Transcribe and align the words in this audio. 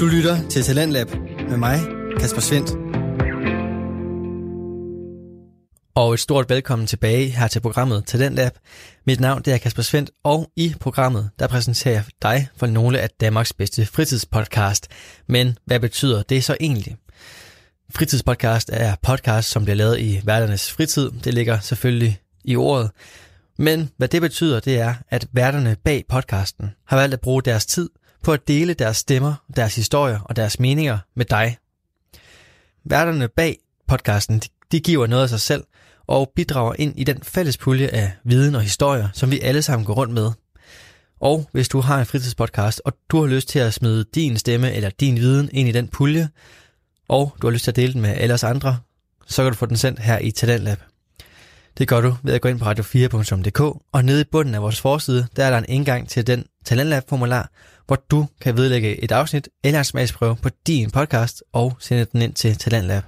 Du 0.00 0.06
lytter 0.06 0.48
til 0.48 0.62
Talentlab 0.62 1.10
med 1.48 1.56
mig, 1.56 1.80
Kasper 2.20 2.40
Svendt. 2.40 2.70
Og 5.94 6.14
et 6.14 6.20
stort 6.20 6.50
velkommen 6.50 6.86
tilbage 6.86 7.28
her 7.28 7.48
til 7.48 7.60
programmet 7.60 8.06
Talentlab. 8.06 8.52
Mit 9.06 9.20
navn 9.20 9.42
det 9.42 9.52
er 9.52 9.58
Kasper 9.58 9.82
Svendt, 9.82 10.10
og 10.24 10.50
i 10.56 10.74
programmet 10.80 11.30
der 11.38 11.46
præsenterer 11.46 11.94
jeg 11.94 12.04
dig 12.22 12.48
for 12.56 12.66
nogle 12.66 13.00
af 13.00 13.10
Danmarks 13.20 13.52
bedste 13.52 13.86
fritidspodcast. 13.86 14.88
Men 15.26 15.58
hvad 15.64 15.80
betyder 15.80 16.22
det 16.22 16.44
så 16.44 16.56
egentlig? 16.60 16.96
Fritidspodcast 17.90 18.70
er 18.72 18.96
podcast, 19.02 19.50
som 19.50 19.64
bliver 19.64 19.76
lavet 19.76 20.00
i 20.00 20.20
hverdagens 20.24 20.72
fritid. 20.72 21.10
Det 21.24 21.34
ligger 21.34 21.60
selvfølgelig 21.60 22.20
i 22.44 22.56
ordet. 22.56 22.90
Men 23.58 23.90
hvad 23.96 24.08
det 24.08 24.22
betyder, 24.22 24.60
det 24.60 24.78
er, 24.78 24.94
at 25.10 25.28
værterne 25.32 25.76
bag 25.84 26.04
podcasten 26.08 26.70
har 26.86 26.96
valgt 26.96 27.14
at 27.14 27.20
bruge 27.20 27.42
deres 27.42 27.66
tid 27.66 27.88
på 28.26 28.32
at 28.32 28.48
dele 28.48 28.74
deres 28.74 28.96
stemmer, 28.96 29.34
deres 29.56 29.74
historier 29.74 30.20
og 30.24 30.36
deres 30.36 30.60
meninger 30.60 30.98
med 31.14 31.24
dig. 31.24 31.58
Værterne 32.84 33.28
bag 33.28 33.58
podcasten, 33.88 34.42
de 34.72 34.80
giver 34.80 35.06
noget 35.06 35.22
af 35.22 35.28
sig 35.28 35.40
selv 35.40 35.64
og 36.06 36.32
bidrager 36.36 36.74
ind 36.78 36.94
i 36.96 37.04
den 37.04 37.22
fælles 37.22 37.58
pulje 37.58 37.86
af 37.86 38.12
viden 38.24 38.54
og 38.54 38.62
historier, 38.62 39.08
som 39.12 39.30
vi 39.30 39.40
alle 39.40 39.62
sammen 39.62 39.86
går 39.86 39.94
rundt 39.94 40.14
med. 40.14 40.30
Og 41.20 41.48
hvis 41.52 41.68
du 41.68 41.80
har 41.80 41.98
en 41.98 42.06
fritidspodcast, 42.06 42.82
og 42.84 42.92
du 43.08 43.20
har 43.20 43.26
lyst 43.26 43.48
til 43.48 43.58
at 43.58 43.74
smide 43.74 44.04
din 44.14 44.36
stemme 44.38 44.72
eller 44.72 44.90
din 44.90 45.16
viden 45.16 45.50
ind 45.52 45.68
i 45.68 45.72
den 45.72 45.88
pulje, 45.88 46.28
og 47.08 47.36
du 47.42 47.46
har 47.46 47.52
lyst 47.52 47.64
til 47.64 47.70
at 47.70 47.76
dele 47.76 47.92
den 47.92 48.00
med 48.00 48.10
alle 48.10 48.34
os 48.34 48.44
andre, 48.44 48.78
så 49.26 49.42
kan 49.42 49.52
du 49.52 49.58
få 49.58 49.66
den 49.66 49.76
sendt 49.76 50.00
her 50.00 50.18
i 50.18 50.30
Talentlab. 50.30 50.78
Det 51.78 51.88
gør 51.88 52.00
du 52.00 52.16
ved 52.22 52.34
at 52.34 52.40
gå 52.40 52.48
ind 52.48 52.58
på 52.58 52.70
radio4.dk, 52.70 53.60
og 53.92 54.04
nede 54.04 54.20
i 54.20 54.24
bunden 54.32 54.54
af 54.54 54.62
vores 54.62 54.80
forside, 54.80 55.26
der 55.36 55.44
er 55.44 55.50
der 55.50 55.58
en 55.58 55.64
indgang 55.68 56.08
til 56.08 56.26
den 56.26 56.44
Talentlab-formular, 56.64 57.50
hvor 57.86 57.96
du 58.10 58.26
kan 58.40 58.56
vedlægge 58.56 59.04
et 59.04 59.12
afsnit 59.12 59.48
eller 59.64 59.78
en 59.78 59.84
smagsprøve 59.84 60.36
på 60.36 60.48
din 60.66 60.90
podcast 60.90 61.42
og 61.52 61.76
sende 61.80 62.04
den 62.04 62.22
ind 62.22 62.34
til 62.34 62.56
Talentlab. 62.56 63.02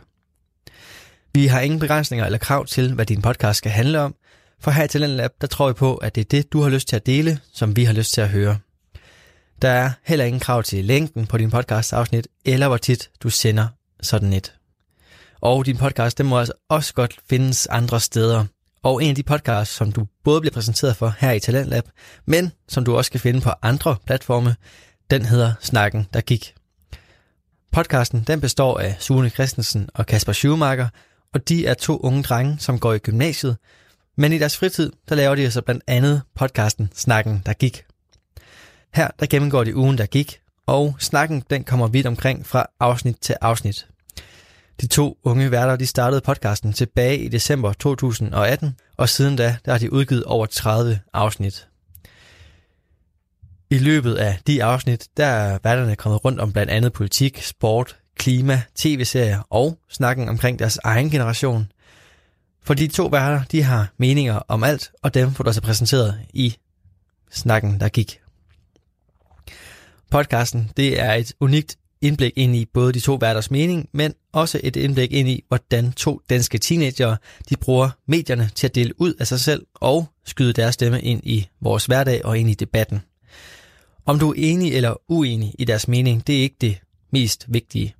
Vi 1.34 1.46
har 1.46 1.60
ingen 1.60 1.80
begrænsninger 1.80 2.26
eller 2.26 2.38
krav 2.38 2.66
til, 2.66 2.94
hvad 2.94 3.06
din 3.06 3.22
podcast 3.22 3.58
skal 3.58 3.72
handle 3.72 4.00
om, 4.00 4.14
for 4.60 4.70
her 4.70 4.84
i 4.84 4.88
Talentlab, 4.88 5.30
der 5.40 5.46
tror 5.46 5.68
vi 5.68 5.72
på, 5.72 5.96
at 5.96 6.14
det 6.14 6.20
er 6.20 6.24
det, 6.24 6.52
du 6.52 6.62
har 6.62 6.70
lyst 6.70 6.88
til 6.88 6.96
at 6.96 7.06
dele, 7.06 7.40
som 7.52 7.76
vi 7.76 7.84
har 7.84 7.92
lyst 7.92 8.12
til 8.12 8.20
at 8.20 8.28
høre. 8.28 8.58
Der 9.62 9.68
er 9.68 9.90
heller 10.04 10.24
ingen 10.24 10.40
krav 10.40 10.62
til 10.62 10.84
længden 10.84 11.26
på 11.26 11.38
din 11.38 11.50
podcast 11.50 11.92
afsnit, 11.92 12.28
eller 12.44 12.68
hvor 12.68 12.76
tit 12.76 13.10
du 13.22 13.30
sender 13.30 13.68
sådan 14.02 14.32
et. 14.32 14.54
Og 15.40 15.66
din 15.66 15.76
podcast, 15.76 16.18
den 16.18 16.26
må 16.26 16.38
altså 16.38 16.52
også 16.68 16.94
godt 16.94 17.20
findes 17.30 17.66
andre 17.66 18.00
steder. 18.00 18.44
Og 18.82 19.02
en 19.02 19.08
af 19.08 19.14
de 19.14 19.22
podcasts, 19.22 19.76
som 19.76 19.92
du 19.92 20.06
både 20.24 20.40
bliver 20.40 20.52
præsenteret 20.54 20.96
for 20.96 21.14
her 21.18 21.32
i 21.32 21.40
Talentlab, 21.40 21.84
men 22.26 22.52
som 22.68 22.84
du 22.84 22.96
også 22.96 23.10
kan 23.10 23.20
finde 23.20 23.40
på 23.40 23.50
andre 23.62 23.96
platforme, 24.06 24.56
den 25.10 25.24
hedder 25.24 25.52
Snakken, 25.60 26.06
der 26.12 26.20
gik. 26.20 26.54
Podcasten 27.72 28.24
den 28.26 28.40
består 28.40 28.78
af 28.78 28.96
Sune 28.98 29.30
Christensen 29.30 29.88
og 29.94 30.06
Kasper 30.06 30.32
Schumacher, 30.32 30.88
og 31.34 31.48
de 31.48 31.66
er 31.66 31.74
to 31.74 31.98
unge 31.98 32.22
drenge, 32.22 32.56
som 32.58 32.78
går 32.78 32.92
i 32.92 32.98
gymnasiet, 32.98 33.56
men 34.16 34.32
i 34.32 34.38
deres 34.38 34.56
fritid, 34.56 34.92
der 35.08 35.14
laver 35.14 35.34
de 35.34 35.42
altså 35.42 35.62
blandt 35.62 35.84
andet 35.86 36.22
podcasten 36.34 36.90
Snakken, 36.94 37.42
der 37.46 37.52
gik. 37.52 37.84
Her 38.94 39.08
der 39.20 39.26
gennemgår 39.26 39.64
de 39.64 39.76
ugen, 39.76 39.98
der 39.98 40.06
gik, 40.06 40.40
og 40.66 40.96
snakken 40.98 41.42
den 41.50 41.64
kommer 41.64 41.86
vidt 41.86 42.06
omkring 42.06 42.46
fra 42.46 42.66
afsnit 42.80 43.16
til 43.20 43.36
afsnit. 43.40 43.86
De 44.80 44.86
to 44.86 45.18
unge 45.22 45.50
værter 45.50 45.76
de 45.76 45.86
startede 45.86 46.20
podcasten 46.20 46.72
tilbage 46.72 47.18
i 47.18 47.28
december 47.28 47.72
2018, 47.72 48.76
og 48.96 49.08
siden 49.08 49.36
da 49.36 49.56
der 49.64 49.72
har 49.72 49.78
de 49.78 49.92
udgivet 49.92 50.24
over 50.24 50.46
30 50.46 51.00
afsnit. 51.12 51.68
I 53.70 53.78
løbet 53.78 54.14
af 54.14 54.38
de 54.46 54.64
afsnit, 54.64 55.08
der 55.16 55.26
er 55.26 55.58
værterne 55.64 55.96
kommet 55.96 56.24
rundt 56.24 56.40
om 56.40 56.52
blandt 56.52 56.72
andet 56.72 56.92
politik, 56.92 57.42
sport, 57.42 57.96
klima, 58.16 58.62
tv-serier 58.74 59.42
og 59.50 59.78
snakken 59.88 60.28
omkring 60.28 60.58
deres 60.58 60.78
egen 60.84 61.10
generation. 61.10 61.72
For 62.62 62.74
de 62.74 62.86
to 62.86 63.06
værter, 63.06 63.44
de 63.44 63.62
har 63.62 63.92
meninger 63.96 64.40
om 64.48 64.64
alt, 64.64 64.90
og 65.02 65.14
dem 65.14 65.32
får 65.32 65.44
du 65.44 65.48
også 65.48 65.62
præsenteret 65.62 66.20
i 66.34 66.56
snakken, 67.30 67.80
der 67.80 67.88
gik. 67.88 68.20
Podcasten, 70.10 70.70
det 70.76 71.00
er 71.00 71.12
et 71.12 71.32
unikt 71.40 71.78
indblik 72.02 72.32
ind 72.36 72.56
i 72.56 72.64
både 72.74 72.92
de 72.92 73.00
to 73.00 73.14
værters 73.14 73.50
mening, 73.50 73.88
men 73.92 74.14
også 74.32 74.60
et 74.64 74.76
indblik 74.76 75.12
ind 75.12 75.28
i, 75.28 75.44
hvordan 75.48 75.92
to 75.92 76.20
danske 76.30 76.58
teenager 76.58 77.16
de 77.48 77.56
bruger 77.56 77.90
medierne 78.06 78.50
til 78.54 78.66
at 78.66 78.74
dele 78.74 79.00
ud 79.00 79.14
af 79.14 79.26
sig 79.26 79.40
selv 79.40 79.66
og 79.74 80.06
skyde 80.26 80.52
deres 80.52 80.74
stemme 80.74 81.02
ind 81.02 81.20
i 81.24 81.48
vores 81.60 81.86
hverdag 81.86 82.24
og 82.24 82.38
ind 82.38 82.50
i 82.50 82.54
debatten. 82.54 83.00
Om 84.06 84.18
du 84.18 84.30
er 84.30 84.34
enig 84.36 84.74
eller 84.74 84.94
uenig 85.08 85.54
i 85.58 85.64
deres 85.64 85.88
mening, 85.88 86.26
det 86.26 86.38
er 86.38 86.42
ikke 86.42 86.56
det 86.60 86.78
mest 87.12 87.44
vigtige. 87.48 87.94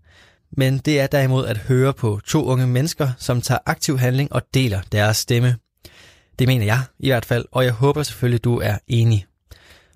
Men 0.53 0.79
det 0.79 1.01
er 1.01 1.07
derimod 1.07 1.47
at 1.47 1.59
høre 1.59 1.95
på 1.95 2.21
to 2.27 2.45
unge 2.45 2.67
mennesker, 2.67 3.11
som 3.19 3.41
tager 3.41 3.59
aktiv 3.67 3.99
handling 3.99 4.33
og 4.33 4.43
deler 4.55 4.81
deres 4.93 5.17
stemme. 5.17 5.57
Det 6.39 6.47
mener 6.47 6.65
jeg 6.65 6.83
i 6.99 7.09
hvert 7.09 7.25
fald, 7.25 7.45
og 7.53 7.65
jeg 7.65 7.73
håber 7.73 8.03
selvfølgelig, 8.03 8.45
du 8.45 8.61
er 8.61 8.79
enig. 8.89 9.27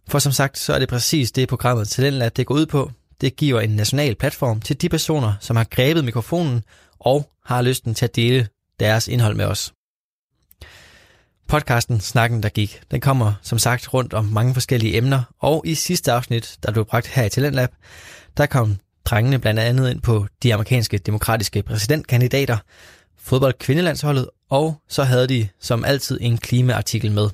For 0.09 0.19
som 0.19 0.33
sagt, 0.33 0.59
så 0.59 0.75
er 0.75 0.79
det 0.79 0.89
præcis 0.89 1.33
det 1.33 1.49
programmet 1.49 1.89
Talentlab 1.89 2.37
det 2.37 2.47
går 2.47 2.55
ud 2.55 2.67
på. 2.67 2.91
Det 3.22 3.37
giver 3.37 3.60
en 3.60 3.71
national 3.71 4.15
platform 4.15 4.60
til 4.60 4.83
de 4.83 4.88
personer, 4.88 5.34
som 5.41 5.56
har 5.56 5.66
grebet 5.71 6.05
mikrofonen 6.05 6.65
og 6.99 7.31
har 7.44 7.62
lysten 7.62 7.94
til 7.94 8.05
at 8.05 8.16
dele 8.16 8.49
deres 8.81 9.09
indhold 9.09 9.37
med 9.37 9.44
os. 9.44 9.72
Podcasten 11.49 12.00
Snakken, 12.00 12.43
der 12.43 12.49
gik, 12.49 12.81
den 12.91 13.00
kommer 13.00 13.32
som 13.43 13.59
sagt 13.59 13.94
rundt 13.94 14.15
om 14.15 14.25
mange 14.25 14.55
forskellige 14.55 14.97
emner, 14.97 15.22
og 15.41 15.62
i 15.66 15.75
sidste 15.75 16.12
afsnit, 16.12 16.59
der 16.62 16.72
blev 16.72 16.84
bragt 16.84 17.06
her 17.06 17.25
i 17.25 17.31
Talentlab, 17.31 17.71
der 18.37 18.47
kom 18.47 18.77
drengene 19.05 19.38
blandt 19.38 19.61
andet 19.61 19.91
ind 19.91 20.00
på 20.00 20.27
de 20.43 20.55
amerikanske 20.55 20.99
demokratiske 20.99 21.62
præsidentkandidater, 21.62 22.59
fodboldkvindelandsholdet, 23.19 24.28
og 24.50 24.82
så 24.88 25.05
havde 25.05 25.27
de 25.27 25.49
som 25.61 25.84
altid 25.84 26.19
en 26.21 26.38
klimaartikel 26.38 27.12
med. 27.12 27.28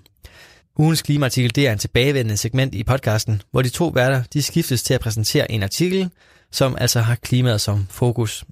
Ugens 0.80 1.02
klimaartikel 1.02 1.54
det 1.54 1.66
er 1.66 1.72
en 1.72 1.78
tilbagevendende 1.78 2.36
segment 2.36 2.74
i 2.74 2.84
podcasten, 2.84 3.42
hvor 3.50 3.62
de 3.62 3.68
to 3.68 3.88
værter 3.88 4.22
de 4.32 4.42
skiftes 4.42 4.82
til 4.82 4.94
at 4.94 5.00
præsentere 5.00 5.50
en 5.50 5.62
artikel, 5.62 6.10
som 6.50 6.76
altså 6.80 7.00
har 7.00 7.14
klimaet 7.14 7.60
som 7.60 7.86
fokus. 7.90 8.44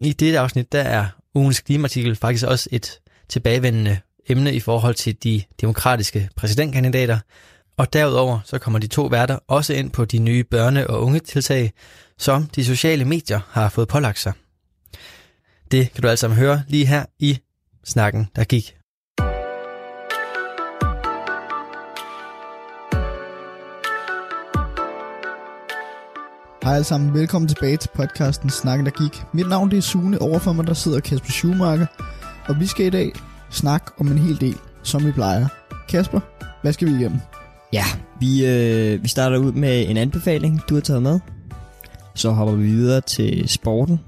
I 0.00 0.12
dette 0.12 0.38
afsnit 0.38 0.72
der 0.72 0.82
er 0.82 1.06
ugens 1.34 1.60
klimaartikel 1.60 2.16
faktisk 2.16 2.46
også 2.46 2.68
et 2.72 3.00
tilbagevendende 3.28 4.00
emne 4.28 4.54
i 4.54 4.60
forhold 4.60 4.94
til 4.94 5.22
de 5.22 5.42
demokratiske 5.60 6.28
præsidentkandidater, 6.36 7.18
og 7.76 7.92
derudover 7.92 8.40
så 8.44 8.58
kommer 8.58 8.78
de 8.78 8.86
to 8.86 9.06
værter 9.06 9.38
også 9.48 9.74
ind 9.74 9.90
på 9.90 10.04
de 10.04 10.18
nye 10.18 10.44
børne- 10.54 10.86
og 10.86 11.02
unge 11.02 11.20
tiltag, 11.20 11.72
som 12.18 12.46
de 12.46 12.64
sociale 12.64 13.04
medier 13.04 13.40
har 13.50 13.68
fået 13.68 13.88
pålagt 13.88 14.18
sig. 14.18 14.32
Det 15.70 15.92
kan 15.92 16.02
du 16.02 16.08
altså 16.08 16.28
høre 16.28 16.62
lige 16.68 16.86
her 16.86 17.04
i 17.18 17.38
snakken, 17.84 18.28
der 18.36 18.44
gik. 18.44 18.76
Hej 26.64 26.74
alle 26.74 26.84
sammen, 26.84 27.14
velkommen 27.14 27.48
tilbage 27.48 27.76
til 27.76 27.88
podcasten 27.94 28.50
Snakken 28.50 28.86
der 28.86 28.92
gik. 28.92 29.22
Mit 29.34 29.48
navn 29.48 29.70
det 29.70 29.76
er 29.76 29.80
Sune, 29.80 30.22
overfor 30.22 30.52
mig 30.52 30.66
der 30.66 30.74
sidder 30.74 31.00
Kasper 31.00 31.30
Schumacher, 31.30 31.86
og 32.48 32.60
vi 32.60 32.66
skal 32.66 32.86
i 32.86 32.90
dag 32.90 33.12
snakke 33.50 33.92
om 33.98 34.06
en 34.06 34.18
hel 34.18 34.40
del, 34.40 34.56
som 34.82 35.06
vi 35.06 35.12
plejer. 35.12 35.46
Kasper, 35.88 36.20
hvad 36.62 36.72
skal 36.72 36.88
vi 36.88 36.92
igennem? 36.92 37.18
Ja, 37.72 37.84
vi, 38.20 38.46
øh, 38.46 39.02
vi 39.02 39.08
starter 39.08 39.38
ud 39.38 39.52
med 39.52 39.90
en 39.90 39.96
anbefaling, 39.96 40.60
du 40.68 40.74
har 40.74 40.80
taget 40.80 41.02
med. 41.02 41.20
Så 42.14 42.30
hopper 42.30 42.54
vi 42.54 42.66
videre 42.66 43.00
til 43.00 43.48
sporten. 43.48 44.00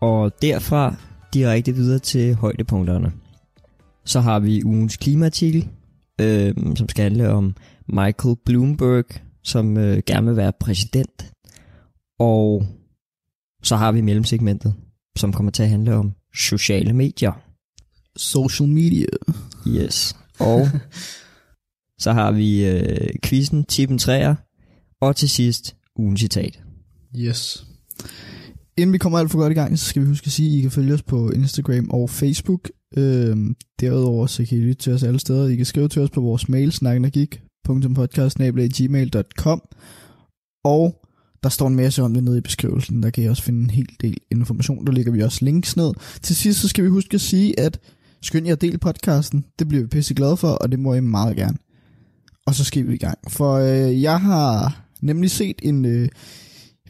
Og 0.00 0.32
derfra 0.42 0.94
direkte 1.34 1.72
videre 1.72 1.98
til 1.98 2.34
højdepunkterne. 2.34 3.12
Så 4.04 4.20
har 4.20 4.38
vi 4.38 4.64
ugens 4.64 4.96
klimaartikel, 4.96 5.68
øh, 6.20 6.54
som 6.76 6.88
skal 6.88 7.02
handle 7.02 7.30
om 7.30 7.54
Michael 7.88 8.36
Bloomberg, 8.44 9.04
som 9.42 9.76
øh, 9.76 10.02
gerne 10.06 10.26
vil 10.26 10.36
være 10.36 10.52
præsident. 10.60 11.32
Og 12.18 12.66
så 13.62 13.76
har 13.76 13.92
vi 13.92 14.00
mellemsegmentet, 14.00 14.74
som 15.16 15.32
kommer 15.32 15.52
til 15.52 15.62
at 15.62 15.68
handle 15.68 15.94
om 15.94 16.12
sociale 16.34 16.92
medier. 16.92 17.32
Social 18.16 18.68
media. 18.68 19.06
Yes. 19.66 20.16
Og 20.40 20.68
så 22.04 22.12
har 22.12 22.32
vi 22.32 22.66
øh, 22.66 23.08
quizzen, 23.24 23.64
tippen 23.64 23.98
træer, 23.98 24.34
og 25.00 25.16
til 25.16 25.28
sidst 25.28 25.76
ugen 25.96 26.16
citat. 26.16 26.62
Yes. 27.16 27.66
Inden 28.78 28.92
vi 28.92 28.98
kommer 28.98 29.18
alt 29.18 29.30
for 29.30 29.38
godt 29.38 29.52
i 29.52 29.54
gang, 29.54 29.78
så 29.78 29.84
skal 29.84 30.02
vi 30.02 30.06
huske 30.06 30.26
at 30.26 30.32
sige, 30.32 30.52
at 30.52 30.58
I 30.58 30.60
kan 30.60 30.70
følge 30.70 30.94
os 30.94 31.02
på 31.02 31.30
Instagram 31.30 31.90
og 31.90 32.10
Facebook. 32.10 32.70
Øhm, 32.96 33.56
derudover 33.80 34.26
så 34.26 34.44
kan 34.44 34.58
I 34.58 34.60
lytte 34.60 34.82
til 34.82 34.92
os 34.92 35.02
alle 35.02 35.20
steder. 35.20 35.48
I 35.48 35.56
kan 35.56 35.66
skrive 35.66 35.88
til 35.88 36.02
os 36.02 36.10
på 36.10 36.20
vores 36.20 36.48
mail, 36.48 36.72
snakkenergik.podcast.gmail.com 36.72 39.62
Og 40.64 41.05
der 41.46 41.50
står 41.50 41.68
en 41.68 41.76
masse 41.76 42.02
om 42.02 42.14
det 42.14 42.24
nede 42.24 42.38
i 42.38 42.40
beskrivelsen. 42.40 43.02
Der 43.02 43.10
kan 43.10 43.24
I 43.24 43.26
også 43.26 43.42
finde 43.42 43.62
en 43.62 43.70
hel 43.70 43.88
del 44.00 44.16
information. 44.30 44.86
Der 44.86 44.92
ligger 44.92 45.12
vi 45.12 45.22
også 45.22 45.44
links 45.44 45.76
ned. 45.76 45.92
Til 46.22 46.36
sidst 46.36 46.60
så 46.60 46.68
skal 46.68 46.84
vi 46.84 46.88
huske 46.88 47.14
at 47.14 47.20
sige, 47.20 47.60
at 47.60 47.78
skynd 48.22 48.46
jer 48.46 48.52
at 48.52 48.60
dele 48.60 48.78
podcasten. 48.78 49.44
Det 49.58 49.68
bliver 49.68 49.82
vi 49.82 49.88
pisse 49.88 50.14
glade 50.14 50.36
for, 50.36 50.48
og 50.48 50.72
det 50.72 50.78
må 50.78 50.94
I 50.94 51.00
meget 51.00 51.36
gerne. 51.36 51.56
Og 52.46 52.54
så 52.54 52.64
skal 52.64 52.88
vi 52.88 52.94
i 52.94 52.98
gang. 52.98 53.18
For 53.28 53.54
øh, 53.54 54.02
jeg 54.02 54.20
har 54.20 54.84
nemlig 55.02 55.30
set 55.30 55.56
en, 55.62 55.84
øh, 55.84 56.00
jeg 56.00 56.08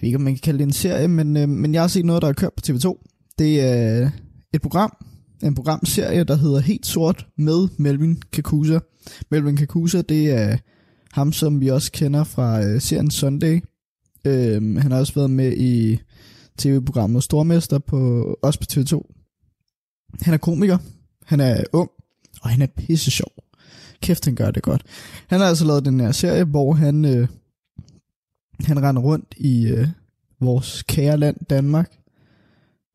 ved 0.00 0.06
ikke 0.06 0.16
om 0.16 0.22
man 0.22 0.34
kan 0.34 0.40
kalde 0.40 0.58
det 0.58 0.64
en 0.64 0.72
serie, 0.72 1.08
men, 1.08 1.36
øh, 1.36 1.48
men 1.48 1.74
jeg 1.74 1.82
har 1.82 1.88
set 1.88 2.04
noget, 2.04 2.22
der 2.22 2.28
er 2.28 2.32
kørt 2.32 2.52
på 2.52 2.62
TV2. 2.66 3.04
Det 3.38 3.60
er 3.60 4.10
et 4.54 4.62
program, 4.62 4.96
en 5.42 5.54
programserie, 5.54 6.24
der 6.24 6.36
hedder 6.36 6.60
Helt 6.60 6.86
Sort 6.86 7.26
med 7.38 7.68
Melvin 7.78 8.22
Kakusa. 8.32 8.78
Melvin 9.30 9.56
Kakusa, 9.56 10.02
det 10.02 10.30
er 10.30 10.56
ham, 11.12 11.32
som 11.32 11.60
vi 11.60 11.68
også 11.68 11.92
kender 11.92 12.24
fra 12.24 12.64
øh, 12.64 12.80
serien 12.80 13.10
Sunday. 13.10 13.60
Øh, 14.26 14.76
han 14.76 14.92
har 14.92 14.98
også 14.98 15.14
været 15.14 15.30
med 15.30 15.56
i 15.56 16.00
tv-programmet 16.58 17.22
Stormester, 17.22 17.78
på, 17.78 17.98
også 18.42 18.58
på 18.60 18.66
TV2. 18.72 19.12
Han 20.22 20.34
er 20.34 20.38
komiker, 20.38 20.78
han 21.24 21.40
er 21.40 21.64
ung, 21.72 21.90
og 22.42 22.50
han 22.50 22.62
er 22.62 22.66
pisse 22.66 23.10
sjov. 23.10 23.32
Kæft, 24.00 24.24
han 24.24 24.34
gør 24.34 24.50
det 24.50 24.62
godt. 24.62 24.82
Han 25.26 25.40
har 25.40 25.46
altså 25.46 25.64
lavet 25.64 25.84
den 25.84 26.00
her 26.00 26.12
serie, 26.12 26.44
hvor 26.44 26.72
han, 26.72 27.04
øh, 27.04 27.28
han 28.64 28.82
render 28.82 29.02
rundt 29.02 29.34
i 29.36 29.66
øh, 29.66 29.88
vores 30.40 30.82
kære 30.82 31.16
land, 31.16 31.36
Danmark, 31.50 31.92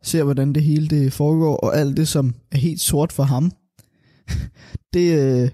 ser 0.03 0.23
hvordan 0.23 0.53
det 0.53 0.63
hele 0.63 0.87
det 0.87 1.13
foregår, 1.13 1.57
og 1.57 1.77
alt 1.77 1.97
det, 1.97 2.07
som 2.07 2.35
er 2.51 2.57
helt 2.57 2.81
sort 2.81 3.11
for 3.11 3.23
ham, 3.23 3.51
det, 4.93 5.19
øh, 5.19 5.49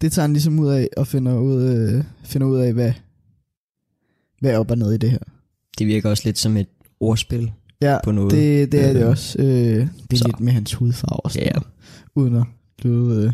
det 0.00 0.12
tager 0.12 0.26
han 0.26 0.32
ligesom 0.32 0.58
ud 0.58 0.68
af, 0.68 0.88
og 0.96 1.06
finder 1.06 1.38
ud, 1.38 1.62
øh, 1.62 2.04
finder 2.24 2.46
ud 2.46 2.58
af, 2.58 2.72
hvad, 2.72 2.92
hvad 4.44 4.52
er 4.54 4.58
op 4.58 4.70
og 4.70 4.78
ned 4.78 4.92
i 4.92 4.96
det 4.96 5.10
her. 5.10 5.18
Det 5.78 5.86
virker 5.86 6.10
også 6.10 6.22
lidt 6.24 6.38
som 6.38 6.56
et 6.56 6.66
ordspil 7.00 7.52
Ja, 7.82 7.98
på 8.04 8.12
noget. 8.12 8.30
det, 8.30 8.72
det 8.72 8.84
er 8.88 8.92
det 8.92 9.04
også. 9.04 9.38
Øh, 9.38 9.46
det 9.46 9.88
er 10.12 10.16
så. 10.16 10.24
lidt 10.26 10.40
med 10.40 10.52
hans 10.52 10.74
hudfarve 10.74 11.20
og 11.20 11.30
sådan 11.32 11.48
Ja. 11.54 11.60
uden 12.14 12.36
at 12.36 12.44
lyde... 12.82 13.26
Øh, 13.26 13.32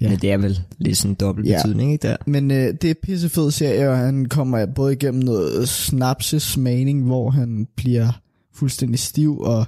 Ja. 0.00 0.08
Men 0.08 0.18
det 0.18 0.32
er 0.32 0.36
vel 0.36 0.60
lidt 0.78 0.96
sådan 0.98 1.10
en 1.10 1.14
dobbelt 1.14 1.48
Ja. 1.48 1.60
betydning, 1.64 1.92
ikke 1.92 2.08
der? 2.08 2.16
Men 2.26 2.50
øh, 2.50 2.74
det 2.82 2.84
er 2.90 2.94
pissefed 3.02 3.50
serie, 3.50 3.90
og 3.90 3.98
han 3.98 4.26
kommer 4.26 4.66
både 4.66 4.92
igennem 4.92 5.22
noget 5.22 5.68
snapsesmagning, 5.68 7.04
hvor 7.04 7.30
han 7.30 7.66
bliver 7.76 8.20
fuldstændig 8.54 8.98
stiv, 8.98 9.38
og 9.40 9.66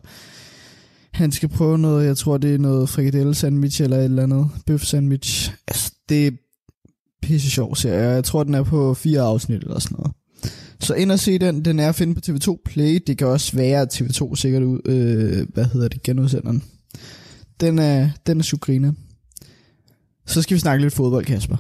han 1.13 1.33
skal 1.33 1.49
prøve 1.49 1.79
noget, 1.79 2.07
jeg 2.07 2.17
tror 2.17 2.37
det 2.37 2.55
er 2.55 2.59
noget 2.59 2.89
frikadelle 2.89 3.35
sandwich 3.35 3.83
eller 3.83 3.97
et 3.97 4.05
eller 4.05 4.23
andet, 4.23 4.49
bøf 4.67 4.83
sandwich. 4.83 5.53
Altså, 5.69 5.93
det 6.09 6.27
er 6.27 6.31
pisse 7.23 7.51
sjov 7.51 7.77
serie, 7.77 8.09
jeg 8.09 8.25
tror 8.25 8.45
den 8.45 8.55
er 8.55 8.63
på 8.63 8.95
fire 8.95 9.21
afsnit 9.21 9.63
eller 9.63 9.79
sådan 9.79 9.97
noget. 9.99 10.13
Så 10.81 10.95
ind 10.95 11.13
og 11.13 11.19
se 11.19 11.39
den, 11.39 11.65
den 11.65 11.79
er 11.79 11.89
at 11.89 11.95
finde 11.95 12.15
på 12.15 12.21
TV2 12.27 12.63
Play, 12.65 13.03
det 13.07 13.19
kan 13.19 13.27
også 13.27 13.57
være 13.57 13.81
at 13.81 14.01
TV2 14.01 14.37
sikkert 14.37 14.63
ud, 14.63 14.81
øh, 14.85 15.47
hvad 15.55 15.65
hedder 15.65 15.89
det, 15.89 16.03
genudsender 16.03 16.51
den. 16.51 16.63
Den 17.61 17.79
er, 17.79 18.11
den 18.27 18.39
er 18.39 18.43
sugrine. 18.43 18.95
Så 20.27 20.43
skal 20.43 20.55
vi 20.55 20.61
snakke 20.61 20.85
lidt 20.85 20.95
fodbold, 20.95 21.25
Kasper. 21.25 21.57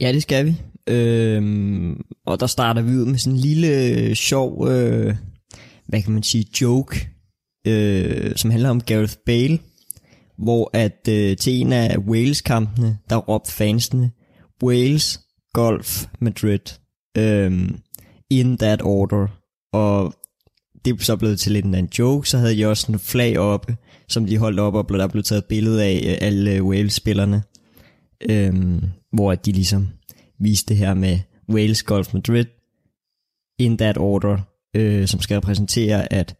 Ja, 0.00 0.12
det 0.12 0.22
skal 0.22 0.46
vi. 0.46 0.56
Øhm, 0.86 2.00
og 2.26 2.40
der 2.40 2.46
starter 2.46 2.82
vi 2.82 2.96
ud 2.96 3.04
med 3.04 3.18
sådan 3.18 3.32
en 3.32 3.40
lille 3.40 3.68
øh, 3.68 4.14
sjov, 4.14 4.68
øh, 4.68 5.14
hvad 5.88 6.02
kan 6.02 6.12
man 6.12 6.22
sige, 6.22 6.46
joke, 6.60 7.08
øh, 7.66 8.36
som 8.36 8.50
handler 8.50 8.70
om 8.70 8.80
Gareth 8.80 9.14
Bale, 9.26 9.58
hvor 10.38 10.70
at 10.72 11.08
øh, 11.08 11.36
til 11.36 11.52
en 11.52 11.72
af 11.72 11.98
Wales-kampene, 11.98 12.98
der 13.10 13.16
råbte 13.16 13.52
fansene, 13.52 14.10
Wales, 14.62 15.20
Golf, 15.52 16.06
Madrid, 16.20 16.78
øhm, 17.18 17.76
in 18.40 18.58
that 18.58 18.82
order. 18.82 19.26
Og 19.72 20.14
det 20.84 20.92
er 20.92 21.04
så 21.04 21.16
blevet 21.16 21.40
til 21.40 21.52
lidt 21.52 21.64
en 21.64 21.88
joke, 21.98 22.28
så 22.28 22.38
havde 22.38 22.56
de 22.56 22.66
også 22.66 22.92
en 22.92 22.98
flag 22.98 23.38
oppe, 23.38 23.76
som 24.08 24.26
de 24.26 24.38
holdt 24.38 24.60
op, 24.60 24.74
og 24.74 24.86
blev- 24.86 25.00
der 25.00 25.06
blev 25.06 25.22
taget 25.22 25.44
billede 25.44 25.84
af 25.84 26.00
øh, 26.06 26.28
alle 26.28 26.62
Wales-spillerne, 26.62 27.42
øhm, 28.30 28.82
hvor 29.12 29.32
at 29.32 29.46
de 29.46 29.52
ligesom 29.52 29.88
viste 30.40 30.68
det 30.68 30.76
her 30.76 30.94
med 30.94 31.18
Wales 31.48 31.82
Golf 31.82 32.14
Madrid 32.14 32.44
in 33.58 33.78
that 33.78 33.98
order, 33.98 34.38
øh, 34.76 35.06
som 35.06 35.20
skal 35.20 35.34
repræsentere, 35.34 36.12
at 36.12 36.34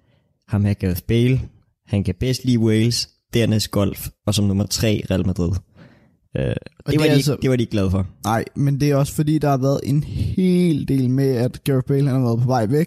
ham 0.48 0.64
her 0.64 0.74
Gareth 0.74 1.02
Bale, 1.02 1.40
han 1.86 2.04
kan 2.04 2.14
bedst 2.14 2.44
lide 2.44 2.58
Wales, 2.58 3.08
dernæst 3.34 3.70
golf, 3.70 4.08
og 4.26 4.34
som 4.34 4.44
nummer 4.44 4.66
tre 4.66 5.02
Real 5.10 5.26
Madrid. 5.26 5.50
Øh, 6.36 6.44
det, 6.44 6.56
det 6.86 7.00
var 7.00 7.04
de, 7.04 7.10
altså- 7.10 7.36
det 7.42 7.50
var 7.50 7.56
de 7.56 7.62
ikke 7.62 7.70
glade 7.70 7.90
for. 7.90 8.06
Nej, 8.24 8.44
men 8.56 8.80
det 8.80 8.90
er 8.90 8.96
også 8.96 9.12
fordi, 9.12 9.38
der 9.38 9.48
har 9.50 9.56
været 9.56 9.80
en 9.84 10.02
hel 10.02 10.88
del 10.88 11.10
med, 11.10 11.28
at 11.28 11.64
Gareth 11.64 11.86
Bale 11.86 12.08
han 12.08 12.20
har 12.20 12.26
været 12.26 12.40
på 12.40 12.46
vej 12.46 12.66
væk. 12.66 12.86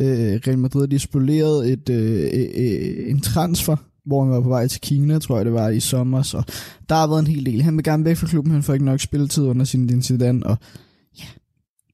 Øh, 0.00 0.40
Real 0.46 0.58
Madrid 0.58 0.88
de 0.88 0.98
spolerede 0.98 1.72
et, 1.72 1.88
øh, 1.88 2.30
øh, 2.34 2.48
øh, 2.56 3.10
en 3.10 3.20
transfer, 3.20 3.76
hvor 4.06 4.24
han 4.24 4.32
var 4.32 4.40
på 4.40 4.48
vej 4.48 4.66
til 4.68 4.80
Kina, 4.80 5.18
tror 5.18 5.36
jeg 5.36 5.44
det 5.44 5.52
var 5.54 5.68
i 5.68 5.80
sommer. 5.80 6.22
Så 6.22 6.42
der 6.88 6.94
har 6.94 7.06
været 7.06 7.20
en 7.20 7.26
hel 7.26 7.46
del. 7.46 7.62
Han 7.62 7.76
vil 7.76 7.84
gerne 7.84 8.04
væk 8.04 8.16
fra 8.16 8.26
klubben, 8.26 8.52
han 8.52 8.62
får 8.62 8.72
ikke 8.72 8.84
nok 8.84 9.00
spilletid 9.00 9.44
under 9.44 9.64
sin 9.64 9.90
incident, 9.90 10.44
og 10.44 10.56
ja, 11.18 11.24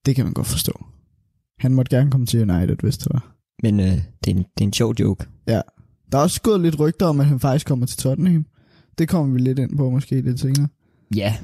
det 0.06 0.16
kan 0.16 0.24
man 0.24 0.34
godt 0.34 0.46
forstå. 0.46 0.84
Han 1.58 1.74
måtte 1.74 1.96
gerne 1.96 2.10
komme 2.10 2.26
til 2.26 2.50
United, 2.50 2.76
hvis 2.82 2.98
det 2.98 3.06
var. 3.12 3.36
Men 3.62 3.80
øh, 3.80 3.86
det, 3.86 4.02
er 4.26 4.30
en, 4.30 4.36
det 4.36 4.60
er 4.60 4.64
en 4.64 4.72
sjov 4.72 4.94
joke. 5.00 5.26
Ja. 5.48 5.60
Der 6.12 6.18
er 6.18 6.22
også 6.22 6.40
gået 6.42 6.60
lidt 6.60 6.80
rygter 6.80 7.06
om, 7.06 7.20
at 7.20 7.26
han 7.26 7.40
faktisk 7.40 7.66
kommer 7.66 7.86
til 7.86 7.98
Tottenham. 7.98 8.46
Det 8.98 9.08
kommer 9.08 9.32
vi 9.34 9.40
lidt 9.40 9.58
ind 9.58 9.76
på 9.76 9.90
måske 9.90 10.20
lidt 10.20 10.40
senere. 10.40 10.68
Ja. 11.16 11.34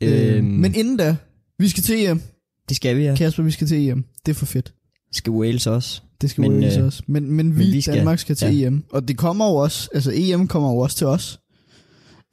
Øh, 0.00 0.36
Øhm, 0.36 0.44
men 0.46 0.74
inden 0.74 0.96
da, 0.96 1.16
vi 1.58 1.68
skal 1.68 1.82
til 1.82 2.06
EM. 2.06 2.20
det 2.68 2.76
skal 2.76 2.96
vi, 2.96 3.02
ja. 3.02 3.14
Kasper, 3.16 3.42
vi 3.42 3.50
skal 3.50 3.66
til 3.66 3.88
EM. 3.88 4.04
Det 4.26 4.32
er 4.32 4.34
for 4.36 4.46
fedt. 4.46 4.74
Skal 5.12 5.30
Wales 5.32 5.66
også. 5.66 6.02
Det 6.20 6.30
skal 6.30 6.42
Men, 6.42 6.50
men, 6.52 6.60
Wales 6.60 6.76
øh, 6.76 6.84
også. 6.84 7.02
Men, 7.06 7.30
men 7.30 7.58
vi, 7.58 7.64
vi 7.64 7.80
skal- 7.80 7.94
Danmark 7.94 8.18
skal 8.18 8.36
til 8.36 8.56
ja. 8.58 8.66
EM. 8.66 8.84
Og 8.92 9.08
det 9.08 9.16
kommer 9.16 9.46
jo 9.48 9.54
også, 9.54 9.88
altså 9.94 10.12
EM 10.14 10.46
kommer 10.48 10.70
jo 10.70 10.76
også 10.78 10.96
til 10.96 11.06
os. 11.06 11.40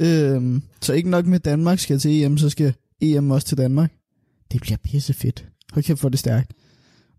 Øhm, 0.01 0.61
så 0.81 0.93
ikke 0.93 1.09
nok 1.09 1.25
med 1.25 1.39
Danmark 1.39 1.79
skal 1.79 1.99
til 1.99 2.23
EM, 2.23 2.37
så 2.37 2.49
skal 2.49 2.73
EM 3.01 3.31
også 3.31 3.47
til 3.47 3.57
Danmark. 3.57 3.91
Det 4.51 4.61
bliver 4.61 4.77
pisse 4.77 5.13
fedt. 5.13 5.45
Hold 5.73 5.83
kæft 5.85 5.99
for 5.99 6.09
det 6.09 6.19
stærkt. 6.19 6.53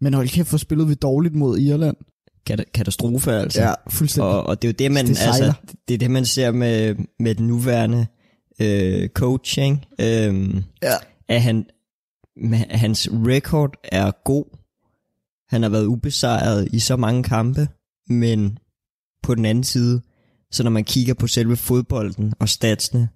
Men 0.01 0.15
hold 0.15 0.29
kæft, 0.29 0.49
for 0.49 0.57
spillede 0.57 0.89
vi 0.89 0.95
dårligt 0.95 1.35
mod 1.35 1.59
Irland. 1.59 1.97
Kat- 2.51 2.73
katastrofe, 2.75 3.33
altså. 3.33 3.61
Ja, 3.63 3.73
fuldstændig. 3.91 4.31
Og, 4.33 4.43
og 4.47 4.63
det 4.63 4.69
er 4.69 4.73
jo 4.73 4.77
det, 4.79 4.93
man, 4.93 5.07
Det 5.07 5.17
sejler. 5.17 5.33
altså, 5.47 5.53
det 5.89 5.95
er 5.95 5.99
det, 5.99 6.11
man 6.11 6.25
ser 6.25 6.51
med, 6.53 6.95
med 7.21 7.35
den 7.35 7.47
nuværende 7.47 8.07
øh, 8.61 9.09
coaching. 9.09 9.85
Øhm, 10.01 10.63
Ja. 10.83 10.95
at 11.29 11.43
han, 11.43 11.67
hans 12.71 13.09
record 13.13 13.75
er 13.85 14.11
god. 14.25 14.45
Han 15.49 15.63
har 15.63 15.69
været 15.69 15.85
ubesejret 15.87 16.69
i 16.73 16.79
så 16.79 16.97
mange 16.97 17.23
kampe, 17.23 17.69
men 18.09 18.59
på 19.23 19.35
den 19.35 19.45
anden 19.45 19.65
side, 19.65 20.01
så 20.53 20.63
når 20.63 20.71
man 20.71 20.85
kigger 20.85 21.15
på 21.15 21.27
selve 21.27 21.57
fodbolden 21.57 22.35
og 22.39 22.49
statsene, 22.49 23.09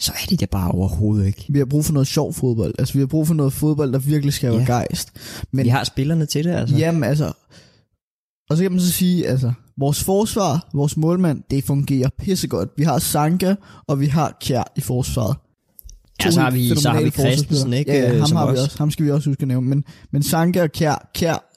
så 0.00 0.12
er 0.22 0.26
det 0.30 0.40
det 0.40 0.50
bare 0.50 0.70
overhovedet 0.70 1.26
ikke. 1.26 1.44
Vi 1.48 1.58
har 1.58 1.64
brug 1.66 1.84
for 1.84 1.92
noget 1.92 2.06
sjov 2.08 2.34
fodbold. 2.34 2.74
Altså, 2.78 2.94
vi 2.94 3.00
har 3.00 3.06
brug 3.06 3.26
for 3.26 3.34
noget 3.34 3.52
fodbold, 3.52 3.92
der 3.92 3.98
virkelig 3.98 4.32
skal 4.34 4.50
være 4.50 4.60
Ja. 4.60 4.66
gejst. 4.66 5.12
Men 5.14 5.46
Men, 5.56 5.64
Vi 5.64 5.68
har 5.68 5.84
spillerne 5.84 6.26
til 6.26 6.44
det, 6.44 6.50
altså. 6.52 6.76
Jamen 6.76 7.04
altså, 7.04 7.32
og 8.50 8.56
så 8.56 8.62
kan 8.62 8.72
man 8.72 8.80
så 8.80 8.92
sige, 8.92 9.26
altså, 9.26 9.52
vores 9.76 10.04
forsvar, 10.04 10.68
vores 10.74 10.96
målmand, 10.96 11.42
det 11.50 11.64
fungerer 11.64 12.08
pissegodt. 12.18 12.70
Vi 12.76 12.82
har 12.82 12.98
Sanka, 12.98 13.54
og 13.86 14.00
vi 14.00 14.06
har 14.06 14.36
Kjær 14.40 14.72
i 14.76 14.80
forsvaret. 14.80 15.36
Ja, 16.24 16.30
så 16.30 16.40
har 16.40 16.50
vi, 16.50 16.68
så 16.76 16.90
har 16.90 17.02
vi 17.02 17.10
Christensen, 17.10 17.72
ikke? 17.72 17.92
Ja, 17.92 18.12
ja 18.12 18.18
ham 18.18 18.36
har 18.36 18.52
vi 18.52 18.58
også. 18.58 18.78
Ham 18.78 18.90
skal 18.90 19.04
vi 19.04 19.10
også 19.10 19.30
huske 19.30 19.42
at 19.42 19.48
nævne. 19.48 19.68
Men, 19.68 19.84
men 20.10 20.22
Sanka 20.22 20.62
og 20.62 20.72
Kjær, 20.72 21.10
Kjær, 21.14 21.52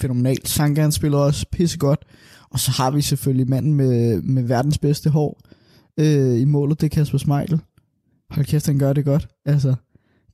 fænomenalt. 0.00 0.48
Sanka, 0.48 0.80
han 0.82 0.92
spiller 0.92 1.18
også 1.18 1.46
pissegodt. 1.52 2.04
Og 2.50 2.60
så 2.60 2.70
har 2.70 2.90
vi 2.90 3.02
selvfølgelig 3.02 3.48
manden 3.48 3.74
med, 3.74 4.22
med 4.22 4.42
verdens 4.42 4.78
bedste 4.78 5.10
hår 5.10 5.40
øh, 6.00 6.40
i 6.40 6.44
målet, 6.44 6.80
det 6.80 6.86
er 6.86 6.94
Kasper 6.94 7.18
Schmeichel. 7.18 7.60
Hold 8.30 8.46
kæft, 8.46 8.66
han 8.66 8.78
gør 8.78 8.92
det 8.92 9.04
godt. 9.04 9.28
Altså, 9.46 9.74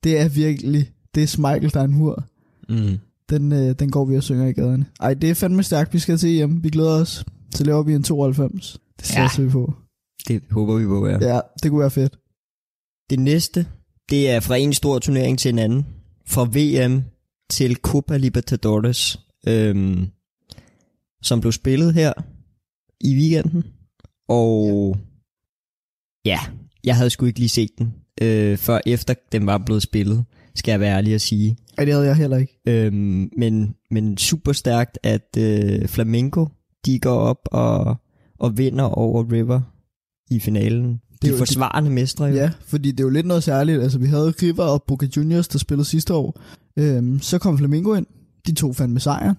det 0.03 0.19
er 0.19 0.27
virkelig, 0.27 0.91
det 1.15 1.23
er 1.23 1.27
Schmeichel, 1.27 1.73
der 1.73 1.79
er 1.79 1.83
en 1.83 1.93
hur. 1.93 2.23
Mm. 2.69 2.99
Den, 3.31 3.51
øh, 3.51 3.75
den 3.79 3.91
går 3.91 4.05
vi 4.05 4.17
og 4.17 4.23
synger 4.23 4.47
i 4.47 4.51
gaderne. 4.51 4.85
Ej, 4.99 5.13
det 5.13 5.29
er 5.29 5.33
fandme 5.33 5.63
stærkt. 5.63 5.93
Vi 5.93 5.99
skal 5.99 6.17
til 6.17 6.29
hjem. 6.29 6.63
Vi 6.63 6.69
glæder 6.69 7.01
os. 7.01 7.25
Så 7.55 7.63
laver 7.63 7.83
vi 7.83 7.93
en 7.93 8.03
92. 8.03 8.77
Det 8.99 9.07
satser 9.07 9.43
ja. 9.43 9.47
vi 9.47 9.51
på. 9.51 9.73
Det 10.27 10.43
håber 10.51 10.75
vi 10.75 10.85
på, 10.85 11.07
ja. 11.07 11.33
Ja, 11.33 11.39
det 11.63 11.71
kunne 11.71 11.79
være 11.79 11.91
fedt. 11.91 12.17
Det 13.09 13.19
næste, 13.19 13.65
det 14.09 14.29
er 14.29 14.39
fra 14.39 14.55
en 14.55 14.73
stor 14.73 14.99
turnering 14.99 15.39
til 15.39 15.49
en 15.49 15.59
anden. 15.59 15.85
Fra 16.27 16.43
VM 16.43 17.03
til 17.49 17.75
Copa 17.75 18.17
Libertadores, 18.17 19.19
øhm, 19.47 20.07
som 21.21 21.41
blev 21.41 21.51
spillet 21.51 21.93
her 21.93 22.13
i 23.01 23.15
weekenden. 23.15 23.63
Og 24.29 24.97
ja, 26.25 26.39
jeg 26.83 26.95
havde 26.95 27.09
sgu 27.09 27.25
ikke 27.25 27.39
lige 27.39 27.49
set 27.49 27.71
den, 27.77 27.93
øh, 28.21 28.57
før 28.57 28.79
efter 28.85 29.13
den 29.31 29.45
var 29.45 29.57
blevet 29.57 29.83
spillet, 29.83 30.25
skal 30.55 30.71
jeg 30.71 30.79
være 30.79 30.97
ærlig 30.97 31.13
at 31.13 31.21
sige. 31.21 31.57
Ej, 31.77 31.85
det 31.85 31.93
havde 31.93 32.05
jeg 32.05 32.15
heller 32.15 32.37
ikke. 32.37 32.59
Øhm, 32.67 33.29
men, 33.37 33.75
men 33.91 34.17
super 34.17 34.51
stærkt, 34.51 34.99
at 35.03 35.37
øh, 35.37 35.87
Flamengo, 35.87 36.45
de 36.85 36.99
går 36.99 37.17
op 37.19 37.39
og, 37.45 37.95
og 38.39 38.57
vinder 38.57 38.83
over 38.83 39.31
River 39.31 39.61
i 40.31 40.39
finalen. 40.39 41.01
Det 41.21 41.27
er 41.27 41.31
De 41.31 41.37
forsvarende 41.37 41.89
mestre 41.89 42.25
jo. 42.25 42.35
Ja, 42.35 42.51
fordi 42.65 42.91
det 42.91 42.99
er 42.99 43.03
jo 43.03 43.09
lidt 43.09 43.25
noget 43.25 43.43
særligt. 43.43 43.81
Altså, 43.81 43.99
vi 43.99 44.05
havde 44.05 44.33
River 44.41 44.63
og 44.63 44.83
Boca 44.87 45.07
Juniors, 45.17 45.47
der 45.47 45.59
spillede 45.59 45.85
sidste 45.85 46.13
år. 46.13 46.41
Øhm, 46.77 47.19
så 47.19 47.39
kom 47.39 47.57
Flamingo 47.57 47.93
ind. 47.93 48.05
De 48.47 48.53
to 48.53 48.73
fandt 48.73 48.93
med 48.93 49.01
sejren. 49.01 49.35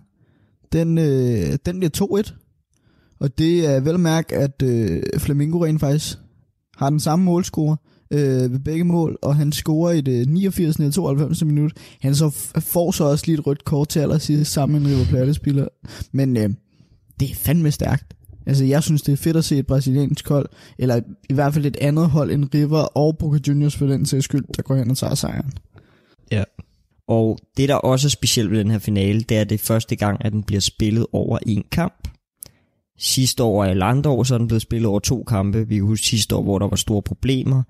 Den, 0.73 0.99
øh, 0.99 1.59
den 1.67 1.79
bliver 1.79 2.23
2-1. 2.25 3.19
Og 3.21 3.39
det 3.39 3.67
er 3.67 3.81
vel 3.81 3.95
at 3.95 4.01
mærke, 4.01 4.37
at 4.37 4.63
øh, 4.63 5.03
Flamingo 5.19 5.65
rent 5.65 5.81
faktisk 5.81 6.19
har 6.77 6.91
den 6.91 7.01
samme 7.01 7.25
målscore 7.25 7.77
øh, 8.13 8.53
ved 8.53 8.59
begge 8.59 8.85
mål, 8.85 9.19
og 9.23 9.37
han 9.37 9.53
scorer 9.53 9.93
i 9.93 10.01
det 10.01 10.29
89. 10.29 10.81
og 10.81 10.93
92. 10.93 11.45
minut. 11.45 11.73
Han 12.01 12.15
så 12.15 12.27
f- 12.29 12.61
får 12.61 12.91
så 12.91 13.05
også 13.05 13.25
lige 13.27 13.39
et 13.39 13.47
rødt 13.47 13.65
kort 13.65 13.89
til 13.89 14.01
allersidst 14.01 14.53
sammen 14.53 14.83
med 14.83 14.91
en 14.91 14.97
River 14.97 15.07
Plate-spiller. 15.07 15.69
Men 16.13 16.37
øh, 16.37 16.51
det 17.21 17.31
er 17.31 17.35
fandme 17.35 17.71
stærkt. 17.71 18.15
Altså, 18.47 18.65
jeg 18.65 18.83
synes, 18.83 19.03
det 19.03 19.13
er 19.13 19.17
fedt 19.17 19.37
at 19.37 19.45
se 19.45 19.59
et 19.59 19.67
brasiliansk 19.67 20.29
hold, 20.29 20.49
eller 20.79 21.01
i 21.31 21.35
hvert 21.35 21.55
fald 21.55 21.67
et 21.67 21.77
andet 21.77 22.11
hold 22.11 22.31
end 22.31 22.55
River 22.55 22.79
og 22.81 23.19
Boca 23.19 23.39
Juniors 23.49 23.77
for 23.77 23.87
den 23.87 24.07
sags 24.07 24.25
skyld, 24.25 24.45
der 24.57 24.63
går 24.63 24.75
hen 24.77 24.91
og 24.91 24.97
tager 24.97 25.15
sejren. 25.15 25.53
Ja. 26.31 26.45
Og 27.09 27.39
det, 27.57 27.69
der 27.69 27.75
også 27.75 28.07
er 28.07 28.11
specielt 28.11 28.51
ved 28.51 28.59
den 28.59 28.71
her 28.71 28.79
finale, 28.79 29.21
det 29.21 29.37
er, 29.37 29.41
at 29.41 29.49
det 29.51 29.55
er 29.55 29.65
første 29.65 29.97
gang, 29.97 30.25
at 30.25 30.33
den 30.33 30.43
bliver 30.43 30.61
spillet 30.61 31.07
over 31.13 31.39
en 31.47 31.65
kamp. 31.73 32.09
Sidste 32.99 33.43
år 33.43 33.65
i 33.65 33.75
Landår, 33.75 34.23
så 34.23 34.35
er 34.35 34.39
den 34.39 34.47
blevet 34.47 34.63
spillet 34.63 34.89
over 34.89 34.99
to 35.01 35.23
kampe. 35.23 35.69
Vi 35.69 35.75
kan 35.75 35.85
huske 35.85 36.07
sidste 36.07 36.37
år, 36.37 36.43
hvor 36.43 36.59
der 36.59 36.69
var 36.69 36.77
store 36.77 37.03
problemer 37.03 37.63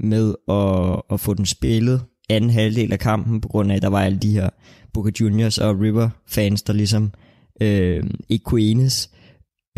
med 0.00 0.34
at, 0.48 1.02
at 1.14 1.20
få 1.20 1.34
den 1.34 1.46
spillet 1.46 2.00
anden 2.30 2.50
halvdel 2.50 2.92
af 2.92 2.98
kampen, 2.98 3.40
på 3.40 3.48
grund 3.48 3.72
af, 3.72 3.76
at 3.76 3.82
der 3.82 3.88
var 3.88 4.00
alle 4.02 4.18
de 4.18 4.32
her 4.32 4.48
Boca 4.94 5.10
Juniors 5.20 5.58
og 5.58 5.80
River 5.80 6.08
fans, 6.26 6.62
der 6.62 6.72
ligesom 6.72 7.10
øh, 7.62 8.04
ikke 8.28 8.44
kunne 8.44 8.60
enes. 8.60 9.10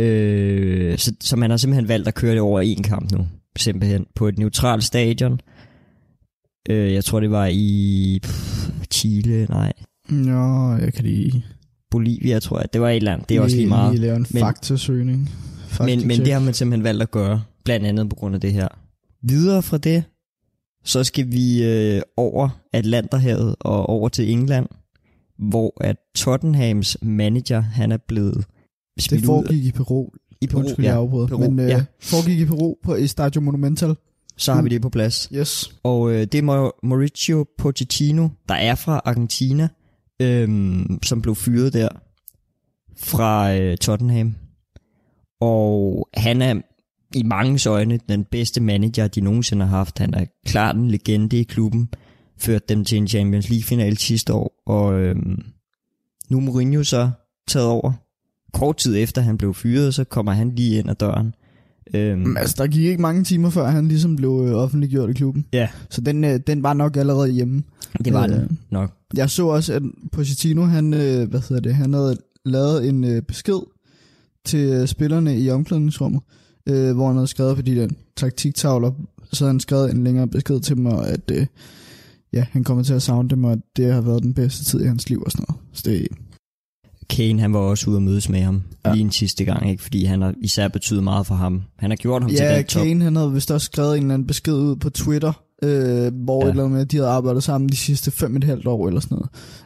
Øh, 0.01 0.99
så, 0.99 1.13
så 1.21 1.37
man 1.37 1.51
har 1.51 1.57
simpelthen 1.57 1.89
valgt 1.89 2.09
at 2.09 2.15
køre 2.15 2.33
det 2.33 2.41
over 2.41 2.61
en 2.61 2.83
kamp 2.83 3.13
nu, 3.13 3.27
simpelthen 3.59 4.07
på 4.15 4.29
et 4.29 4.39
neutralt 4.39 4.85
stadion. 4.85 5.41
Øh, 6.71 6.93
jeg 6.93 7.05
tror, 7.05 7.21
det 7.21 7.31
var 7.31 7.47
i 7.53 8.19
pff, 8.23 8.69
Chile, 8.93 9.47
nej, 9.51 9.73
Nå, 10.09 10.77
jeg 10.77 10.93
kan 10.93 11.05
lige, 11.05 11.45
Bolivia, 11.91 12.39
tror 12.39 12.59
jeg. 12.59 12.73
Det 12.73 12.81
var 12.81 12.89
et 12.91 12.97
eller 12.97 13.13
andet. 13.13 13.29
Det 13.29 13.37
er 13.37 13.41
også 13.41 13.57
lige 13.57 13.69
meget. 13.69 13.93
lige 13.93 14.03
lave 14.03 14.17
en 14.17 14.27
Men- 14.31 14.41
faktasøgning. 14.41 15.19
Men, 15.19 15.29
Faktacheck. 15.69 16.07
men 16.07 16.19
det 16.21 16.33
har 16.33 16.41
man 16.41 16.55
simpelthen 16.55 16.85
valgt 16.85 17.03
at 17.03 17.11
gøre, 17.11 17.43
blandt 17.65 17.87
andet 17.87 18.09
på 18.11 18.17
grund 18.17 18.35
af 18.35 18.41
det 18.41 18.53
her. 18.53 18.69
Videre 19.23 19.63
fra 19.63 19.79
det, 19.79 20.05
så 20.85 21.05
skal 21.05 21.33
vi 21.33 21.65
øh, 21.65 22.03
over 22.17 22.49
Atlanterhavet 22.73 23.57
og 23.61 23.87
over 23.89 24.09
til 24.09 24.31
England, 24.31 24.67
hvor 25.39 25.73
at 25.85 25.97
Tottenhams 26.15 26.97
manager, 27.03 27.61
han 27.61 27.93
er 27.93 27.97
blevet 28.09 28.45
Det 29.11 29.25
foregik 29.25 29.65
i 29.65 29.73
Peru. 29.73 30.09
i 30.41 30.47
Peru. 30.47 30.59
Undskyld, 30.61 30.85
jeg 30.85 30.93
Ja. 30.93 30.99
afbryder. 30.99 31.27
Peru, 31.27 31.39
Men 31.51 31.59
øh, 31.59 31.69
ja. 31.69 31.85
foregik 32.01 32.39
i 32.41 32.45
Peru 32.45 32.75
på 32.85 32.95
Estadio 32.95 33.41
Monumental. 33.41 33.95
Så 34.37 34.53
har 34.53 34.63
vi 34.63 34.69
det 34.69 34.83
på 34.83 34.89
plads. 34.91 35.29
Yes. 35.35 35.75
Og 35.83 36.11
øh, 36.13 36.21
det 36.21 36.35
er 36.35 36.43
Mau- 36.43 36.87
Mauricio 36.89 37.47
Pochettino, 37.59 38.29
der 38.49 38.55
er 38.55 38.75
fra 38.75 39.01
Argentina, 39.05 39.69
øhm, 40.23 40.99
som 41.03 41.23
blev 41.23 41.35
fyret 41.35 41.73
der 41.73 41.89
fra 42.97 43.55
øh, 43.57 43.77
Tottenham. 43.77 44.35
Og 45.41 46.09
han 46.15 46.43
er 46.43 46.61
i 47.15 47.23
mange 47.23 47.69
øjne 47.69 47.99
den 48.09 48.25
bedste 48.25 48.61
manager, 48.61 49.09
de 49.09 49.21
nogensinde 49.21 49.67
har 49.67 49.77
haft. 49.77 49.99
Han 49.99 50.15
er 50.15 50.25
klart 50.47 50.77
en 50.77 50.91
legende 50.91 51.39
i 51.39 51.43
klubben. 51.43 51.89
Ført 52.39 52.69
dem 52.69 52.85
til 52.85 52.99
en 52.99 53.09
Champions 53.09 53.49
League-finale 53.51 53.97
sidste 53.97 54.33
år. 54.33 54.63
Og 54.67 55.01
øhm, 55.01 55.43
nu 56.29 56.37
er 56.37 56.41
Mourinho 56.41 56.83
så 56.83 57.11
taget 57.49 57.69
over. 57.69 57.93
Kort 58.53 58.77
tid 58.77 58.97
efter 58.97 59.23
han 59.23 59.39
blev 59.39 59.55
fyret, 59.55 59.95
så 59.95 60.05
kommer 60.05 60.33
han 60.33 60.55
lige 60.55 60.79
ind 60.79 60.91
ad 60.91 60.95
døren. 60.95 61.35
Øhm, 61.95 62.19
Men, 62.19 62.37
altså, 62.37 62.55
der 62.59 62.67
gik 62.67 62.85
ikke 62.85 63.03
mange 63.03 63.25
timer 63.25 63.51
før, 63.51 63.71
han 63.71 63.89
ligesom 63.89 64.17
blev 64.17 64.45
øh, 64.49 64.55
offentliggjort 64.55 65.11
i 65.11 65.13
klubben. 65.13 65.47
Ja. 65.53 65.69
Så 65.91 66.01
den, 66.01 66.25
øh, 66.25 66.41
den 66.47 66.63
var 66.63 66.73
nok 66.73 66.97
allerede 66.97 67.29
hjemme. 67.29 67.63
det 68.05 68.13
var 68.13 68.23
øh, 68.23 68.29
det 68.29 68.57
nok. 68.71 68.93
Jeg 69.17 69.31
så 69.31 69.47
også, 69.47 69.73
at 69.73 69.83
Pochettino, 70.13 70.63
han, 70.65 70.95
øh, 70.95 71.31
hvad 71.31 71.41
hedder 71.49 71.61
det, 71.61 71.75
han 71.75 71.93
havde 71.95 72.17
lavet 72.45 72.89
en 72.89 73.05
øh, 73.05 73.23
besked 73.23 73.61
til 74.45 74.69
øh, 74.69 74.89
spillerne 74.89 75.39
i 75.39 75.51
omklædningsrummet, 75.51 76.23
øh, 76.69 76.95
hvor 76.95 77.07
han 77.07 77.17
havde 77.17 77.27
skrevet 77.27 77.57
på 77.57 77.63
de 77.63 77.77
der 77.77 77.89
taktiktavler, 78.17 78.93
så 79.33 79.45
havde 79.45 79.53
han 79.53 79.61
skrevet 79.61 79.91
en 79.91 80.05
længere 80.05 80.29
besked 80.29 80.61
til 80.61 80.87
og 80.87 81.09
at 81.09 81.31
øh, 81.33 81.47
ja, 82.33 82.47
han 82.51 82.65
kommer 82.65 82.85
til 82.85 82.95
at 82.95 83.03
savne 83.03 83.29
dem, 83.29 83.45
og 83.45 83.53
at 83.53 83.59
det 83.77 83.93
har 83.93 84.01
været 84.01 84.23
den 84.23 84.35
bedste 84.35 84.65
tid 84.65 84.81
i 84.81 84.87
hans 84.87 85.09
liv 85.11 85.23
og 85.27 85.31
sådan 85.31 85.45
noget. 85.49 85.63
Så 85.73 85.83
det, 85.91 86.09
Kane 87.11 87.41
han 87.41 87.53
var 87.53 87.59
også 87.59 87.91
ude 87.91 87.97
at 87.97 88.03
mødes 88.03 88.29
med 88.29 88.41
ham 88.41 88.63
Ja. 88.85 88.89
ja. 88.89 88.95
lige 88.95 89.05
en 89.05 89.11
sidste 89.13 89.45
gang, 89.45 89.71
ikke? 89.71 89.83
fordi 89.83 90.05
han 90.05 90.23
har 90.23 90.35
især 90.43 90.69
betydet 90.69 91.05
meget 91.05 91.27
for 91.27 91.35
ham. 91.35 91.63
Han 91.79 91.91
har 91.91 91.97
gjort 91.97 92.23
ham 92.23 92.31
til 92.31 92.39
ja, 92.39 92.57
den 92.57 92.65
top. 92.65 92.83
Kane, 92.83 93.05
han 93.05 93.17
havde 93.17 93.33
vist 93.33 93.51
også 93.51 93.65
skrevet 93.65 93.97
en 93.97 94.03
eller 94.03 94.15
anden 94.15 94.27
besked 94.27 94.53
ud 94.55 94.77
på 94.77 94.91
Twitter, 94.91 95.33
øh, 95.63 96.15
hvor 96.15 96.41
ja. 96.41 96.47
Ja. 96.47 96.47
et 96.47 96.51
eller 96.51 96.65
andet 96.65 96.71
med, 96.71 96.81
at 96.81 96.93
de 96.93 96.97
havde 96.97 97.09
arbejdet 97.11 97.43
sammen 97.43 97.69
de 97.69 97.77
sidste 97.77 98.11
fem 98.11 98.35
og 98.35 98.39
et 98.39 98.45
halvt 98.45 98.67
år 98.67 98.89
eller 98.89 99.01
sådan 99.01 99.19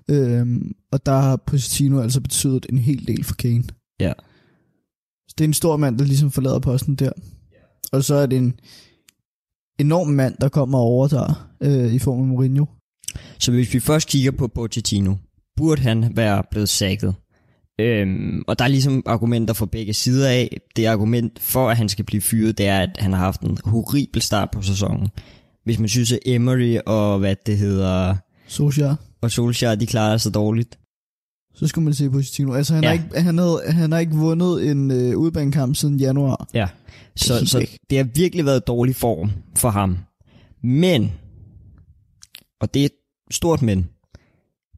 noget. 0.08 0.40
Øh, 0.40 0.46
og 0.92 1.06
der 1.06 1.16
har 1.20 1.36
Pochettino 1.46 2.00
altså 2.00 2.20
betydet 2.20 2.66
en 2.68 2.78
hel 2.78 3.06
del 3.06 3.24
for 3.24 3.34
Kane. 3.34 3.64
Ja. 4.00 4.12
Det 5.38 5.44
er 5.44 5.48
en 5.48 5.54
stor 5.54 5.76
mand, 5.76 5.98
der 5.98 6.04
ligesom 6.04 6.30
forlader 6.30 6.58
posten 6.58 6.94
der. 6.94 7.12
Og 7.92 8.04
så 8.04 8.14
er 8.14 8.26
det 8.26 8.38
en 8.38 8.54
enorm 9.78 10.08
mand, 10.08 10.34
der 10.40 10.48
kommer 10.48 10.78
og 10.78 10.84
overtager 10.84 11.48
øh, 11.60 11.94
i 11.94 11.98
form 11.98 12.20
af 12.20 12.26
Mourinho. 12.26 12.64
Så 13.38 13.52
hvis 13.52 13.74
vi 13.74 13.80
først 13.80 14.08
kigger 14.08 14.30
på 14.30 14.48
Pochettino, 14.48 15.14
burde 15.56 15.82
han 15.82 16.16
være 16.16 16.42
blevet 16.50 16.68
sækket. 16.68 17.14
Øhm, 17.80 18.42
og 18.46 18.58
der 18.58 18.64
er 18.64 18.68
ligesom 18.68 19.02
argumenter 19.06 19.54
fra 19.54 19.66
begge 19.66 19.94
sider 19.94 20.28
af. 20.28 20.60
Det 20.76 20.86
argument 20.86 21.38
for, 21.38 21.70
at 21.70 21.76
han 21.76 21.88
skal 21.88 22.04
blive 22.04 22.22
fyret, 22.22 22.58
det 22.58 22.66
er, 22.66 22.80
at 22.80 22.90
han 22.98 23.12
har 23.12 23.18
haft 23.18 23.40
en 23.40 23.58
horribel 23.64 24.22
start 24.22 24.48
på 24.50 24.62
sæsonen. 24.62 25.08
Hvis 25.64 25.78
man 25.78 25.88
synes, 25.88 26.12
at 26.12 26.18
Emery 26.26 26.78
og 26.86 27.18
hvad 27.18 27.36
det 27.46 27.58
hedder, 27.58 28.16
Solskjaer. 28.46 28.96
og 29.22 29.30
Solskjaer, 29.30 29.74
de 29.74 29.86
klarer 29.86 30.16
sig 30.16 30.34
dårligt. 30.34 30.78
Så 31.54 31.66
skulle 31.66 31.84
man 31.84 31.94
se 31.94 32.10
Pochettino. 32.10 32.52
Altså, 32.52 32.74
han, 32.74 32.82
ja. 32.82 32.88
Har, 32.88 32.92
ikke, 32.94 33.20
han, 33.20 33.38
havde, 33.38 33.62
han 33.66 33.92
har 33.92 33.98
ikke 33.98 34.14
vundet 34.14 34.70
en 34.70 34.90
øh, 34.90 35.18
udbanekamp 35.18 35.76
siden 35.76 36.00
januar. 36.00 36.48
Ja. 36.54 36.68
Det 37.14 37.22
Så, 37.22 37.34
helt 37.34 37.50
så 37.50 37.66
det 37.90 37.98
har 37.98 38.04
virkelig 38.04 38.44
været 38.44 38.66
dårlig 38.66 38.96
form 38.96 39.30
for 39.56 39.70
ham. 39.70 39.98
Men, 40.62 41.12
og 42.60 42.74
det 42.74 42.80
er 42.82 42.86
et 42.86 42.92
stort 43.30 43.62
men, 43.62 43.88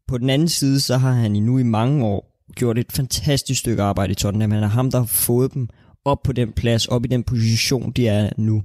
på 0.08 0.18
den 0.18 0.30
anden 0.30 0.48
side, 0.48 0.80
så 0.80 0.96
har 0.96 1.12
han 1.12 1.36
i 1.36 1.40
nu 1.40 1.58
i 1.58 1.62
mange 1.62 2.04
år 2.04 2.42
gjort 2.54 2.78
et 2.78 2.92
fantastisk 2.92 3.60
stykke 3.60 3.82
arbejde 3.82 4.12
i 4.12 4.14
Tottenham. 4.14 4.50
Han 4.50 4.62
er 4.62 4.68
ham, 4.68 4.90
der 4.90 4.98
har 4.98 5.06
fået 5.06 5.54
dem 5.54 5.68
op 6.04 6.18
på 6.24 6.32
den 6.32 6.52
plads, 6.52 6.86
op 6.86 7.04
i 7.04 7.08
den 7.08 7.22
position, 7.22 7.92
de 7.92 8.08
er 8.08 8.30
nu. 8.36 8.62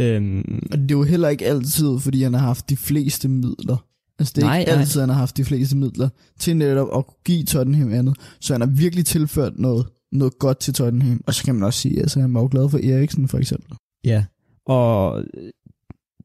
Øhm, 0.00 0.62
Og 0.72 0.78
det 0.78 0.90
er 0.90 0.94
jo 0.98 1.02
heller 1.02 1.28
ikke 1.28 1.46
altid, 1.46 1.98
fordi 2.00 2.22
han 2.22 2.34
har 2.34 2.40
haft 2.40 2.70
de 2.70 2.76
fleste 2.76 3.28
midler. 3.28 3.84
Altså 4.18 4.32
det 4.36 4.42
er 4.42 4.46
Nej, 4.46 4.58
ikke 4.58 4.70
nej. 4.72 4.80
altid, 4.80 5.00
han 5.00 5.08
har 5.08 5.16
haft 5.16 5.36
de 5.36 5.44
fleste 5.44 5.76
midler 5.76 6.08
til 6.38 6.56
netop 6.56 6.88
at 6.96 7.04
give 7.24 7.44
Tottenham 7.44 7.92
andet. 7.92 8.16
Så 8.40 8.54
han 8.54 8.60
har 8.60 8.68
virkelig 8.68 9.06
tilført 9.06 9.58
noget, 9.58 9.86
noget 10.12 10.38
godt 10.38 10.58
til 10.58 10.74
Tottenham. 10.74 11.20
Og 11.26 11.34
så 11.34 11.44
kan 11.44 11.54
man 11.54 11.64
også 11.64 11.80
sige, 11.80 12.00
altså 12.00 12.20
han 12.20 12.34
var 12.34 12.40
jo 12.40 12.48
glad 12.50 12.68
for 12.68 12.78
Eriksen 12.78 13.28
for 13.28 13.38
eksempel. 13.38 13.76
Ja, 14.04 14.24
og 14.66 15.24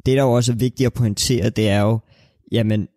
det, 0.06 0.18
der 0.18 0.24
jo 0.24 0.32
også 0.32 0.52
er 0.52 0.56
vigtigt 0.56 0.88
at 0.88 0.94
pointere, 0.94 1.50
det 1.50 1.70
er 1.70 1.82
jo, 1.82 2.00
jamen, 2.52 2.88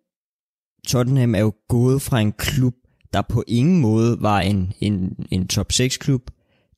Tottenham 0.87 1.35
er 1.35 1.39
jo 1.39 1.53
gået 1.69 2.01
fra 2.01 2.19
en 2.19 2.31
klub, 2.31 2.73
der 3.13 3.21
på 3.21 3.43
ingen 3.47 3.81
måde 3.81 4.17
var 4.21 4.39
en, 4.41 4.73
en, 4.79 5.25
en 5.31 5.47
top 5.47 5.71
6 5.71 5.97
klub, 5.97 6.21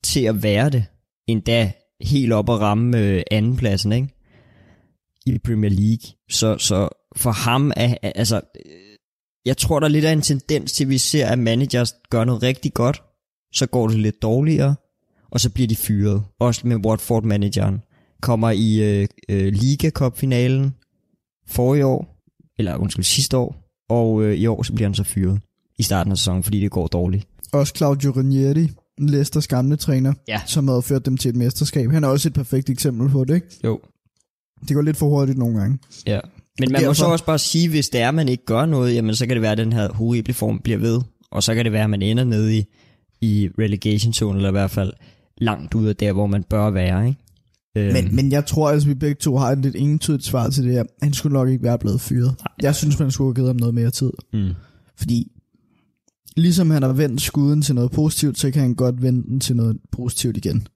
til 0.02 0.20
at 0.20 0.42
være 0.42 0.70
det, 0.70 0.84
endda 1.26 1.72
helt 2.00 2.32
op 2.32 2.50
at 2.50 2.60
ramme 2.60 2.98
øh, 2.98 3.22
andenpladsen, 3.30 3.92
ikke? 3.92 4.08
I 5.26 5.38
Premier 5.38 5.70
League. 5.70 6.14
Så, 6.30 6.58
så 6.58 6.88
for 7.16 7.30
ham 7.30 7.72
er, 7.76 7.94
er- 8.02 8.12
altså, 8.14 8.36
øh, 8.66 8.72
jeg 9.44 9.56
tror, 9.56 9.80
der 9.80 9.86
er 9.86 9.90
lidt 9.90 10.04
af 10.04 10.12
en 10.12 10.22
tendens 10.22 10.72
til, 10.72 10.84
at 10.84 10.90
vi 10.90 10.98
ser, 10.98 11.26
at 11.26 11.38
managers 11.38 11.94
gør 12.10 12.24
noget 12.24 12.42
rigtig 12.42 12.74
godt, 12.74 13.02
så 13.54 13.66
går 13.66 13.88
det 13.88 13.98
lidt 13.98 14.22
dårligere, 14.22 14.74
og 15.30 15.40
så 15.40 15.50
bliver 15.50 15.68
de 15.68 15.76
fyret. 15.76 16.22
Også 16.40 16.66
med 16.66 16.76
Watford-manageren. 16.86 17.78
Kommer 18.22 18.50
i 18.50 18.80
øh, 19.02 19.08
øh, 19.28 19.52
Liga 19.52 19.90
Cup-finalen 19.90 20.74
forrige 21.46 21.86
år, 21.86 22.16
eller 22.58 22.76
undskyld, 22.76 23.04
sidste 23.04 23.36
år, 23.36 23.56
og 23.88 24.22
øh, 24.24 24.34
i 24.34 24.46
år 24.46 24.62
så 24.62 24.72
bliver 24.72 24.88
han 24.88 24.94
så 24.94 25.04
fyret 25.04 25.40
i 25.78 25.82
starten 25.82 26.12
af 26.12 26.18
sæsonen, 26.18 26.42
fordi 26.42 26.60
det 26.60 26.70
går 26.70 26.86
dårligt. 26.86 27.28
Også 27.52 27.72
Claudio 27.76 28.10
Ranieri, 28.10 28.70
Leicesters 28.98 29.46
gamle 29.48 29.76
træner, 29.76 30.12
Ja. 30.28 30.40
som 30.46 30.68
havde 30.68 30.82
ført 30.82 31.06
dem 31.06 31.16
til 31.16 31.28
et 31.28 31.36
mesterskab. 31.36 31.90
Han 31.90 32.04
er 32.04 32.08
også 32.08 32.28
et 32.28 32.34
perfekt 32.34 32.70
eksempel 32.70 33.08
på 33.10 33.24
det, 33.24 33.34
ikke? 33.34 33.46
Jo. 33.64 33.80
Det 34.68 34.74
går 34.76 34.82
lidt 34.82 34.96
for 34.96 35.08
hurtigt 35.08 35.38
nogle 35.38 35.60
gange. 35.60 35.78
Ja. 36.06 36.20
Men 36.58 36.72
man 36.72 36.80
må 36.82 36.86
Derfor- 36.86 36.92
så 36.94 37.04
også 37.06 37.24
bare 37.24 37.38
sige, 37.38 37.68
hvis 37.68 37.88
det 37.88 38.00
er, 38.00 38.08
at 38.08 38.14
man 38.14 38.28
ikke 38.28 38.44
gør 38.44 38.66
noget, 38.66 38.94
jamen 38.94 39.14
så 39.14 39.26
kan 39.26 39.36
det 39.36 39.42
være, 39.42 39.52
at 39.52 39.58
den 39.58 39.72
her 39.72 39.92
horrible 39.92 40.34
form 40.34 40.60
bliver 40.64 40.78
ved. 40.78 41.00
Og 41.30 41.42
så 41.42 41.54
kan 41.54 41.64
det 41.64 41.72
være, 41.72 41.84
at 41.84 41.90
man 41.90 42.02
ender 42.02 42.24
nede 42.24 42.58
i, 42.58 42.64
i 43.20 43.48
relegation 43.58 44.12
zone, 44.12 44.36
eller 44.38 44.48
i 44.48 44.52
hvert 44.52 44.70
fald 44.70 44.92
langt 45.38 45.74
ud 45.74 45.86
af 45.86 45.96
der, 45.96 46.12
hvor 46.12 46.26
man 46.26 46.42
bør 46.50 46.70
være. 46.70 47.08
Ikke? 47.08 47.18
Øhm, 47.76 47.92
Men, 47.92 48.16
men 48.16 48.32
jeg 48.32 48.46
tror 48.46 48.70
altså, 48.70 48.88
vi 48.88 48.94
begge 48.94 49.14
to 49.20 49.36
har 49.36 49.50
et 49.52 49.58
lidt 49.58 49.76
entydigt 49.76 50.24
svar 50.24 50.48
til 50.50 50.64
det 50.64 50.72
her. 50.72 50.84
Han 51.02 51.12
skulle 51.12 51.32
nok 51.32 51.48
ikke 51.48 51.62
være 51.64 51.78
blevet 51.78 52.00
fyret. 52.00 52.34
Jeg 52.62 52.74
synes, 52.74 52.98
man 52.98 53.10
skulle 53.10 53.28
have 53.28 53.34
givet 53.34 53.48
ham 53.48 53.56
noget 53.56 53.74
mere 53.74 53.90
tid. 53.90 54.10
mm, 54.32 54.50
Fordi 54.98 55.32
ligesom 56.36 56.70
han 56.70 56.82
har 56.82 56.92
vendt 56.92 57.22
skuden 57.22 57.62
til 57.62 57.74
noget 57.74 57.90
positivt, 57.90 58.38
så 58.38 58.50
kan 58.50 58.62
han 58.62 58.74
godt 58.74 59.02
vende 59.02 59.22
den 59.22 59.40
til 59.40 59.56
noget 59.56 59.76
positivt 59.92 60.36
igen. 60.36 60.66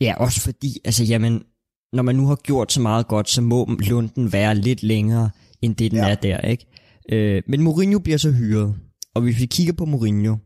Ja, 0.00 0.14
også 0.16 0.40
fordi, 0.40 0.78
altså 0.84 1.04
jamen, 1.04 1.42
når 1.92 2.02
man 2.02 2.16
nu 2.16 2.26
har 2.26 2.34
gjort 2.36 2.72
så 2.72 2.80
meget 2.80 3.08
godt, 3.08 3.28
så 3.30 3.42
må 3.42 3.70
lunden 3.88 4.32
være 4.32 4.54
lidt 4.54 4.82
længere, 4.82 5.30
end 5.62 5.74
det 5.76 5.90
den 5.90 5.98
Ja. 6.00 6.08
er 6.10 6.14
der, 6.14 6.38
ikke? 6.40 6.66
Øh, 7.12 7.42
men 7.46 7.62
Mourinho 7.62 7.98
bliver 7.98 8.18
så 8.18 8.30
hyret, 8.32 8.74
og 9.14 9.22
hvis 9.22 9.40
vi 9.40 9.46
kigger 9.46 9.72
på 9.72 9.84
Mourinho, 9.84 10.36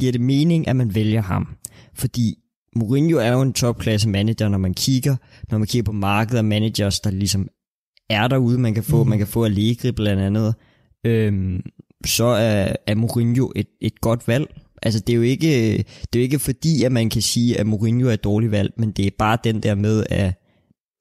giver 0.00 0.12
det 0.12 0.20
mening, 0.20 0.68
at 0.68 0.76
man 0.76 0.94
vælger 0.94 1.22
ham. 1.22 1.48
Fordi 1.94 2.34
Mourinho 2.76 3.18
er 3.18 3.32
jo 3.32 3.40
en 3.42 3.52
topklasse 3.52 4.08
manager, 4.08 4.48
når 4.48 4.58
man 4.58 4.74
kigger, 4.74 5.16
når 5.50 5.58
man 5.58 5.66
kigger 5.66 5.84
på 5.84 5.92
markedet 5.92 6.38
af 6.38 6.44
managers, 6.44 7.00
der 7.00 7.10
ligesom 7.10 7.48
er 8.10 8.28
derude, 8.28 8.58
man 8.58 8.74
kan 8.74 8.84
få. 8.84 9.02
Mm. 9.04 9.08
Man 9.08 9.18
kan 9.18 9.26
få 9.26 9.44
Allegri 9.44 9.92
blandt 9.92 10.22
andet. 10.22 10.54
Øhm, 11.06 11.60
så 12.06 12.24
er, 12.24 12.76
er 12.86 12.94
Mourinho 12.94 13.52
et, 13.56 13.66
et 13.80 14.00
godt 14.00 14.28
valg. 14.28 14.46
Altså 14.82 15.00
det 15.00 15.12
er, 15.12 15.16
jo 15.16 15.22
ikke, 15.22 15.76
det 15.76 16.14
er 16.14 16.18
jo 16.18 16.22
ikke 16.22 16.38
fordi, 16.38 16.84
at 16.84 16.92
man 16.92 17.10
kan 17.10 17.22
sige, 17.22 17.60
at 17.60 17.66
Mourinho 17.66 18.08
er 18.08 18.12
et 18.12 18.24
dårligt 18.24 18.52
valg, 18.52 18.72
men 18.78 18.90
det 18.90 19.06
er 19.06 19.10
bare 19.18 19.38
den 19.44 19.62
der 19.62 19.74
med, 19.74 20.04
at 20.10 20.40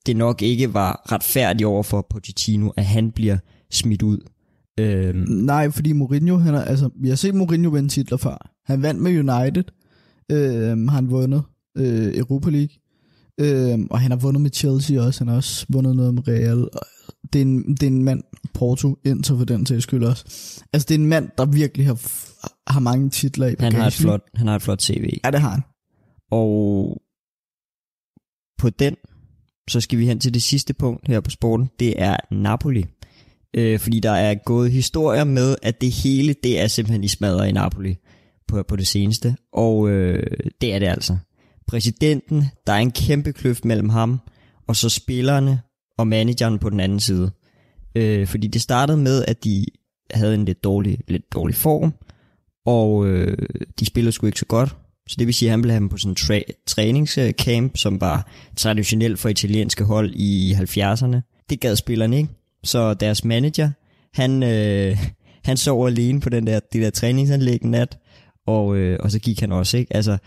det 0.05 0.15
nok 0.17 0.41
ikke 0.41 0.73
var 0.73 1.11
retfærdigt 1.11 1.65
over 1.67 1.83
for 1.83 2.07
Pochettino, 2.09 2.69
at 2.77 2.85
han 2.85 3.11
bliver 3.11 3.37
smidt 3.71 4.01
ud. 4.01 4.19
Øhm, 4.79 5.17
Nej, 5.29 5.69
fordi 5.71 5.91
Mourinho, 5.91 6.37
han 6.37 6.55
er, 6.55 6.61
altså, 6.61 6.89
vi 6.95 7.09
har 7.09 7.15
set 7.15 7.35
Mourinho 7.35 7.69
vinde 7.71 7.89
titler 7.89 8.17
før. 8.17 8.51
Han 8.65 8.81
vandt 8.81 9.01
med 9.01 9.11
United, 9.11 9.63
øh, 10.31 10.77
har 10.87 10.95
han 10.95 11.09
vundet 11.11 11.43
øh, 11.77 12.17
Europa 12.17 12.49
League, 12.49 12.75
øh, 13.39 13.79
og 13.91 13.99
han 13.99 14.11
har 14.11 14.17
vundet 14.17 14.41
med 14.41 14.51
Chelsea 14.53 15.01
også, 15.01 15.19
han 15.19 15.27
har 15.27 15.35
også 15.35 15.65
vundet 15.69 15.95
noget 15.95 16.13
med 16.13 16.27
Real. 16.27 16.63
Og 16.63 16.81
Det 17.33 17.41
er 17.41 17.45
en, 17.45 17.63
det 17.73 17.83
er 17.83 17.87
en 17.87 18.03
mand, 18.03 18.23
Porto, 18.53 18.97
Inter 19.05 19.37
for 19.37 19.45
den 19.45 19.65
sags 19.65 19.83
skyld 19.83 20.03
også. 20.03 20.25
Altså 20.73 20.85
det 20.89 20.95
er 20.95 20.99
en 20.99 21.05
mand, 21.05 21.29
der 21.37 21.45
virkelig 21.45 21.85
har, 21.87 22.01
har 22.71 22.79
mange 22.79 23.09
titler 23.09 23.45
i 23.47 23.49
han, 23.49 23.57
bagagen. 23.57 23.79
har 23.79 23.87
et 23.87 23.93
flot, 23.93 24.21
han 24.35 24.47
har 24.47 24.55
et 24.55 24.61
flot 24.61 24.81
CV. 24.81 25.17
Ja, 25.25 25.31
det 25.31 25.41
har 25.41 25.49
han. 25.49 25.61
Og 26.31 26.97
på 28.57 28.69
den, 28.69 28.95
så 29.69 29.81
skal 29.81 29.99
vi 29.99 30.05
hen 30.05 30.19
til 30.19 30.33
det 30.33 30.43
sidste 30.43 30.73
punkt 30.73 31.07
her 31.07 31.19
på 31.19 31.29
sporten. 31.29 31.69
Det 31.79 32.01
er 32.01 32.17
Napoli. 32.31 32.85
Øh, 33.53 33.79
fordi 33.79 33.99
der 33.99 34.11
er 34.11 34.35
gået 34.35 34.71
historier 34.71 35.23
med, 35.23 35.55
at 35.61 35.81
det 35.81 35.91
hele, 35.91 36.35
det 36.43 36.61
er 36.61 36.67
simpelthen 36.67 37.03
i 37.03 37.07
smadret 37.07 37.49
i 37.49 37.51
Napoli 37.51 37.97
på, 38.47 38.63
på 38.63 38.75
det 38.75 38.87
seneste. 38.87 39.35
Og 39.53 39.89
øh, 39.89 40.37
det 40.61 40.73
er 40.73 40.79
det 40.79 40.87
altså. 40.87 41.17
Præsidenten, 41.67 42.45
der 42.67 42.73
er 42.73 42.77
en 42.77 42.91
kæmpe 42.91 43.33
kløft 43.33 43.65
mellem 43.65 43.89
ham, 43.89 44.19
og 44.67 44.75
så 44.75 44.89
spillerne 44.89 45.61
og 45.97 46.07
manageren 46.07 46.59
på 46.59 46.69
den 46.69 46.79
anden 46.79 46.99
side. 46.99 47.31
Øh, 47.95 48.27
fordi 48.27 48.47
det 48.47 48.61
startede 48.61 48.97
med, 48.97 49.25
at 49.27 49.43
de 49.43 49.65
havde 50.11 50.35
en 50.35 50.45
lidt 50.45 50.63
dårlig, 50.63 50.99
lidt 51.07 51.33
dårlig 51.33 51.55
form, 51.55 51.93
og 52.65 53.07
øh, 53.07 53.37
de 53.79 53.85
spillede 53.85 54.11
sgu 54.11 54.25
ikke 54.25 54.39
så 54.39 54.45
godt. 54.45 54.77
Så 55.07 55.15
det 55.19 55.27
vil 55.27 55.33
sige, 55.33 55.49
at 55.49 55.51
han 55.51 55.59
ville 55.59 55.71
have 55.71 55.79
dem 55.79 55.89
på 55.89 55.97
sådan 55.97 56.11
en 56.11 56.17
tra- 56.19 56.63
træningscamp, 56.67 57.77
som 57.77 58.01
var 58.01 58.31
traditionelt 58.55 59.19
for 59.19 59.29
italienske 59.29 59.83
hold 59.83 60.13
i 60.15 60.53
70'erne. 60.53 61.45
Det 61.49 61.59
gad 61.59 61.75
spillerne 61.75 62.17
ikke. 62.17 62.29
Så 62.63 62.93
deres 62.93 63.25
manager, 63.25 63.69
han, 64.13 64.43
øh, 64.43 64.97
han 65.45 65.57
sov 65.57 65.87
alene 65.87 66.21
på 66.21 66.29
den 66.29 66.47
der, 66.47 66.59
det 66.73 66.81
der 66.81 66.89
træningsanlæg 66.89 67.65
nat, 67.65 67.97
og, 68.47 68.77
øh, 68.77 68.99
og 68.99 69.11
så 69.11 69.19
gik 69.19 69.39
han 69.39 69.51
også, 69.51 69.77
ikke? 69.77 69.95
Altså, 69.95 70.17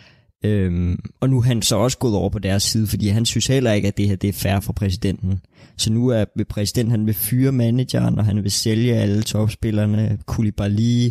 øhm, 0.45 0.99
og 1.21 1.31
nu 1.31 1.39
er 1.39 1.43
han 1.43 1.63
så 1.63 1.77
også 1.77 1.99
gået 1.99 2.15
over 2.15 2.31
på 2.31 2.39
deres 2.39 2.63
side, 2.63 2.87
fordi 2.87 3.09
han 3.09 3.27
synes 3.27 3.47
heller 3.47 3.73
ikke, 3.73 3.89
at 3.89 3.97
det 3.97 4.09
her 4.09 4.17
det 4.17 4.29
er 4.29 4.33
fair 4.33 4.61
for 4.61 4.73
præsidenten. 4.73 5.41
Så 5.77 5.93
nu 5.93 6.09
er 6.09 6.25
vil 6.37 6.45
præsidenten, 6.45 6.91
han 6.91 7.07
vil 7.07 7.15
fyre 7.15 7.53
manageren, 7.53 8.19
og 8.19 8.25
han 8.25 8.43
vil 8.43 8.53
sælge 8.53 8.95
alle 8.95 9.23
topspillerne, 9.23 10.19
Koulibaly, 10.27 11.11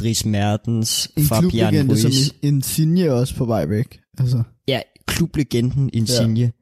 Dries 0.00 0.24
Mertens, 0.26 1.10
En 1.16 1.24
Fabian 1.24 1.50
klublegende 1.50 1.98
som 1.98 2.08
Ruiz. 2.08 2.30
Insigne 2.42 3.12
også 3.12 3.36
på 3.36 3.44
vej 3.44 3.66
væk. 3.66 4.00
Altså, 4.18 4.42
Ja, 4.68 4.80
klublegenden 5.06 5.90
Insigne. 5.92 6.52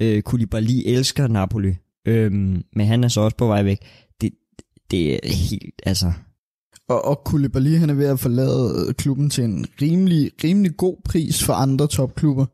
Ja. 0.00 0.06
Øh, 0.06 0.22
Koulibaly 0.22 0.82
elsker 0.86 1.26
Napoli. 1.28 1.74
Øhm, 2.06 2.62
men 2.76 2.86
han 2.86 3.04
er 3.04 3.08
så 3.08 3.20
også 3.20 3.36
på 3.36 3.46
vej 3.46 3.62
væk. 3.62 3.78
Det, 4.20 4.30
det 4.90 5.14
er 5.14 5.18
helt, 5.34 5.82
altså... 5.86 6.12
og, 6.88 7.04
og 7.04 7.24
Koulibaly, 7.24 7.78
han 7.78 7.90
er 7.90 7.94
ved 7.94 8.06
at 8.06 8.20
forlade 8.20 8.94
klubben 8.94 9.30
til 9.30 9.44
en 9.44 9.66
rimelig, 9.82 10.30
rimelig 10.44 10.76
god 10.76 10.96
pris 11.04 11.42
for 11.44 11.52
andre 11.52 11.86
topklubber. 11.86 12.46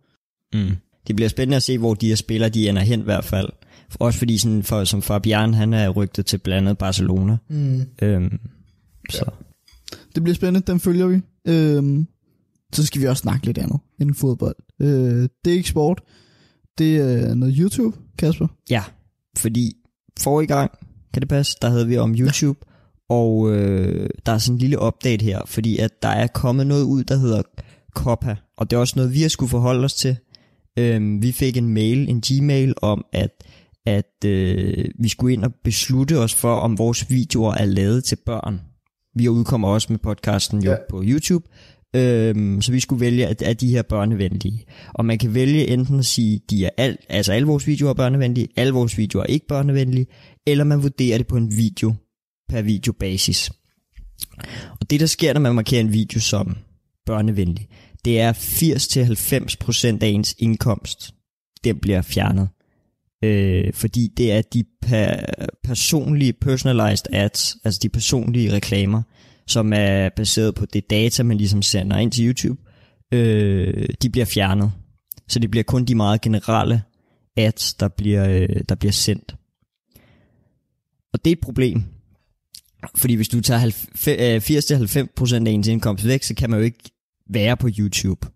Mm. 0.55 0.76
Det 1.07 1.17
bliver 1.17 1.29
spændende 1.29 1.57
at 1.57 1.62
se, 1.62 1.79
hvor 1.79 1.95
de 1.95 2.09
her 2.09 2.14
spillere, 2.14 2.50
de 2.50 2.69
ender 2.69 2.83
hen 2.83 3.00
i 3.00 3.05
hvert 3.05 3.25
fald. 3.25 3.49
Også 3.95 4.19
fordi, 4.19 4.38
sådan, 4.38 4.62
for, 4.62 4.85
som 4.85 5.03
Fabian, 5.03 5.55
han 5.55 5.73
er 5.73 5.88
rygtet 5.88 6.26
til 6.26 6.38
blandt 6.38 6.69
andet 6.69 6.79
Barcelona. 6.79 7.37
Mm. 7.49 7.83
Øhm, 8.03 8.38
så. 9.11 9.25
Det 10.14 10.23
bliver 10.23 10.35
spændende, 10.35 10.73
den 10.73 10.80
følger 10.80 11.06
vi. 11.06 11.21
Øhm, 11.49 12.06
så 12.73 12.87
skal 12.87 13.00
vi 13.00 13.06
også 13.06 13.21
snakke 13.21 13.47
lidt 13.47 13.59
andet 13.59 13.78
end 14.00 14.14
fodbold. 14.14 14.57
Øh, 14.81 15.29
det 15.44 15.53
er 15.53 15.57
ikke 15.57 15.68
sport. 15.68 16.03
Det 16.79 16.96
er 16.96 17.35
noget 17.35 17.55
YouTube, 17.59 17.96
Kasper. 18.18 18.46
Ja, 18.70 18.83
fordi 19.37 19.72
forrige 20.18 20.46
gang, 20.46 20.70
kan 21.12 21.22
det 21.22 21.29
passe, 21.29 21.57
der 21.62 21.70
havde 21.70 21.87
vi 21.87 21.96
om 21.98 22.14
YouTube, 22.14 22.59
ja. 22.68 23.14
og 23.14 23.53
øh, 23.53 24.11
der 24.27 24.33
er 24.33 24.38
sådan 24.38 24.55
en 24.55 24.59
lille 24.59 24.83
update 24.83 25.24
her, 25.24 25.40
fordi 25.46 25.79
at 25.79 26.03
der 26.03 26.09
er 26.09 26.27
kommet 26.27 26.66
noget 26.66 26.85
ud, 26.85 27.05
der 27.05 27.16
hedder 27.16 27.42
Copa, 27.94 28.37
og 28.57 28.70
det 28.70 28.77
er 28.77 28.81
også 28.81 28.94
noget, 28.96 29.14
vi 29.14 29.22
har 29.22 29.29
skulle 29.29 29.50
forholde 29.50 29.85
os 29.85 29.94
til. 29.94 30.16
Øhm, 30.79 31.22
vi 31.22 31.33
fik 31.33 31.57
en 31.57 31.68
mail, 31.68 32.09
en 32.09 32.20
gmail 32.20 32.74
om, 32.83 33.05
at, 33.12 33.44
at 33.87 34.24
øh, 34.24 34.85
vi 34.98 35.09
skulle 35.09 35.33
ind 35.33 35.44
og 35.44 35.55
beslutte 35.64 36.18
os 36.18 36.35
for, 36.35 36.55
om 36.55 36.79
vores 36.79 37.11
videoer 37.11 37.55
er 37.55 37.64
lavet 37.64 38.05
til 38.05 38.16
børn. 38.27 38.61
Vi 39.14 39.29
udkommer 39.29 39.68
også 39.68 39.87
med 39.90 39.98
podcasten 39.98 40.62
jo 40.62 40.70
Ja. 40.70 40.77
på 40.90 41.03
YouTube, 41.05 41.48
øhm, 41.96 42.62
så 42.62 42.72
vi 42.72 42.81
skulle 42.81 43.00
vælge, 43.00 43.27
at 43.27 43.42
er 43.42 43.53
de 43.53 43.68
her 43.68 43.83
børnevenlige. 43.83 44.64
Og 44.94 45.05
man 45.05 45.18
kan 45.18 45.35
vælge 45.35 45.66
enten 45.66 45.98
at 45.98 46.05
sige, 46.07 46.40
de 46.50 46.64
er 46.64 46.70
alt, 46.77 47.00
altså 47.09 47.33
alle 47.33 47.46
vores 47.46 47.66
videoer 47.66 47.90
er 47.90 47.94
børnevenlige, 47.94 48.48
alle 48.57 48.72
vores 48.72 48.98
videoer 48.98 49.22
er 49.22 49.27
ikke 49.27 49.46
børnevenlige, 49.46 50.07
eller 50.46 50.64
man 50.64 50.83
vurderer 50.83 51.18
det 51.18 51.27
på 51.27 51.37
en 51.37 51.57
video 51.57 51.94
per 52.48 52.62
video 52.62 52.92
basis. 52.92 53.50
Og 54.81 54.90
det 54.90 55.00
der 55.00 55.07
sker, 55.07 55.33
når 55.33 55.40
man 55.40 55.55
markerer 55.55 55.81
en 55.81 55.92
video 55.92 56.20
som 56.20 56.57
børnevenlig, 57.07 57.68
det 58.05 58.20
er 58.20 58.33
80-90% 58.33 59.98
af 60.05 60.09
ens 60.09 60.35
indkomst, 60.38 61.14
den 61.64 61.79
bliver 61.79 62.03
fjernet. 62.03 62.48
Øh, 63.24 63.72
fordi 63.72 64.10
det 64.16 64.32
er 64.32 64.42
de 64.42 64.64
per- 64.87 65.46
personlige 65.64 66.32
personalized 66.32 67.06
ads, 67.12 67.56
altså 67.64 67.80
de 67.82 67.88
personlige 67.88 68.52
reklamer, 68.52 69.02
som 69.46 69.72
er 69.72 70.08
baseret 70.16 70.54
på 70.54 70.66
det 70.66 70.90
data, 70.90 71.22
man 71.22 71.37
ligesom 71.37 71.62
sender 71.62 71.96
ind 71.96 72.12
til 72.12 72.26
YouTube, 72.26 72.62
øh, 73.12 73.88
de 74.02 74.10
bliver 74.10 74.24
fjernet. 74.24 74.72
Så 75.28 75.38
det 75.38 75.50
bliver 75.50 75.64
kun 75.64 75.84
de 75.84 75.94
meget 75.94 76.20
generelle 76.20 76.82
ads, 77.37 77.74
der 77.74 77.88
bliver, 77.88 78.28
øh, 78.28 78.60
der 78.68 78.74
bliver 78.74 78.92
sendt. 78.92 79.37
Og 81.12 81.24
det 81.24 81.30
er 81.30 81.37
et 81.37 81.40
problem. 81.40 81.82
Fordi 82.96 83.14
hvis 83.14 83.28
du 83.28 83.40
tager 83.40 83.60
80-90% 83.60 85.34
øh, 85.34 85.46
af 85.46 85.50
ens 85.50 85.68
indkomst 85.68 86.06
væk, 86.06 86.22
så 86.22 86.34
kan 86.34 86.50
man 86.50 86.58
jo 86.58 86.64
ikke 86.64 86.90
være 87.30 87.56
på 87.56 87.68
YouTube. 87.78 88.28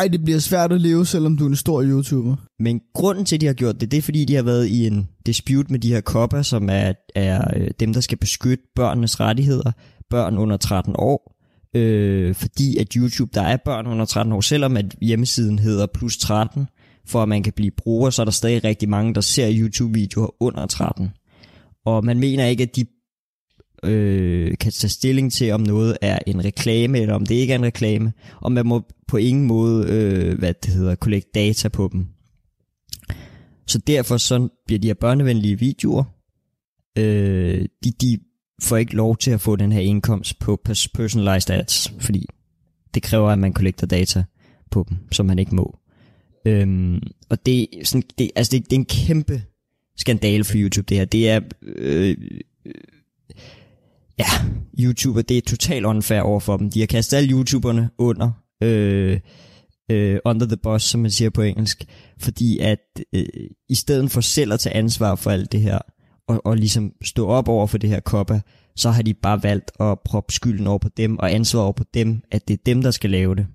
Ej, 0.00 0.08
det 0.08 0.24
bliver 0.24 0.38
svært 0.38 0.72
at 0.72 0.80
leve, 0.80 1.06
selvom 1.06 1.36
du 1.36 1.44
er 1.44 1.48
en 1.48 1.56
stor 1.56 1.82
YouTuber. 1.82 2.36
Men 2.58 2.80
grunden 2.94 3.24
til, 3.24 3.36
at 3.36 3.40
de 3.40 3.46
har 3.46 3.54
gjort 3.54 3.80
det, 3.80 3.90
det 3.90 3.98
er 3.98 4.02
fordi, 4.02 4.24
de 4.24 4.34
har 4.34 4.42
været 4.42 4.66
i 4.66 4.86
en 4.86 5.08
dispute 5.26 5.72
med 5.72 5.78
de 5.78 5.92
her 5.92 6.00
kopper, 6.00 6.42
som 6.42 6.68
er, 6.70 6.92
er 7.14 7.44
øh, 7.56 7.68
dem, 7.80 7.92
der 7.92 8.00
skal 8.00 8.18
beskytte 8.18 8.64
børnenes 8.76 9.20
rettigheder, 9.20 9.72
børn 10.10 10.38
under 10.38 10.56
13 10.56 10.94
år. 10.98 11.36
Øh, 11.76 12.34
fordi 12.34 12.76
at 12.76 12.92
YouTube, 12.92 13.30
der 13.34 13.42
er 13.42 13.56
børn 13.64 13.86
under 13.86 14.04
13 14.04 14.32
år, 14.32 14.40
selvom 14.40 14.76
at 14.76 14.94
hjemmesiden 15.02 15.58
hedder 15.58 15.86
plus 15.94 16.16
13, 16.16 16.66
for 17.06 17.22
at 17.22 17.28
man 17.28 17.42
kan 17.42 17.52
blive 17.52 17.70
bruger, 17.76 18.10
så 18.10 18.22
er 18.22 18.24
der 18.24 18.32
stadig 18.32 18.64
rigtig 18.64 18.88
mange, 18.88 19.14
der 19.14 19.20
ser 19.20 19.52
YouTube-videoer 19.52 20.42
under 20.42 20.66
13. 20.66 21.10
Og 21.86 22.04
man 22.04 22.18
mener 22.18 22.46
ikke, 22.46 22.62
at 22.62 22.76
de 22.76 22.86
øh, 23.84 24.56
kan 24.60 24.72
tage 24.72 24.90
stilling 24.90 25.32
til, 25.32 25.52
om 25.52 25.60
noget 25.60 25.96
er 26.00 26.18
en 26.26 26.44
reklame, 26.44 26.98
eller 26.98 27.14
om 27.14 27.26
det 27.26 27.34
ikke 27.34 27.52
er 27.52 27.58
en 27.58 27.64
reklame, 27.64 28.12
og 28.40 28.52
man 28.52 28.66
må 28.66 28.82
på 29.08 29.16
ingen 29.16 29.46
måde, 29.46 29.86
øh, 29.88 30.38
hvad 30.38 30.54
det 30.54 30.74
hedder, 30.74 30.94
kollekte 30.94 31.30
data 31.34 31.68
på 31.68 31.88
dem. 31.92 32.06
Så 33.66 33.78
derfor 33.78 34.16
så 34.16 34.48
bliver 34.66 34.78
de 34.78 34.86
her 34.86 34.94
børnevenlige 34.94 35.58
videoer, 35.58 36.04
øh, 36.98 37.66
de, 37.84 37.90
de 37.90 38.18
får 38.62 38.76
ikke 38.76 38.96
lov 38.96 39.16
til 39.16 39.30
at 39.30 39.40
få 39.40 39.56
den 39.56 39.72
her 39.72 39.80
indkomst 39.80 40.38
på 40.38 40.60
personalized 40.94 41.50
ads, 41.50 41.92
fordi 41.98 42.26
det 42.94 43.02
kræver, 43.02 43.30
at 43.30 43.38
man 43.38 43.52
kollekter 43.52 43.86
data 43.86 44.24
på 44.70 44.86
dem, 44.88 44.98
som 45.12 45.26
man 45.26 45.38
ikke 45.38 45.54
må. 45.54 45.78
Øhm, 46.46 47.02
og 47.28 47.46
det, 47.46 47.66
sådan, 47.84 48.02
det, 48.18 48.30
altså 48.36 48.56
det, 48.56 48.64
det 48.64 48.72
er 48.72 48.80
en 48.80 48.84
kæmpe 48.84 49.42
skandale 49.96 50.44
for 50.44 50.54
YouTube, 50.56 50.86
det 50.88 50.96
her. 50.96 51.04
Det 51.04 51.30
er... 51.30 51.40
Øh, 51.62 52.16
øh, 52.66 52.74
ja, 54.20 54.84
YouTuber, 54.84 55.22
det 55.22 55.36
er 55.36 55.40
totalt 55.40 55.86
unfair 55.86 56.20
over 56.20 56.40
for 56.40 56.56
dem. 56.56 56.70
De 56.70 56.80
har 56.80 56.86
kastet 56.86 57.16
alle 57.16 57.30
YouTuberne 57.30 57.90
under, 57.98 58.30
øh, 58.62 59.20
øh, 59.90 60.18
under 60.24 60.46
the 60.46 60.56
bus, 60.56 60.82
som 60.82 61.00
man 61.00 61.10
siger 61.10 61.30
på 61.30 61.42
engelsk, 61.42 61.84
fordi 62.20 62.58
at 62.58 62.80
øh, 63.14 63.24
i 63.68 63.74
stedet 63.74 64.10
for 64.10 64.20
selv 64.20 64.52
at 64.52 64.60
tage 64.60 64.76
ansvar 64.76 65.14
for 65.14 65.30
alt 65.30 65.52
det 65.52 65.60
her, 65.60 65.78
og, 66.28 66.46
og 66.46 66.56
ligesom 66.56 66.92
stå 67.02 67.26
op 67.26 67.48
over 67.48 67.66
for 67.66 67.78
det 67.78 67.90
her 67.90 68.00
koppa, 68.00 68.40
så 68.76 68.90
har 68.90 69.02
de 69.02 69.14
bare 69.14 69.42
valgt 69.42 69.70
at 69.80 69.98
proppe 70.04 70.32
skylden 70.32 70.66
over 70.66 70.78
på 70.78 70.88
dem, 70.96 71.18
og 71.18 71.32
ansvar 71.32 71.60
over 71.60 71.72
på 71.72 71.84
dem, 71.94 72.22
at 72.32 72.48
det 72.48 72.54
er 72.54 72.62
dem, 72.66 72.82
der 72.82 72.90
skal 72.90 73.10
lave 73.10 73.34
det. 73.34 73.46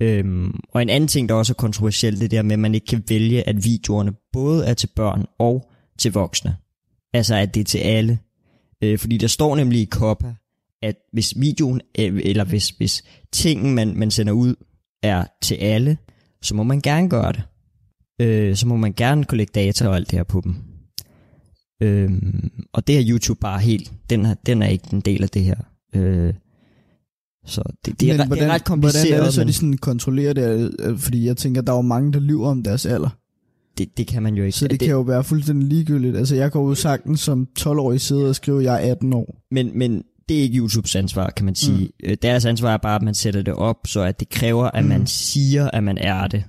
Øhm, 0.00 0.60
og 0.72 0.82
en 0.82 0.88
anden 0.88 1.08
ting, 1.08 1.28
der 1.28 1.34
også 1.34 1.52
er 1.52 1.54
kontroversielt, 1.54 2.20
det 2.20 2.30
der 2.30 2.42
med, 2.42 2.52
at 2.52 2.58
man 2.58 2.74
ikke 2.74 2.86
kan 2.86 3.02
vælge, 3.08 3.48
at 3.48 3.64
videoerne 3.64 4.12
både 4.32 4.66
er 4.66 4.74
til 4.74 4.88
børn 4.96 5.26
og 5.38 5.70
til 5.98 6.12
voksne. 6.12 6.56
Altså, 7.12 7.34
at 7.34 7.54
det 7.54 7.60
er 7.60 7.64
til 7.64 7.78
alle. 7.78 8.18
Øh, 8.84 8.98
fordi 8.98 9.16
der 9.16 9.26
står 9.26 9.56
nemlig 9.56 9.80
i 9.80 9.86
Coppa, 9.90 10.34
at 10.82 10.94
hvis 11.12 11.34
videoen, 11.36 11.80
øh, 11.98 12.20
eller 12.24 12.44
hvis, 12.44 12.68
hvis 12.68 13.02
tingen, 13.32 13.74
man, 13.74 13.96
man 13.96 14.10
sender 14.10 14.32
ud, 14.32 14.54
er 15.02 15.24
til 15.42 15.54
alle, 15.54 15.98
så 16.42 16.54
må 16.54 16.62
man 16.62 16.80
gerne 16.80 17.08
gøre 17.08 17.32
det. 17.32 17.42
Øh, 18.20 18.56
så 18.56 18.66
må 18.68 18.76
man 18.76 18.92
gerne 18.92 19.24
kollekte 19.24 19.60
data 19.60 19.88
og 19.88 19.96
alt 19.96 20.10
det 20.10 20.18
her 20.18 20.24
på 20.24 20.40
dem. 20.44 20.54
Øhm, 21.82 22.50
og 22.72 22.86
det 22.86 22.98
er 22.98 23.04
YouTube 23.08 23.40
bare 23.40 23.60
helt, 23.60 23.92
den 24.10 24.26
er, 24.26 24.34
den 24.46 24.62
er 24.62 24.66
ikke 24.66 24.88
en 24.92 25.00
del 25.00 25.22
af 25.22 25.28
det 25.28 25.44
her. 25.44 25.56
Øh, 25.94 26.34
så 27.46 27.62
det, 27.84 28.00
det, 28.00 28.10
er, 28.10 28.16
Men 28.16 28.20
ret- 28.20 28.38
det 28.38 28.42
er 28.42 28.48
ret 28.52 28.64
kompliceret, 28.64 29.06
Hvordan 29.06 29.20
er 29.20 29.24
det 29.24 29.34
så, 29.34 29.40
men 29.40 29.48
de 29.48 29.52
sådan 29.52 29.76
kontrollerer 29.78 30.32
det? 30.32 30.74
Øh, 30.80 30.98
Fordi 30.98 31.26
jeg 31.26 31.36
tænker, 31.36 31.60
der 31.62 31.72
er 31.72 31.76
jo 31.76 31.82
mange, 31.82 32.12
der 32.12 32.20
lyver 32.20 32.48
om 32.48 32.62
deres 32.62 32.86
alder. 32.86 33.18
Det, 33.78 33.96
det 33.96 34.06
kan 34.06 34.22
man 34.22 34.34
jo 34.34 34.44
ikke. 34.44 34.58
Så 34.58 34.64
det, 34.64 34.70
det 34.70 34.86
kan 34.86 34.94
jo 34.94 35.00
være 35.00 35.24
fuldstændig 35.24 35.68
ligegyldigt. 35.68 36.16
Altså, 36.16 36.34
jeg 36.36 36.50
går 36.50 36.68
jo 36.68 36.74
sagtens 36.74 37.20
som 37.20 37.48
12-årig 37.58 38.00
sidde 38.00 38.28
og 38.28 38.34
skrive, 38.36 38.58
at 38.58 38.64
jeg 38.64 38.74
er 38.88 38.90
18 38.92 39.12
år. 39.12 39.42
Men, 39.50 39.78
men 39.78 40.02
det 40.28 40.38
er 40.38 40.42
ikke 40.42 40.58
YouTubes 40.58 40.96
ansvar, 40.96 41.30
kan 41.30 41.44
man 41.44 41.54
sige. 41.54 41.90
Mm. 42.08 42.16
Deres 42.22 42.44
ansvar 42.44 42.72
er 42.72 42.76
bare, 42.76 42.96
at 42.96 43.02
man 43.02 43.14
sætter 43.14 43.42
det 43.42 43.54
op, 43.54 43.76
så 43.86 44.00
at 44.00 44.20
det 44.20 44.28
kræver, 44.28 44.64
at 44.64 44.82
Mm. 44.84 44.88
man 44.88 45.06
siger, 45.06 45.70
at 45.70 45.84
man 45.84 45.98
er 45.98 46.26
det. 46.26 46.44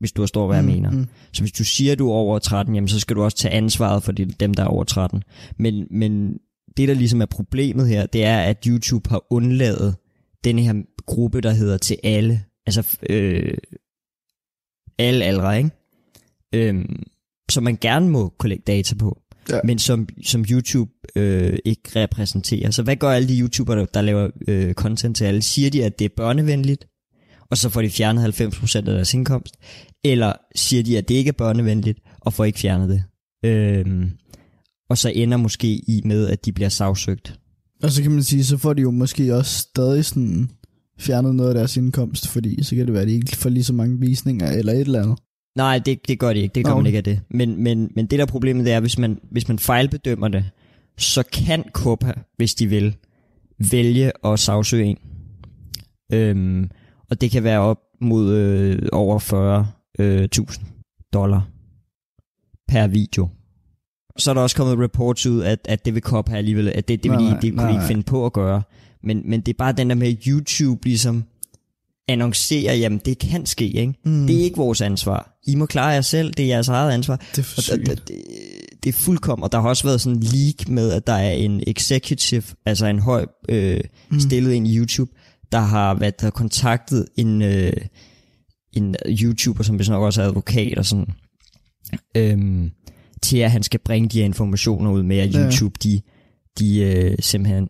Hvis 0.00 0.12
du 0.12 0.22
forstår, 0.22 0.46
hvad 0.46 0.56
jeg 0.56 0.64
mener. 0.64 0.90
Mm. 0.90 1.06
Så 1.32 1.42
hvis 1.42 1.52
du 1.52 1.64
siger, 1.64 1.92
at 1.92 1.98
du 1.98 2.08
er 2.10 2.14
over 2.14 2.38
13, 2.38 2.74
jamen, 2.74 2.88
så 2.88 3.00
skal 3.00 3.16
du 3.16 3.22
også 3.22 3.36
tage 3.36 3.54
ansvaret 3.54 4.02
for 4.02 4.12
de, 4.12 4.24
dem, 4.24 4.54
der 4.54 4.62
er 4.62 4.66
over 4.66 4.84
13. 4.84 5.22
Men, 5.58 5.86
men 5.90 6.32
det, 6.76 6.88
der 6.88 6.94
ligesom 6.94 7.20
er 7.22 7.26
problemet 7.26 7.88
her, 7.88 8.06
det 8.06 8.24
er, 8.24 8.38
at 8.38 8.64
YouTube 8.66 9.10
har 9.10 9.22
undladet 9.30 9.96
den 10.44 10.58
her 10.58 10.74
gruppe, 11.06 11.40
der 11.40 11.50
hedder 11.50 11.78
til 11.78 11.96
alle. 12.04 12.42
Altså 12.66 12.98
øh, 13.10 13.54
alle 14.98 15.24
aldre, 15.24 15.58
ikke? 15.58 15.70
Øhm, 16.54 17.02
som 17.50 17.62
man 17.64 17.78
gerne 17.80 18.08
må 18.08 18.28
kollekte 18.38 18.72
data 18.72 18.94
på, 18.94 19.20
Ja. 19.50 19.60
men 19.64 19.78
som, 19.78 20.08
som 20.24 20.44
YouTube 20.50 20.90
øh, 21.16 21.58
ikke 21.64 21.82
repræsenterer. 21.96 22.70
Så 22.70 22.82
hvad 22.82 22.96
gør 22.96 23.10
alle 23.10 23.28
de 23.28 23.38
YouTubere, 23.40 23.86
der, 23.94 24.02
laver 24.02 24.30
øh, 24.48 24.74
content 24.74 25.16
til 25.16 25.24
alle? 25.24 25.42
Siger 25.42 25.70
de, 25.70 25.84
at 25.84 25.98
det 25.98 26.04
er 26.04 26.08
børnevenligt, 26.16 26.86
og 27.50 27.56
så 27.58 27.68
får 27.68 27.82
de 27.82 27.90
fjernet 27.90 28.40
90% 28.40 28.76
af 28.76 28.82
deres 28.82 29.14
indkomst? 29.14 29.54
Eller 30.04 30.32
siger 30.54 30.82
de, 30.82 30.98
at 30.98 31.08
det 31.08 31.14
ikke 31.14 31.28
er 31.28 31.32
børnevenligt, 31.32 31.98
og 32.20 32.32
får 32.32 32.44
ikke 32.44 32.58
fjernet 32.58 32.88
det? 32.88 33.04
Øhm, 33.50 34.10
og 34.90 34.98
så 34.98 35.08
ender 35.14 35.36
måske 35.36 35.66
i 35.68 36.02
med, 36.04 36.26
at 36.28 36.44
de 36.44 36.52
bliver 36.52 36.68
sagsøgt. 36.68 37.38
Og 37.82 37.90
så 37.90 38.02
kan 38.02 38.10
man 38.10 38.22
sige, 38.22 38.44
så 38.44 38.56
får 38.58 38.72
de 38.72 38.82
jo 38.82 38.90
måske 38.90 39.34
også 39.36 39.58
stadig 39.58 40.04
sådan 40.04 40.50
fjernet 40.98 41.34
noget 41.34 41.50
af 41.50 41.54
deres 41.54 41.76
indkomst, 41.76 42.28
fordi 42.28 42.62
så 42.62 42.76
kan 42.76 42.84
det 42.86 42.92
være, 42.92 43.02
at 43.02 43.08
de 43.08 43.14
ikke 43.14 43.36
får 43.36 43.50
lige 43.50 43.64
så 43.64 43.72
mange 43.72 43.98
visninger 44.00 44.50
eller 44.52 44.72
et 44.72 44.80
eller 44.80 45.02
andet. 45.02 45.18
Nej, 45.56 45.78
det, 45.78 46.08
det 46.08 46.18
gør 46.18 46.32
de 46.32 46.40
ikke. 46.40 46.54
Det 46.54 46.66
Nå. 46.66 46.76
man 46.76 46.86
ikke 46.86 46.98
af 46.98 47.04
det. 47.04 47.20
Men, 47.30 47.62
men, 47.62 47.92
men 47.96 48.06
det 48.06 48.18
der 48.18 48.24
er 48.24 48.28
problemet, 48.28 48.64
det 48.64 48.72
er, 48.72 48.80
hvis 48.80 48.98
man, 48.98 49.20
hvis 49.30 49.48
man 49.48 49.58
fejlbedømmer 49.58 50.28
det, 50.28 50.44
så 50.98 51.22
kan 51.32 51.64
Copa, 51.72 52.12
hvis 52.36 52.54
de 52.54 52.66
vil, 52.66 52.96
vælge 53.70 54.12
at 54.24 54.38
sagsøge 54.38 54.84
en. 54.84 54.98
Øhm, 56.12 56.70
og 57.10 57.20
det 57.20 57.30
kan 57.30 57.44
være 57.44 57.60
op 57.60 57.78
mod 58.00 58.34
øh, 58.34 58.88
over 58.92 59.18
40.000 59.98 60.02
øh, 60.02 60.24
1000 60.24 60.66
dollar 61.12 61.48
per 62.68 62.86
video. 62.86 63.28
Så 64.18 64.30
er 64.30 64.34
der 64.34 64.40
også 64.40 64.56
kommet 64.56 64.78
reports 64.78 65.26
ud, 65.26 65.42
at, 65.42 65.58
at 65.64 65.84
det 65.84 65.94
vil 65.94 66.02
Copa 66.02 66.36
alligevel, 66.36 66.68
at 66.68 66.88
det, 66.88 67.02
det, 67.02 67.10
vil 67.10 67.18
Nej, 67.18 67.28
de, 67.30 67.42
det 67.42 67.52
kunne 67.52 67.56
nej, 67.56 67.66
de 67.66 67.72
ikke 67.72 67.78
nej. 67.78 67.88
finde 67.88 68.02
på 68.02 68.26
at 68.26 68.32
gøre. 68.32 68.62
Men, 69.02 69.22
men 69.24 69.40
det 69.40 69.52
er 69.52 69.58
bare 69.58 69.72
den 69.72 69.90
der 69.90 69.96
med, 69.96 70.08
at 70.08 70.24
YouTube 70.24 70.84
ligesom 70.84 71.24
annoncerer, 72.12 72.74
jamen 72.74 73.00
det 73.04 73.18
kan 73.18 73.46
ske, 73.46 73.64
ikke? 73.64 73.94
Mm. 74.04 74.26
Det 74.26 74.40
er 74.40 74.44
ikke 74.44 74.56
vores 74.56 74.80
ansvar. 74.80 75.38
I 75.46 75.54
må 75.54 75.66
klare 75.66 75.88
jer 75.88 76.00
selv, 76.00 76.32
det 76.32 76.42
er 76.42 76.46
jeres 76.48 76.68
eget 76.68 76.92
ansvar. 76.92 77.16
det 77.16 77.38
er 77.38 77.42
for 77.42 77.72
Og 77.72 77.78
det, 77.78 78.08
det, 78.08 78.22
det, 78.84 78.88
er 78.88 78.92
fuldkommen, 78.92 79.44
og 79.44 79.52
der 79.52 79.60
har 79.60 79.68
også 79.68 79.84
været 79.84 80.00
sådan 80.00 80.16
en 80.16 80.22
leak 80.22 80.68
med, 80.68 80.92
at 80.92 81.06
der 81.06 81.12
er 81.12 81.32
en 81.32 81.62
executive, 81.66 82.42
altså 82.66 82.86
en 82.86 82.98
høj 82.98 83.26
øh, 83.48 83.80
Mm. 84.10 84.20
stillet 84.20 84.52
ind 84.52 84.68
i 84.68 84.76
YouTube, 84.78 85.10
der 85.52 85.58
har 85.60 85.94
været 85.94 86.20
der 86.20 86.26
har 86.26 86.30
kontaktet 86.30 87.06
en, 87.16 87.42
øh, 87.42 87.72
en 88.72 88.96
YouTuber, 89.06 89.62
som 89.62 89.78
vist 89.78 89.90
nok 89.90 90.02
også 90.02 90.22
er 90.22 90.26
advokat 90.26 90.78
og 90.78 90.84
sådan, 90.86 91.06
øhm, 92.16 92.70
til 93.22 93.38
at 93.38 93.50
han 93.50 93.62
skal 93.62 93.80
bringe 93.84 94.08
de 94.08 94.18
her 94.18 94.24
informationer 94.24 94.90
ud 94.90 95.02
med, 95.02 95.18
at 95.18 95.34
Ja. 95.34 95.44
YouTube, 95.44 95.74
de, 95.82 96.00
de 96.58 96.78
øh, 96.80 97.16
simpelthen, 97.20 97.68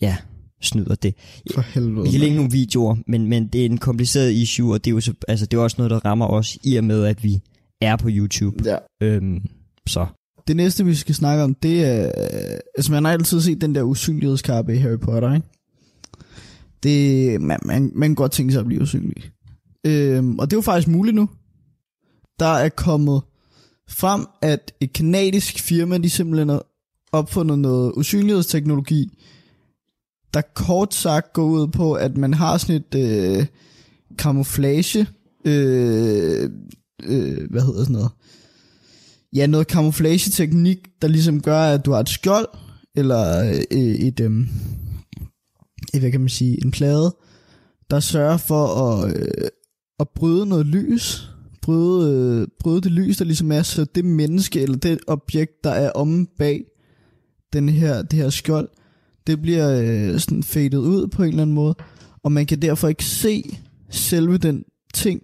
ja, 0.00 0.16
snyder 0.62 0.94
det. 0.94 1.14
For 1.54 1.60
helvede. 1.60 2.04
Vi 2.04 2.10
kan 2.10 2.20
lægge 2.20 2.36
nogle 2.36 2.50
videoer, 2.50 2.96
men, 3.06 3.26
men 3.26 3.46
det 3.46 3.60
er 3.60 3.64
en 3.64 3.78
kompliceret 3.78 4.32
issue, 4.32 4.72
og 4.72 4.84
det 4.84 4.90
er 4.90 4.94
jo 4.94 5.00
så, 5.00 5.12
altså, 5.28 5.46
det 5.46 5.56
er 5.56 5.60
også 5.60 5.76
noget, 5.78 5.90
der 5.90 6.04
rammer 6.04 6.26
os, 6.26 6.58
i 6.64 6.76
og 6.76 6.84
med, 6.84 7.04
at 7.04 7.24
vi 7.24 7.40
er 7.80 7.96
på 7.96 8.08
YouTube. 8.10 8.64
Ja. 8.64 8.76
Øhm, 9.02 9.40
så. 9.86 10.06
Det 10.48 10.56
næste, 10.56 10.84
vi 10.84 10.94
skal 10.94 11.14
snakke 11.14 11.44
om, 11.44 11.54
det 11.54 11.84
er... 11.84 12.10
Altså, 12.76 12.92
man 12.92 13.04
har 13.04 13.12
altid 13.12 13.40
set 13.40 13.60
den 13.60 13.74
der 13.74 13.82
usynlighedskappe 13.82 14.74
i 14.74 14.78
Harry 14.78 14.98
Potter, 14.98 15.34
ikke? 15.34 15.46
Det, 16.82 17.40
man, 17.40 17.58
man, 17.64 17.92
man 17.94 18.08
kan 18.08 18.14
godt 18.14 18.32
tænke 18.32 18.52
sig 18.52 18.60
at 18.60 18.66
blive 18.66 18.82
usynlig. 18.82 19.30
Øhm, 19.86 20.38
og 20.38 20.50
det 20.50 20.52
er 20.52 20.58
jo 20.58 20.62
faktisk 20.62 20.88
muligt 20.88 21.14
nu. 21.14 21.28
Der 22.38 22.46
er 22.46 22.68
kommet 22.68 23.22
frem, 23.88 24.26
at 24.42 24.72
et 24.80 24.92
kanadisk 24.92 25.58
firma, 25.60 25.98
de 25.98 26.10
simpelthen 26.10 26.48
har 26.48 26.66
opfundet 27.12 27.58
noget 27.58 27.92
usynlighedsteknologi, 27.96 29.18
der 30.34 30.40
kort 30.54 30.94
sagt 30.94 31.32
går 31.32 31.44
ud 31.44 31.68
på, 31.68 31.92
at 31.92 32.16
man 32.16 32.34
har 32.34 32.58
sådan 32.58 32.76
et 32.76 32.94
øh, 32.94 33.46
camouflage, 34.16 35.06
øh, 35.44 36.50
øh, 37.04 37.50
hvad 37.50 37.62
hedder 37.62 37.80
sådan 37.80 37.92
noget, 37.92 38.10
ja, 39.34 39.46
noget 39.46 39.66
camouflage-teknik, 39.66 40.78
der 41.02 41.08
ligesom 41.08 41.40
gør, 41.40 41.60
at 41.60 41.86
du 41.86 41.92
har 41.92 42.00
et 42.00 42.08
skjold, 42.08 42.48
eller 42.94 43.44
øh, 43.70 43.78
et, 43.78 44.20
øh, 44.20 44.46
et, 45.94 46.00
hvad 46.00 46.10
kan 46.10 46.20
man 46.20 46.28
sige, 46.28 46.64
en 46.64 46.70
plade, 46.70 47.16
der 47.90 48.00
sørger 48.00 48.36
for 48.36 48.66
at, 48.66 49.16
øh, 49.16 49.48
at 50.00 50.08
bryde 50.14 50.46
noget 50.46 50.66
lys, 50.66 51.30
bryde, 51.62 52.12
øh, 52.12 52.48
bryde 52.60 52.80
det 52.80 52.92
lys, 52.92 53.16
der 53.16 53.24
ligesom 53.24 53.52
er, 53.52 53.62
så 53.62 53.84
det 53.94 54.04
menneske, 54.04 54.60
eller 54.60 54.76
det 54.76 54.98
objekt, 55.06 55.64
der 55.64 55.70
er 55.70 55.90
omme 55.90 56.26
bag 56.38 56.64
den 57.52 57.68
her, 57.68 58.02
det 58.02 58.18
her 58.18 58.30
skjold, 58.30 58.68
det 59.26 59.42
bliver 59.42 59.80
øh, 59.82 60.20
sådan 60.20 60.42
fadet 60.42 60.74
ud 60.74 61.06
på 61.06 61.22
en 61.22 61.28
eller 61.28 61.42
anden 61.42 61.54
måde, 61.54 61.74
og 62.24 62.32
man 62.32 62.46
kan 62.46 62.62
derfor 62.62 62.88
ikke 62.88 63.04
se 63.04 63.58
selve 63.90 64.38
den 64.38 64.64
ting, 64.94 65.20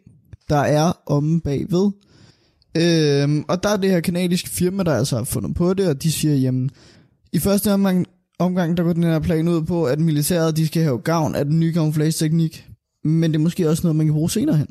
der 0.48 0.56
er 0.56 0.92
omme 1.06 1.40
bagved. 1.40 1.90
Øhm, 2.76 3.44
og 3.48 3.62
der 3.62 3.68
er 3.68 3.76
det 3.76 3.90
her 3.90 4.00
kanadiske 4.00 4.48
firma, 4.48 4.82
der 4.82 4.94
altså 4.94 5.16
har 5.16 5.24
fundet 5.24 5.54
på 5.54 5.74
det, 5.74 5.88
og 5.88 6.02
de 6.02 6.12
siger, 6.12 6.34
jamen, 6.34 6.70
i 7.32 7.38
første 7.38 7.72
omgang, 7.72 8.06
omgang 8.38 8.76
der 8.76 8.82
går 8.82 8.92
den 8.92 9.02
her 9.02 9.18
plan 9.18 9.48
ud 9.48 9.62
på, 9.62 9.84
at 9.84 10.00
militæret, 10.00 10.56
de 10.56 10.66
skal 10.66 10.82
have 10.82 10.98
gavn 10.98 11.34
af 11.34 11.44
den 11.44 11.61
nye 11.61 11.74
camouflage-teknik, 11.74 12.66
men 13.04 13.32
det 13.32 13.38
er 13.38 13.42
måske 13.42 13.70
også 13.70 13.82
noget, 13.82 13.96
man 13.96 14.06
kan 14.06 14.14
bruge 14.14 14.30
senere 14.30 14.56
hen. 14.56 14.66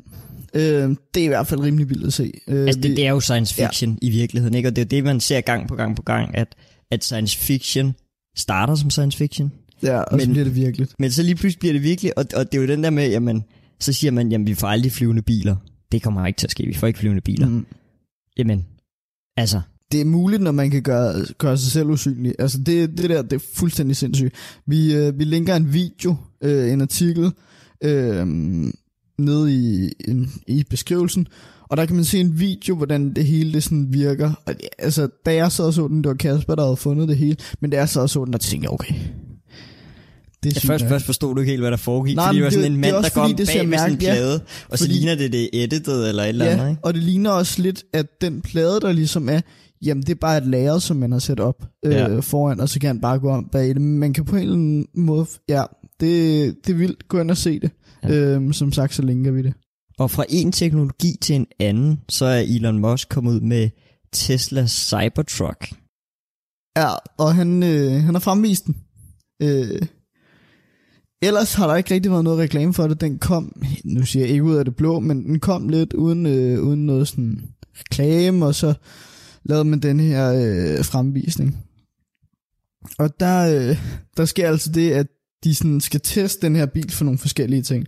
Øhm, 0.54 0.96
det 1.14 1.20
er 1.20 1.24
i 1.24 1.28
hvert 1.28 1.46
fald 1.46 1.60
rimelig 1.60 1.88
vildt 1.88 2.06
at 2.06 2.12
se. 2.12 2.32
Øh, 2.48 2.66
Altså, 2.66 2.80
det, 2.80 2.96
det 2.96 3.06
er 3.06 3.10
jo 3.10 3.20
science 3.20 3.54
fiction 3.54 3.98
ja. 4.02 4.06
i 4.06 4.10
virkeligheden, 4.10 4.54
ikke? 4.54 4.68
Og 4.68 4.76
det 4.76 4.82
er 4.82 4.86
det, 4.86 5.04
man 5.04 5.20
ser 5.20 5.40
gang 5.40 5.68
på 5.68 5.74
gang 5.74 5.96
på 5.96 6.02
gang, 6.02 6.36
at, 6.36 6.54
at 6.90 7.04
science 7.04 7.38
fiction 7.38 7.94
starter 8.38 8.74
som 8.74 8.90
science 8.90 9.18
fiction, 9.18 9.52
ja, 9.82 9.98
og 10.00 10.20
så 10.20 10.26
men- 10.26 10.32
bliver 10.32 10.44
det 10.44 10.54
virkeligt. 10.54 10.94
men 10.98 11.10
så 11.10 11.22
lige 11.22 11.34
pludselig 11.34 11.58
bliver 11.60 11.72
det 11.72 11.82
virkelig, 11.82 12.18
og, 12.18 12.24
og 12.36 12.52
det 12.52 12.58
er 12.58 12.62
jo 12.62 12.68
den 12.68 12.84
der 12.84 12.90
med, 12.90 13.10
jamen, 13.10 13.44
så 13.80 13.92
siger 13.92 14.10
man, 14.10 14.32
jamen, 14.32 14.46
vi 14.46 14.54
får 14.54 14.68
aldrig 14.68 14.92
flyvende 14.92 15.22
biler. 15.22 15.56
Det 15.92 16.02
kommer 16.02 16.26
ikke 16.26 16.38
til 16.38 16.46
at 16.46 16.50
ske, 16.50 16.66
vi 16.66 16.74
får 16.74 16.86
ikke 16.86 16.98
flyvende 16.98 17.20
biler. 17.22 17.48
Mm. 17.48 17.66
Jamen, 18.38 18.66
altså, 19.36 19.60
det 19.92 20.00
er 20.00 20.04
muligt, 20.04 20.42
når 20.42 20.52
man 20.52 20.70
kan 20.70 20.82
gøre, 20.82 21.24
gøre 21.38 21.58
sig 21.58 21.72
selv 21.72 21.88
usynlig. 21.88 22.34
Altså 22.38 22.58
det, 22.58 22.98
det 22.98 23.10
der, 23.10 23.22
det 23.22 23.32
er 23.32 23.44
fuldstændig 23.54 23.96
sindssygt. 23.96 24.34
Vi, 24.66 24.94
øh, 24.94 25.18
vi 25.18 25.24
linker 25.24 25.56
en 25.56 25.72
video, 25.72 26.16
øh, 26.42 26.72
en 26.72 26.80
artikel, 26.80 27.30
øh, 27.84 28.26
nede 29.18 29.54
i, 29.54 29.92
en, 30.08 30.30
i 30.46 30.64
beskrivelsen, 30.70 31.26
og 31.68 31.76
der 31.76 31.86
kan 31.86 31.96
man 31.96 32.04
se 32.04 32.20
en 32.20 32.40
video, 32.40 32.76
hvordan 32.76 33.14
det 33.14 33.24
hele 33.24 33.52
det 33.52 33.62
sådan 33.62 33.86
virker. 33.90 34.32
Og 34.46 34.54
det, 34.54 34.68
altså, 34.78 35.08
da 35.26 35.34
jeg 35.34 35.52
sad 35.52 35.64
og 35.64 35.74
så 35.74 35.88
den, 35.88 35.96
det 36.02 36.08
var 36.08 36.14
Kasper, 36.14 36.54
der 36.54 36.64
havde 36.64 36.76
fundet 36.76 37.08
det 37.08 37.16
hele, 37.16 37.36
men 37.60 37.70
da 37.70 37.76
jeg 37.76 37.88
sad 37.88 38.02
og 38.02 38.10
så 38.10 38.24
den, 38.24 38.32
der 38.32 38.38
tænkte 38.38 38.64
jeg, 38.66 38.72
okay, 38.72 38.94
det 40.42 40.56
er 40.56 40.60
ja, 40.64 40.72
først, 40.72 40.84
først 40.88 41.04
forstod 41.06 41.34
du 41.34 41.40
ikke 41.40 41.50
helt, 41.50 41.62
hvad 41.62 41.70
der 41.70 41.76
foregik, 41.76 42.16
Nej, 42.16 42.26
fordi 42.26 42.36
det 42.36 42.44
var 42.44 42.50
sådan 42.50 42.62
det- 42.72 42.76
en 42.76 42.82
det 42.82 42.88
er 42.88 42.92
mand, 42.92 43.04
der 43.04 43.10
kom 43.10 43.34
det 43.34 43.36
bag 43.36 43.46
med 43.46 43.46
sådan 43.46 43.64
en 43.66 43.70
mærkeligt, 43.70 44.02
ja. 44.02 44.12
plade, 44.14 44.40
og 44.68 44.78
så 44.78 44.84
Fordi- 44.84 44.94
ligner 44.98 45.14
det 45.14 45.32
det 45.32 45.48
edited 45.52 46.08
eller 46.08 46.22
et 46.22 46.28
eller 46.28 46.44
andet, 46.44 46.64
Ja, 46.64 46.68
ikke? 46.70 46.80
og 46.84 46.94
det 46.94 47.02
ligner 47.02 47.30
også 47.30 47.62
lidt, 47.62 47.84
at 47.92 48.06
den 48.20 48.40
plade, 48.40 48.80
der 48.80 48.92
ligesom 48.92 49.28
er, 49.28 49.40
jamen 49.84 50.02
det 50.02 50.10
er 50.10 50.14
bare 50.20 50.38
et 50.38 50.46
lager, 50.46 50.78
som 50.78 50.96
man 50.96 51.12
har 51.12 51.18
sat 51.18 51.40
op 51.40 51.64
øh, 51.84 51.92
Ja. 51.92 52.20
foran, 52.20 52.60
og 52.60 52.68
så 52.68 52.80
kan 52.80 52.86
han 52.86 53.00
bare 53.00 53.18
gå 53.18 53.30
om 53.30 53.48
bag 53.52 53.68
det. 53.68 53.80
Man 53.80 54.12
kan 54.12 54.24
på 54.24 54.36
en 54.36 54.42
eller 54.42 54.54
anden 54.54 54.86
måde, 54.94 55.26
ja, 55.48 55.62
det, 56.00 56.54
det 56.66 56.72
er 56.72 56.76
vildt. 56.76 57.08
Gå 57.08 57.20
ind 57.20 57.30
og 57.30 57.36
se 57.36 57.60
det. 57.60 57.70
Ja. 58.04 58.14
Øhm, 58.14 58.52
som 58.52 58.72
sagt, 58.72 58.94
så 58.94 59.02
linker 59.02 59.30
vi 59.30 59.42
det. 59.42 59.52
Og 59.98 60.10
fra 60.10 60.24
en 60.28 60.52
teknologi 60.52 61.16
til 61.20 61.36
en 61.36 61.46
anden, 61.60 62.00
så 62.08 62.24
er 62.24 62.40
Elon 62.40 62.78
Musk 62.78 63.08
kommet 63.08 63.32
ud 63.32 63.40
med 63.40 63.70
Tesla 64.12 64.66
Cybertruck. 64.66 65.72
Ja, 66.76 66.90
og 67.18 67.34
han, 67.34 67.62
øh, 67.62 67.92
han 67.92 68.14
har 68.14 68.20
fremvist 68.20 68.66
den. 68.66 68.76
Øh, 69.42 69.82
ellers 71.22 71.54
har 71.54 71.66
der 71.66 71.76
ikke 71.76 71.94
rigtig 71.94 72.12
været 72.12 72.24
noget 72.24 72.38
reklame 72.38 72.74
for 72.74 72.88
det. 72.88 73.00
Den 73.00 73.18
kom, 73.18 73.62
nu 73.84 74.02
siger 74.04 74.24
jeg 74.24 74.32
ikke 74.32 74.44
ud 74.44 74.56
af 74.56 74.64
det 74.64 74.76
blå, 74.76 75.00
men 75.00 75.24
den 75.24 75.40
kom 75.40 75.68
lidt 75.68 75.92
uden, 75.92 76.26
øh, 76.26 76.62
uden 76.62 76.86
noget 76.86 77.08
sådan 77.08 77.48
reklame, 77.78 78.46
og 78.46 78.54
så 78.54 78.74
lavede 79.44 79.64
man 79.64 79.80
den 79.80 80.00
her 80.00 80.32
øh, 80.32 80.84
fremvisning. 80.84 81.56
Og 82.98 83.20
der, 83.20 83.68
øh, 83.70 83.78
der 84.16 84.24
sker 84.24 84.48
altså 84.48 84.72
det, 84.72 84.90
at 84.92 85.06
de 85.44 85.54
sådan 85.54 85.80
skal 85.80 86.00
teste 86.00 86.46
den 86.46 86.56
her 86.56 86.66
bil 86.66 86.90
for 86.90 87.04
nogle 87.04 87.18
forskellige 87.18 87.62
ting. 87.62 87.86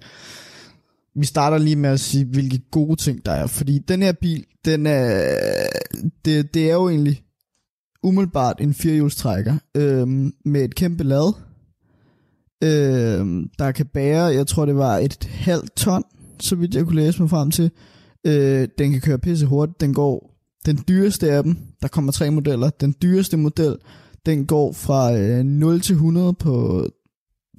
Vi 1.16 1.25
starter 1.25 1.59
lige 1.59 1.77
med 1.77 1.90
at 1.90 2.01
sige, 2.01 2.25
hvilke 2.25 2.59
gode 2.70 2.96
ting 2.96 3.27
der 3.27 3.33
er, 3.33 3.46
fordi 3.46 3.79
den 3.79 4.03
her 4.03 4.12
bil, 4.12 4.44
den 4.64 4.87
er, 4.87 5.37
det, 6.25 6.55
det 6.55 6.70
er 6.70 6.75
jo 6.75 6.88
egentlig 6.88 7.23
umiddelbart 8.03 8.61
en 8.61 8.75
firehjulstrækker 8.75 9.57
øh, 9.77 10.09
med 10.44 10.64
et 10.64 10.75
kæmpe 10.75 11.05
lad, 11.05 11.35
øh, 12.62 13.46
der 13.59 13.73
kan 13.73 13.87
bære, 13.87 14.25
jeg 14.25 14.46
tror 14.46 14.66
det 14.66 14.77
var 14.77 14.99
et 14.99 15.25
halvt 15.25 15.77
ton, 15.77 16.05
så 16.40 16.57
vidt 16.57 16.75
jeg 16.75 16.85
kunne 16.85 17.03
læse 17.03 17.23
mig 17.23 17.31
frem 17.31 17.51
til. 17.51 17.70
Øh, 18.27 18.68
den 18.79 18.92
kan 18.92 19.01
køre 19.01 19.18
pisse 19.18 19.46
hurtigt, 19.46 19.81
den 19.81 19.94
går 19.94 20.31
den 20.66 20.79
dyreste 20.88 21.31
af 21.33 21.42
dem, 21.42 21.57
der 21.83 21.88
kommer 21.88 22.12
tre 22.12 22.31
modeller, 22.31 22.70
den 22.70 22.94
dyreste 23.03 23.37
model, 23.37 23.77
den 24.27 24.46
går 24.46 24.73
fra 24.73 25.18
øh, 25.18 25.44
0 25.44 25.81
til 25.81 25.92
100 25.92 26.35
på 26.35 26.87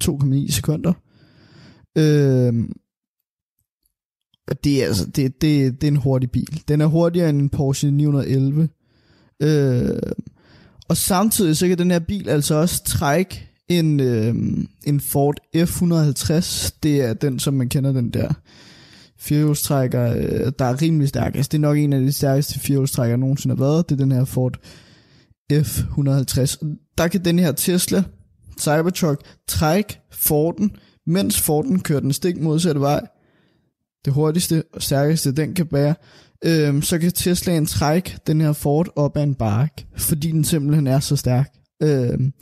2,9 0.04 0.52
sekunder. 0.52 0.94
Øh, 1.98 2.54
og 4.48 4.64
det 4.64 4.84
er, 4.84 4.88
altså, 4.88 5.06
det, 5.06 5.42
det, 5.42 5.82
det 5.82 5.88
er 5.88 5.92
en 5.92 5.98
hurtig 5.98 6.32
bil. 6.32 6.62
Den 6.68 6.82
er 6.82 6.86
hurtigere 6.86 7.30
end 7.30 7.42
en 7.42 7.50
Porsche 7.50 7.92
911. 7.92 8.70
Øh, 9.42 9.96
og 10.88 10.98
samtidig 10.98 11.58
så 11.58 11.68
kan 11.68 11.78
den 11.78 11.92
her 11.92 12.00
bil 12.00 12.30
altså 12.30 12.56
også 12.56 12.84
trække 12.84 13.50
en, 13.68 14.00
øh, 14.00 14.36
en 14.84 15.00
Ford 15.00 15.40
F150. 15.58 16.72
Det 16.84 17.02
er 17.02 17.14
den, 17.14 17.40
som 17.40 17.54
man 17.54 17.70
kender, 17.70 17.92
den 17.92 18.10
der 18.10 18.34
firehjulstrækker, 19.20 20.16
øh, 20.16 20.52
der 20.60 20.66
er 20.66 20.82
rimelig 20.82 21.10
stærk. 21.10 21.36
Altså, 21.36 21.50
det 21.50 21.58
er 21.58 21.62
nok 21.62 21.78
en 21.78 21.94
af 21.94 22.02
de 22.02 22.12
stærkeste 22.12 22.60
firehjulstrækker, 22.60 23.18
nogensinde 23.18 23.56
har 23.56 23.64
været. 23.64 23.90
Det 23.90 23.96
er 23.96 24.04
den 24.04 24.12
her 24.12 24.26
Ford 24.26 24.58
F150. 25.54 26.66
Der 26.98 27.08
kan 27.08 27.26
den 27.26 27.40
her 27.40 27.52
Tesla 27.52 28.04
Cybertruck 28.60 29.22
trække 29.48 30.00
Forden, 30.12 30.72
mens 31.08 31.42
Forden 31.42 31.80
kører 31.80 32.00
den 32.00 32.14
stik 32.14 32.42
modsatte 32.42 32.82
vej. 32.82 33.08
Det 34.06 34.14
hurtigste 34.14 34.64
og 34.74 34.82
stærkeste, 34.82 35.32
den 35.32 35.54
kan 35.54 35.66
bære. 35.66 35.96
Øhm, 36.46 36.82
så 36.82 37.00
kan 37.00 37.12
Teslaen 37.12 37.66
trække 37.66 38.18
den 38.28 38.42
her 38.42 38.54
Ford 38.54 38.88
op 38.96 39.18
ad 39.18 39.24
en 39.24 39.36
bark, 39.36 39.86
fordi 39.98 40.32
den 40.32 40.44
simpelthen 40.44 40.88
er 40.88 41.00
så 41.00 41.16
stærk. 41.16 41.54
Øhm, 41.84 42.34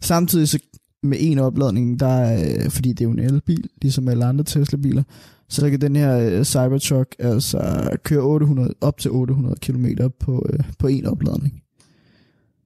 samtidig 0.00 0.48
så 0.48 0.58
med 1.02 1.18
en 1.20 1.38
opladning, 1.38 2.00
der 2.00 2.32
øh, 2.32 2.70
fordi 2.70 2.88
det 2.88 3.00
er 3.00 3.04
jo 3.04 3.10
en 3.10 3.18
elbil, 3.18 3.68
ligesom 3.82 4.08
alle 4.08 4.24
andre 4.24 4.44
Tesla-biler, 4.44 5.02
så 5.48 5.70
kan 5.70 5.80
den 5.80 5.96
her 5.96 6.18
øh, 6.18 6.44
Cybertruck 6.44 7.16
altså 7.18 7.90
køre 8.04 8.22
800, 8.22 8.74
op 8.80 8.98
til 8.98 9.10
800 9.10 9.56
km 9.60 9.86
på, 10.20 10.46
øh, 10.52 10.58
på 10.78 10.86
en 10.86 11.06
opladning. 11.06 11.62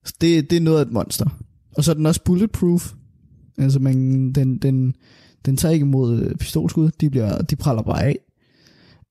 Så 0.04 0.14
det, 0.20 0.50
det 0.50 0.56
er 0.56 0.60
noget 0.60 0.78
af 0.78 0.82
et 0.82 0.92
monster. 0.92 1.26
Og 1.76 1.84
så 1.84 1.90
er 1.90 1.94
den 1.94 2.06
også 2.06 2.24
bulletproof. 2.24 2.92
Altså 3.58 3.78
man, 3.78 4.32
den, 4.32 4.58
den, 4.58 4.94
den 5.46 5.56
tager 5.56 5.72
ikke 5.72 5.84
imod 5.84 6.20
øh, 6.20 6.34
pistolskud, 6.36 6.90
de, 7.00 7.10
bliver, 7.10 7.42
de 7.42 7.56
praller 7.56 7.82
bare 7.82 8.04
af. 8.04 8.18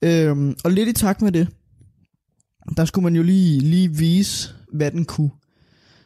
Øhm, 0.03 0.55
og 0.63 0.71
lidt 0.71 0.89
i 0.89 0.93
takt 0.93 1.21
med 1.21 1.31
det, 1.31 1.47
der 2.77 2.85
skulle 2.85 3.03
man 3.03 3.15
jo 3.15 3.23
lige, 3.23 3.59
lige 3.59 3.97
vise, 3.97 4.49
hvad 4.73 4.91
den 4.91 5.05
kunne. 5.05 5.31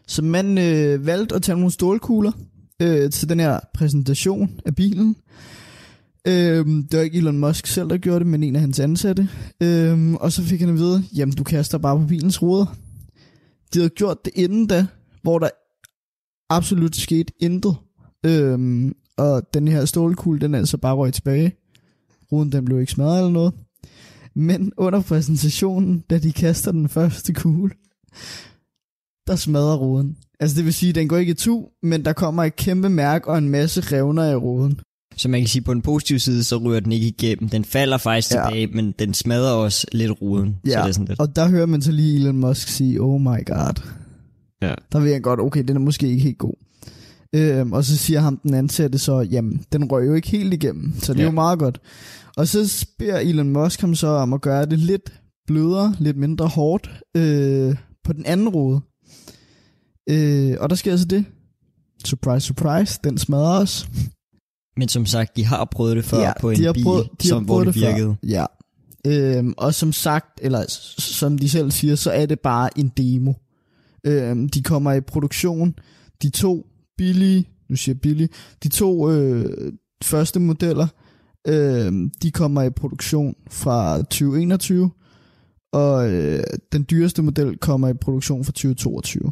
Så 0.08 0.22
man 0.22 0.58
øh, 0.58 1.06
valgte 1.06 1.36
at 1.36 1.42
tage 1.42 1.56
nogle 1.56 1.72
stålkugler 1.72 2.32
øh, 2.82 3.12
til 3.12 3.30
den 3.30 3.40
her 3.40 3.60
præsentation 3.74 4.60
af 4.66 4.76
bilen. 4.76 5.16
Øhm, 6.28 6.84
det 6.84 6.98
var 6.98 7.04
ikke 7.04 7.18
Elon 7.18 7.38
Musk 7.38 7.68
selv, 7.68 7.90
der 7.90 7.98
gjorde 7.98 8.20
det, 8.20 8.28
men 8.28 8.44
en 8.44 8.56
af 8.56 8.62
hans 8.62 8.80
ansatte. 8.80 9.30
Øhm, 9.62 10.16
og 10.16 10.32
så 10.32 10.44
fik 10.44 10.60
han 10.60 10.70
at 10.70 10.76
vide, 10.76 11.04
jamen 11.16 11.36
du 11.36 11.44
kaster 11.44 11.78
bare 11.78 12.00
på 12.00 12.06
bilens 12.06 12.42
ruder. 12.42 12.66
De 13.74 13.80
havde 13.80 13.90
gjort 13.90 14.26
det 14.26 14.34
inden 14.36 14.68
da, 14.68 14.86
hvor 15.22 15.40
der 15.40 15.50
absolut 16.50 16.96
skete 16.96 17.34
intet. 17.40 17.76
Øhm, 18.26 18.94
og 19.18 19.54
den 19.54 19.68
her 19.68 19.86
stålkugle, 19.86 20.40
den 20.40 20.56
er 20.56 20.60
altså 20.60 20.78
bare 20.78 20.96
røget 20.96 21.14
tilbage. 21.14 21.56
Ruden 22.32 22.52
den 22.52 22.66
blev 22.66 22.80
ikke 22.80 22.92
smadret 22.92 23.18
eller 23.18 23.32
noget. 23.32 23.54
Men 24.36 24.72
under 24.78 25.02
præsentationen, 25.02 26.04
da 26.10 26.18
de 26.18 26.32
kaster 26.32 26.72
den 26.72 26.90
første 26.90 27.34
kugle, 27.34 27.72
der 29.28 29.36
smadrer 29.36 29.76
ruden. 29.76 30.18
Altså 30.40 30.56
det 30.56 30.66
vil 30.66 30.74
sige, 30.74 30.90
at 30.90 30.96
den 30.96 31.08
går 31.08 31.18
ikke 31.18 31.32
i 31.32 31.36
tu, 31.36 31.66
men 31.84 32.06
der 32.06 32.14
kommer 32.14 32.44
et 32.44 32.56
kæmpe 32.56 32.90
mærke 32.90 33.28
og 33.28 33.38
en 33.38 33.50
masse 33.50 33.82
revner 33.82 34.32
i 34.32 34.36
ruden. 34.36 34.80
Så 35.18 35.30
man 35.30 35.42
kan 35.42 35.48
sige, 35.48 35.62
på 35.62 35.74
den 35.74 35.82
positive 35.82 36.20
side, 36.20 36.44
så 36.44 36.58
ryger 36.58 36.80
den 36.80 36.92
ikke 36.92 37.08
igennem. 37.08 37.50
Den 37.50 37.66
falder 37.66 37.98
faktisk 37.98 38.36
ja. 38.36 38.46
tilbage, 38.46 38.68
men 38.68 38.94
den 39.00 39.14
smadrer 39.14 39.52
også 39.52 39.88
lidt 39.92 40.22
ruden. 40.22 40.56
Ja, 40.66 40.72
så 40.72 40.80
det 40.80 40.88
er 40.88 40.92
sådan 40.92 41.08
lidt. 41.08 41.20
og 41.20 41.36
der 41.36 41.50
hører 41.50 41.66
man 41.66 41.82
så 41.82 41.92
lige 41.92 42.16
Elon 42.16 42.38
Musk 42.38 42.68
sige, 42.68 43.02
oh 43.02 43.22
my 43.22 43.46
god. 43.46 43.82
Ja. 44.62 44.74
Der 44.92 45.00
ved 45.00 45.12
jeg 45.12 45.22
godt, 45.22 45.40
okay, 45.40 45.64
den 45.64 45.76
er 45.76 45.82
måske 45.82 46.08
ikke 46.08 46.24
helt 46.24 46.38
god. 46.38 46.54
Øhm, 47.36 47.74
og 47.74 47.84
så 47.84 47.98
siger 47.98 48.20
ham 48.20 48.38
den 48.38 48.54
ansatte 48.54 48.98
så, 48.98 49.20
jamen, 49.20 49.66
den 49.72 49.92
røg 49.92 50.08
jo 50.08 50.14
ikke 50.14 50.30
helt 50.30 50.54
igennem, 50.54 50.94
så 51.00 51.14
det 51.14 51.20
ja. 51.20 51.24
er 51.24 51.28
jo 51.28 51.34
meget 51.34 51.60
godt. 51.60 51.80
Og 52.38 52.48
så 52.48 52.88
beder 53.00 53.20
Elon 53.20 53.50
Musk 53.50 53.82
ham 53.82 53.96
så 53.96 54.08
om 54.08 54.34
at 54.34 54.42
gøre 54.42 54.66
det 54.66 54.80
lidt 54.80 55.14
blødere, 55.48 55.96
lidt 56.00 56.18
mindre 56.18 56.48
hårdt 56.48 56.90
øh, 57.18 57.76
på 58.04 58.14
den 58.14 58.26
anden 58.26 58.50
rode. 58.50 58.82
Øh, 60.10 60.58
og 60.60 60.70
der 60.70 60.76
sker 60.76 60.92
altså 60.92 61.06
det. 61.08 61.26
Surprise, 62.06 62.48
surprise, 62.48 63.00
den 63.04 63.18
smadrer 63.18 63.60
os. 63.62 63.88
Men 64.78 64.88
som 64.90 65.06
sagt, 65.06 65.36
de 65.36 65.46
har 65.46 65.66
prøvet 65.72 65.96
det 65.96 66.06
før 66.06 66.20
Ja, 66.20 66.32
på 66.40 66.50
en 66.50 66.58
de 66.58 66.64
har 66.66 66.74
bil, 66.74 66.84
prøvet- 66.84 67.08
de 67.22 67.28
har 67.28 67.36
som, 67.36 67.44
hvor 67.44 67.54
prøvet 67.54 67.68
det 67.68 67.74
det 67.76 67.84
før. 67.84 67.90
virkede. 67.96 68.16
Ja. 68.24 68.46
Øhm, 69.08 69.54
og 69.58 69.74
som 69.74 69.92
sagt, 69.94 70.40
eller 70.42 70.66
som 70.98 71.38
de 71.38 71.50
selv 71.50 71.72
siger, 71.72 71.96
så 71.96 72.12
er 72.12 72.26
det 72.26 72.40
bare 72.40 72.80
en 72.80 72.92
demo. 72.98 73.34
Øhm, 74.06 74.50
de 74.50 74.62
kommer 74.64 74.94
i 74.94 75.02
produktion. 75.02 75.76
De 76.22 76.30
to 76.30 76.66
billige, 76.98 77.48
nu 77.70 77.76
siger 77.76 77.96
billige, 77.96 78.30
de 78.64 78.70
to 78.70 79.12
øh, 79.12 79.74
første 80.04 80.40
modeller, 80.40 80.88
øh, 81.48 82.10
de 82.22 82.32
kommer 82.32 82.62
i 82.62 82.70
produktion 82.70 83.36
fra 83.50 83.98
2021, 83.98 84.92
og 85.74 86.12
øh, 86.12 86.44
den 86.72 86.86
dyreste 86.92 87.22
model 87.22 87.58
kommer 87.58 87.88
i 87.88 87.94
produktion 87.94 88.46
fra 88.46 88.52
2022. 88.52 89.32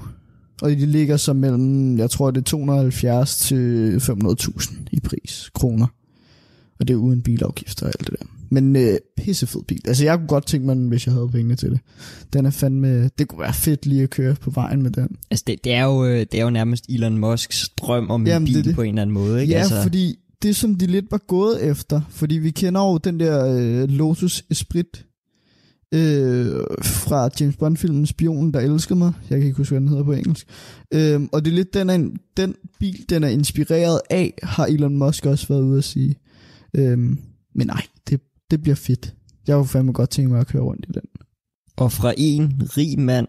Og 0.62 0.70
de 0.70 0.86
ligger 0.86 1.18
så 1.18 1.34
mellem, 1.34 1.98
jeg 1.98 2.10
tror 2.10 2.32
det 2.32 2.40
er 2.42 2.44
270 2.44 3.38
til 3.38 3.98
500.000 3.98 4.76
i 4.92 5.00
pris, 5.00 5.50
kroner. 5.54 5.88
Og 6.80 6.88
det 6.88 6.94
er 6.94 6.98
uden 6.98 7.22
bilafgifter 7.22 7.86
og 7.86 7.92
alt 8.00 8.12
det 8.12 8.20
der. 8.20 8.26
Men 8.50 8.76
øh, 8.76 8.98
pissefed 9.18 9.62
bil. 9.68 9.82
Altså 9.88 10.04
jeg 10.04 10.18
kunne 10.18 10.28
godt 10.28 10.46
tænke 10.46 10.66
mig 10.66 10.76
den, 10.76 10.88
hvis 10.88 11.06
jeg 11.06 11.14
havde 11.14 11.30
penge 11.30 11.56
til 11.56 11.72
det. 11.72 11.80
Den 12.34 12.46
er 12.46 12.50
fandme, 12.50 13.08
det 13.08 13.28
kunne 13.28 13.42
være 13.42 13.54
fedt 13.54 13.86
lige 13.86 14.04
at 14.04 14.10
køre 14.10 14.36
på 14.36 14.50
vejen 14.50 14.84
med 14.84 14.92
den. 14.92 15.08
Altså, 15.32 15.44
det, 15.48 15.64
det, 15.64 15.74
er 15.74 15.84
jo, 15.84 16.06
øh, 16.06 16.20
det 16.20 16.34
er 16.34 16.44
jo 16.44 16.50
nærmest 16.50 16.86
Elon 16.90 17.18
Musks 17.18 17.70
drøm 17.70 18.10
om 18.12 18.22
en 18.22 18.28
Jamen, 18.28 18.48
det 18.48 18.54
er 18.54 18.58
bil 18.58 18.66
det. 18.66 18.76
på 18.76 18.82
en 18.82 18.90
eller 18.90 19.02
anden 19.02 19.14
måde. 19.14 19.42
Ikke? 19.42 19.54
Ja, 19.54 19.60
altså, 19.60 19.82
fordi 19.82 20.16
det 20.42 20.56
som 20.56 20.76
de 20.76 20.86
lidt 20.88 21.06
var 21.12 21.18
gået 21.28 21.64
efter, 21.64 22.02
fordi 22.10 22.36
vi 22.36 22.52
kender 22.52 22.82
jo 22.82 22.98
den 22.98 23.20
der 23.20 23.46
øh, 23.56 23.90
Lotus 23.90 24.44
Esprit 24.50 25.06
øh, 25.94 26.62
fra 26.84 27.30
James 27.40 27.56
Bond-filmen 27.58 28.06
Spionen, 28.06 28.54
der 28.54 28.60
elskede 28.60 29.00
mig. 29.00 29.14
Jeg 29.30 29.38
kan 29.40 29.48
ikke 29.48 29.58
huske, 29.58 29.72
hvad 29.72 29.82
den 29.82 29.88
hedder 29.90 30.04
på 30.04 30.12
engelsk. 30.12 30.48
Øh, 30.94 31.22
og 31.32 31.46
det 31.46 31.52
er 31.52 31.56
lidt 31.56 31.74
den, 31.74 31.90
er, 31.90 31.96
en- 31.96 32.18
den 32.38 32.56
bil, 32.80 33.06
den 33.10 33.24
er 33.24 33.28
inspireret 33.28 34.02
af, 34.10 34.34
har 34.44 34.66
Elon 34.66 34.98
Musk 34.98 35.26
også 35.26 35.48
været 35.48 35.62
ude 35.62 35.78
at 35.78 35.84
sige. 35.84 36.16
Øh, 36.76 36.98
men 37.56 37.68
nej, 37.68 37.82
det, 38.10 38.22
det 38.52 38.62
bliver 38.62 38.76
fedt. 38.76 39.14
Jeg 39.48 39.56
kunne 39.56 39.68
fandme 39.68 39.92
godt 39.92 40.10
tænke 40.10 40.32
mig 40.32 40.40
at 40.40 40.48
køre 40.48 40.62
rundt 40.64 40.86
i 40.90 40.92
den. 40.94 41.02
Og 41.78 41.92
fra 41.92 42.14
en 42.18 42.62
rig 42.78 43.00
mand, 43.00 43.28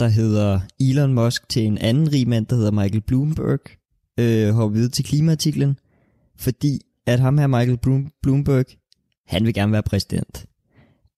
der 0.00 0.08
hedder 0.08 0.60
Elon 0.80 1.14
Musk, 1.14 1.48
til 1.48 1.62
en 1.62 1.78
anden 1.78 2.12
rig 2.12 2.28
mand, 2.28 2.46
der 2.46 2.56
hedder 2.56 2.70
Michael 2.70 3.00
Bloomberg, 3.06 3.60
øh, 4.20 4.54
hopper 4.54 4.74
videre 4.76 4.90
til 4.90 5.04
klimaartiklen, 5.04 5.76
fordi 6.42 6.80
at 7.06 7.20
ham 7.20 7.38
her, 7.38 7.46
Michael 7.46 7.78
Bloom- 7.86 8.18
Bloomberg, 8.22 8.64
han 9.26 9.44
vil 9.44 9.54
gerne 9.54 9.72
være 9.72 9.82
præsident. 9.82 10.46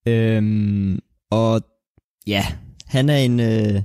Øhm, 0.09 0.99
og 1.31 1.61
ja, 2.27 2.47
han 2.87 3.09
er 3.09 3.17
en, 3.17 3.41
øh, 3.41 3.83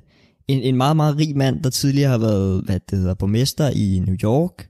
en, 0.47 0.61
en 0.61 0.75
meget, 0.75 0.95
meget 0.95 1.17
rig 1.17 1.37
mand, 1.37 1.63
der 1.63 1.69
tidligere 1.69 2.09
har 2.09 2.17
været, 2.17 2.63
hvad 2.65 2.79
det 2.89 2.99
hedder, 2.99 3.13
borgmester 3.13 3.69
i 3.69 4.03
New 4.07 4.15
York, 4.23 4.69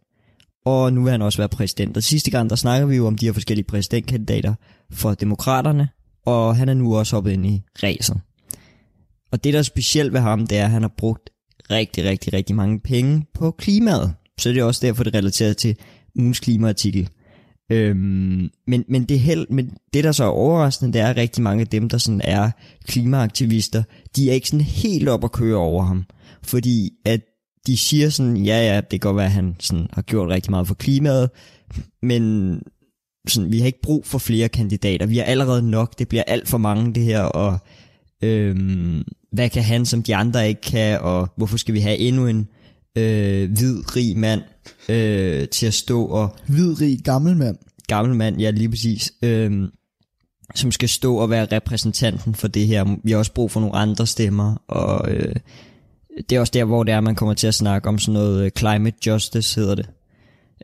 og 0.66 0.94
nu 0.94 1.04
vil 1.04 1.12
han 1.12 1.22
også 1.22 1.38
være 1.38 1.50
præsident. 1.50 1.98
Og 1.98 2.04
sidste 2.04 2.32
gang, 2.32 2.50
der 2.50 2.56
snakker 2.56 2.88
vi 2.88 2.96
jo 2.96 3.08
om 3.08 3.18
de 3.18 3.26
her 3.26 3.34
forskellige 3.34 3.66
præsidentkandidater 3.66 4.54
for 4.92 5.14
demokraterne, 5.14 5.90
og 6.26 6.56
han 6.56 6.70
er 6.70 6.74
nu 6.74 6.98
også 6.98 7.16
hoppet 7.16 7.32
ind 7.32 7.46
i 7.46 7.62
ræset. 7.84 8.22
Og 9.32 9.44
det, 9.44 9.54
der 9.54 9.60
er 9.60 9.64
specielt 9.64 10.14
ved 10.14 10.20
ham, 10.20 10.48
det 10.48 10.58
er, 10.58 10.64
at 10.64 10.70
han 10.72 10.82
har 10.82 10.94
brugt 10.98 11.30
rigtig, 11.72 12.04
rigtig, 12.04 12.34
rigtig 12.34 12.56
mange 12.56 12.80
penge 12.80 13.26
på 13.34 13.52
klimaet. 13.52 14.14
Så 14.40 14.50
det 14.50 14.58
er 14.58 14.64
også 14.64 14.88
derfor, 14.88 15.04
det 15.04 15.14
relaterer 15.14 15.54
til 15.54 15.76
ugens 16.16 16.40
klimaartikel. 16.40 17.10
Øhm, 17.72 18.50
men, 18.68 18.86
men, 18.88 19.04
det 19.04 19.20
held, 19.20 19.48
men 19.50 19.72
det, 19.94 20.04
der 20.04 20.12
så 20.12 20.24
er 20.24 20.28
overraskende, 20.28 20.94
det 20.94 21.02
er, 21.02 21.08
at 21.08 21.18
rigtig 21.18 21.44
mange 21.44 21.62
af 21.62 21.68
dem, 21.68 21.90
der 21.90 21.98
sådan 21.98 22.22
er 22.24 22.52
klimaaktivister, 22.88 23.84
de 24.16 24.30
er 24.30 24.34
ikke 24.34 24.48
sådan 24.48 24.66
helt 24.66 25.10
op 25.10 25.24
at 25.24 25.32
køre 25.32 25.58
over 25.58 25.84
ham. 25.84 26.06
Fordi 26.44 26.92
at 27.06 27.22
de 27.68 27.78
siger 27.78 28.10
sådan, 28.10 28.38
ja 28.38 28.74
ja, 28.74 28.76
det 28.76 28.90
kan 28.90 29.00
godt 29.00 29.18
være, 29.18 29.26
at 29.26 29.32
han 29.32 29.56
sådan 29.60 29.88
har 29.94 30.02
gjort 30.02 30.30
rigtig 30.30 30.52
meget 30.52 30.68
for 30.68 30.76
klimaet, 30.76 31.30
men 32.02 32.54
sådan, 33.28 33.52
vi 33.52 33.60
har 33.60 33.66
ikke 33.66 33.82
brug 33.82 34.06
for 34.06 34.18
flere 34.18 34.50
kandidater. 34.50 35.06
Vi 35.06 35.18
har 35.18 35.24
allerede 35.24 35.70
nok, 35.70 36.00
det 36.00 36.08
bliver 36.08 36.24
alt 36.28 36.48
for 36.48 36.58
mange 36.58 36.94
det 36.94 37.04
her, 37.04 37.22
og 37.22 37.58
øhm, 38.24 39.04
hvad 39.32 39.50
kan 39.50 39.64
han, 39.64 39.86
som 39.86 40.04
de 40.04 40.16
andre 40.16 40.48
ikke 40.48 40.62
kan, 40.62 41.00
og 41.02 41.28
hvorfor 41.36 41.58
skal 41.58 41.74
vi 41.74 41.80
have 41.80 41.98
endnu 41.98 42.28
en 42.28 42.48
øh, 43.00 43.52
hvid, 43.52 43.96
rig 43.96 44.18
mand 44.18 44.42
øh, 44.90 45.48
til 45.48 45.66
at 45.66 45.74
stå 45.74 46.06
og 46.06 46.36
Hvid, 46.48 46.82
rig, 46.82 47.00
gammel 47.04 47.38
mand. 47.38 47.58
gammel 47.88 48.16
mand, 48.16 48.40
ja 48.40 48.50
lige 48.50 48.70
præcis, 48.70 49.14
øhm, 49.24 49.68
som 50.56 50.72
skal 50.72 50.90
stå 50.90 51.16
og 51.16 51.30
være 51.30 51.48
repræsentanten 51.52 52.36
for 52.36 52.48
det 52.48 52.68
her. 52.68 52.96
Vi 53.04 53.12
har 53.12 53.18
også 53.18 53.34
brug 53.34 53.52
for 53.52 53.60
nogle 53.60 53.76
andre 53.76 54.08
stemmer, 54.08 54.64
og 54.68 55.12
øh, 55.12 55.36
det 56.30 56.36
er 56.36 56.40
også 56.40 56.52
der, 56.54 56.66
hvor 56.66 56.84
det 56.84 56.94
er, 56.94 57.02
man 57.02 57.16
kommer 57.16 57.34
til 57.34 57.48
at 57.48 57.54
snakke 57.54 57.90
om 57.90 58.00
sådan 58.00 58.14
noget 58.14 58.46
øh, 58.46 58.52
climate 58.58 58.98
justice, 59.08 59.60
hedder 59.60 59.76
det. 59.76 59.90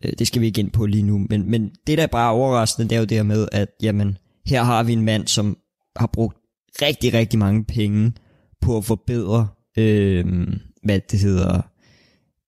Øh, 0.04 0.12
det 0.20 0.28
skal 0.28 0.42
vi 0.42 0.46
ikke 0.46 0.62
ind 0.62 0.72
på 0.72 0.86
lige 0.86 1.04
nu, 1.04 1.26
men, 1.30 1.52
men 1.52 1.72
det 1.88 1.98
der 1.98 2.04
er 2.04 2.08
bare 2.08 2.32
overraskende, 2.32 2.90
det 2.90 2.96
er 2.96 3.00
jo 3.00 3.06
det 3.06 3.18
her 3.18 3.24
med, 3.24 3.48
at 3.52 3.70
jamen, 3.82 4.18
her 4.46 4.64
har 4.64 4.84
vi 4.84 4.94
en 4.94 5.02
mand, 5.02 5.28
som 5.28 5.58
har 5.96 6.10
brugt 6.14 6.38
rigtig, 6.82 7.14
rigtig 7.14 7.40
mange 7.40 7.64
penge 7.64 8.14
på 8.62 8.78
at 8.78 8.86
forbedre, 8.86 9.48
øh, 9.78 10.48
hvad 10.84 11.00
det 11.12 11.20
hedder, 11.20 11.62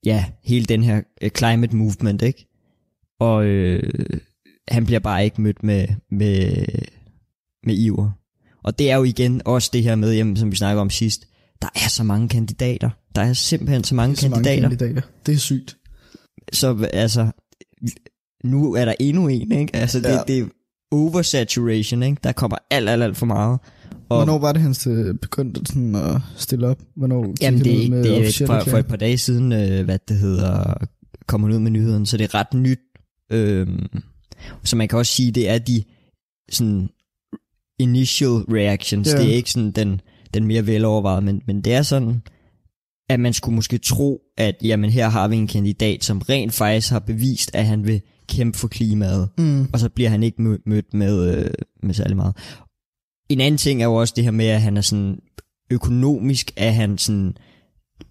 ja, 0.07 0.25
hele 0.43 0.65
den 0.65 0.83
her 0.83 1.01
øh, 1.21 1.29
climate 1.37 1.75
movement, 1.75 2.21
ikke? 2.21 2.47
Og 3.19 3.45
øh, 3.45 3.93
han 4.67 4.85
bliver 4.85 4.99
bare 4.99 5.23
ikke 5.25 5.41
mødt 5.41 5.63
med, 5.63 5.87
med, 6.11 6.65
med 7.65 7.75
iver. 7.77 8.11
Og 8.63 8.79
det 8.79 8.91
er 8.91 8.95
jo 8.95 9.03
igen 9.03 9.41
også 9.45 9.69
det 9.73 9.83
her 9.83 9.95
med, 9.95 10.13
jamen, 10.13 10.37
som 10.37 10.51
vi 10.51 10.55
snakker 10.55 10.81
om 10.81 10.89
sidst, 10.89 11.27
der 11.61 11.67
er 11.75 11.89
så 11.89 12.03
mange 12.03 12.29
kandidater. 12.29 12.89
Der 13.15 13.21
er 13.21 13.33
simpelthen 13.33 13.83
så 13.83 13.95
mange, 13.95 14.11
Det 14.15 14.17
er 14.17 14.21
så 14.21 14.29
kandidater. 14.29 14.61
mange 14.61 14.77
kandidater. 14.77 15.07
Det 15.25 15.33
er 15.33 15.37
sygt. 15.37 15.77
Så 16.53 16.89
altså, 16.93 17.27
nu 18.43 18.73
er 18.73 18.85
der 18.85 18.93
endnu 18.99 19.27
en, 19.27 19.51
ikke? 19.51 19.75
Altså, 19.75 19.99
det, 19.99 20.05
Ja. 20.09 20.19
det 20.27 20.39
er 20.39 20.45
oversaturation, 20.91 22.03
ikke? 22.03 22.17
Der 22.23 22.31
kommer 22.31 22.57
alt, 22.71 22.89
alt, 22.89 23.03
alt 23.03 23.17
for 23.17 23.25
meget. 23.25 23.59
Og, 24.09 24.17
Hvornår 24.17 24.39
var 24.39 24.53
det, 24.53 24.61
han 24.61 24.75
øh, 24.87 25.15
begyndte 25.15 25.61
sådan 25.65 25.95
at 25.95 26.21
stille 26.37 26.67
op? 26.67 26.81
Hvornår 26.95 27.33
Jamen, 27.41 27.57
han 27.57 27.65
det 27.65 27.75
er 27.75 27.79
ikke, 27.81 27.91
med 27.91 28.03
det 28.03 28.41
er 28.41 28.47
for, 28.47 28.59
for 28.69 28.77
et 28.77 28.87
par 28.87 28.95
dage 28.95 29.17
siden, 29.17 29.51
øh, 29.51 29.85
hvad 29.85 29.99
det 30.07 30.17
hedder, 30.17 30.73
kommer 31.27 31.47
ud 31.55 31.59
med 31.59 31.71
nyheden, 31.71 32.05
så 32.05 32.17
det 32.17 32.23
er 32.23 32.35
ret 32.35 32.53
nyt. 32.53 32.79
Øhm, 33.31 33.85
så 34.63 34.75
man 34.75 34.87
kan 34.87 34.99
også 34.99 35.13
sige, 35.13 35.31
det 35.31 35.49
er 35.49 35.57
de 35.57 35.83
sådan 36.51 36.89
initial 37.79 38.29
reactions. 38.29 39.13
Ja. 39.13 39.17
Det 39.21 39.29
er 39.31 39.35
ikke 39.35 39.51
sådan 39.51 39.71
den, 39.71 40.01
den 40.33 40.47
mere 40.47 40.67
velovervejede, 40.67 41.21
men, 41.25 41.41
men 41.47 41.61
det 41.61 41.73
er 41.73 41.81
sådan, 41.81 42.21
at 43.09 43.19
man 43.19 43.33
skulle 43.33 43.55
måske 43.55 43.77
tro, 43.77 44.21
at 44.37 44.55
jamen 44.63 44.89
her 44.89 45.09
har 45.09 45.27
vi 45.27 45.35
en 45.35 45.47
kandidat, 45.47 46.03
som 46.03 46.19
rent 46.19 46.53
faktisk 46.53 46.89
har 46.91 46.99
bevist, 46.99 47.51
at 47.53 47.65
han 47.65 47.85
vil 47.87 48.01
kæmpe 48.29 48.57
for 48.57 48.67
klimaet, 48.67 49.29
Mm. 49.37 49.67
og 49.73 49.79
så 49.79 49.89
bliver 49.89 50.09
han 50.09 50.23
ikke 50.23 50.37
mø- 50.41 50.61
mødt 50.65 50.93
med, 50.93 51.35
øh, 51.37 51.51
med 51.83 51.93
særlig 51.93 52.15
meget. 52.15 52.35
En 53.29 53.41
anden 53.41 53.57
ting 53.57 53.81
er 53.81 53.85
jo 53.85 53.95
også 53.95 54.13
det 54.15 54.23
her 54.23 54.31
med, 54.31 54.45
at 54.45 54.61
han 54.61 54.77
er 54.77 54.81
sådan 54.81 55.19
økonomisk, 55.71 56.51
er 56.55 56.71
han 56.71 56.97
sådan 56.97 57.37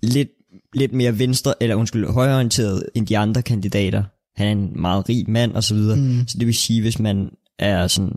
lidt, 0.03 0.29
lidt 0.75 0.93
mere 0.93 1.19
venstre, 1.19 1.55
eller 1.61 1.77
undskyld, 1.77 2.13
højreorienteret 2.13 2.87
end 2.95 3.07
de 3.07 3.19
andre 3.19 3.43
kandidater. 3.43 4.05
Han 4.37 4.47
er 4.47 4.53
en 4.53 4.81
meget 4.81 5.09
rig 5.09 5.31
mand 5.31 5.53
og 5.53 5.65
så 5.65 5.75
videre. 5.75 5.97
Mm. 5.97 6.29
Så 6.29 6.39
det 6.39 6.47
vil 6.47 6.55
sige, 6.55 6.81
hvis 6.81 6.99
man 6.99 7.31
er 7.59 7.87
sådan 7.87 8.13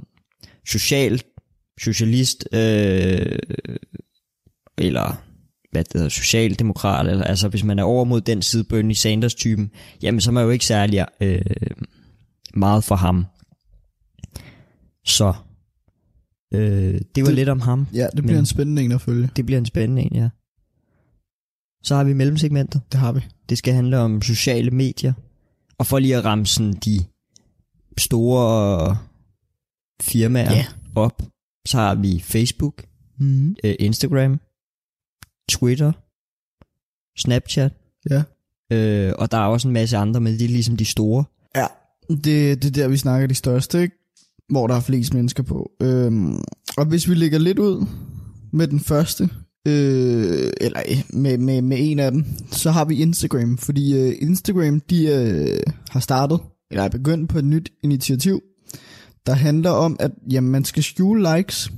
social, 0.67 1.21
socialist, 1.81 2.47
øh, 2.53 3.39
eller 4.77 5.21
hvad 5.71 5.83
det 5.83 5.93
hedder, 5.93 6.09
socialdemokrat, 6.09 7.07
eller, 7.07 7.23
altså 7.23 7.47
hvis 7.47 7.63
man 7.63 7.79
er 7.79 7.83
over 7.83 8.03
mod 8.03 8.21
den 8.21 8.41
side, 8.41 8.63
Bernie 8.63 8.95
Sanders-typen, 8.95 9.71
jamen 10.01 10.21
så 10.21 10.29
er 10.29 10.33
man 10.33 10.43
jo 10.43 10.49
ikke 10.49 10.65
særlig 10.65 11.05
øh, 11.21 11.41
meget 12.53 12.83
for 12.83 12.95
ham. 12.95 13.25
Så, 15.05 15.33
øh, 16.53 17.01
det 17.15 17.23
var 17.23 17.25
Det- 17.27 17.35
lidt 17.35 17.49
om 17.49 17.59
ham. 17.59 17.87
Ja, 17.93 18.07
det 18.15 18.23
bliver 18.23 18.39
en 18.39 18.45
spændende 18.45 18.81
en 18.81 18.91
at 18.91 19.01
følge. 19.01 19.29
Det 19.35 19.45
bliver 19.45 19.59
en 19.59 19.65
spændende 19.65 20.01
en, 20.01 20.15
ja. 20.15 20.29
Så 21.83 21.95
har 21.95 22.03
vi 22.03 22.13
mellemsegmentet. 22.13 22.81
Det 22.91 22.99
har 22.99 23.11
vi. 23.11 23.19
Det 23.49 23.57
skal 23.57 23.73
handle 23.73 23.97
om 23.97 24.21
sociale 24.21 24.71
medier. 24.71 25.13
Og 25.77 25.85
for 25.85 25.99
lige 25.99 26.15
at 26.17 26.25
ramme 26.25 26.45
sådan 26.45 26.73
de 26.73 26.99
store 27.97 28.97
firmaer 30.01 30.51
Ja. 30.53 30.65
op, 30.95 31.21
så 31.67 31.77
har 31.77 31.95
vi 31.95 32.19
Facebook, 32.19 32.85
Mm. 33.17 33.55
øh, 33.63 33.75
Instagram, 33.79 34.39
Twitter, 35.49 35.91
Snapchat, 37.17 37.73
Ja. 38.09 38.23
øh, 38.71 39.13
og 39.17 39.31
der 39.31 39.37
er 39.37 39.45
også 39.45 39.67
en 39.67 39.73
masse 39.73 39.97
andre, 39.97 40.21
men 40.21 40.33
det 40.33 40.41
er 40.41 40.47
ligesom 40.49 40.77
de 40.77 40.85
store. 40.85 41.23
Ja, 41.55 41.67
det, 42.09 42.23
det 42.63 42.65
er 42.65 42.71
der, 42.71 42.87
vi 42.87 42.97
snakker 42.97 43.27
de 43.27 43.35
største, 43.35 43.81
ikke? 43.81 43.95
Hvor 44.49 44.67
der 44.67 44.75
er 44.75 44.79
flest 44.79 45.13
mennesker 45.13 45.43
på. 45.43 45.71
Øhm, 45.81 46.39
og 46.77 46.85
hvis 46.85 47.09
vi 47.09 47.13
lægger 47.13 47.39
lidt 47.39 47.59
ud 47.59 47.85
med 48.53 48.67
den 48.67 48.79
første, 48.79 49.29
øh, 49.67 50.49
eller 50.61 50.81
øh, 50.89 51.03
med, 51.13 51.37
med, 51.37 51.61
med 51.61 51.77
en 51.79 51.99
af 51.99 52.11
dem, 52.11 52.25
så 52.51 52.71
har 52.71 52.85
vi 52.85 53.01
Instagram, 53.01 53.57
fordi 53.57 53.97
øh, 53.97 54.15
Instagram, 54.21 54.79
de 54.79 55.05
øh, 55.05 55.73
har 55.89 55.99
startet, 55.99 56.39
eller 56.71 56.83
er 56.83 56.89
begyndt 56.89 57.29
på 57.29 57.37
et 57.39 57.45
nyt 57.45 57.71
initiativ, 57.83 58.41
der 59.25 59.33
handler 59.33 59.69
om, 59.69 59.97
at 59.99 60.11
jamen, 60.31 60.51
man 60.51 60.65
skal 60.65 60.83
skjule 60.83 61.35
likes. 61.35 61.71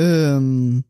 Øhm, 0.00 0.84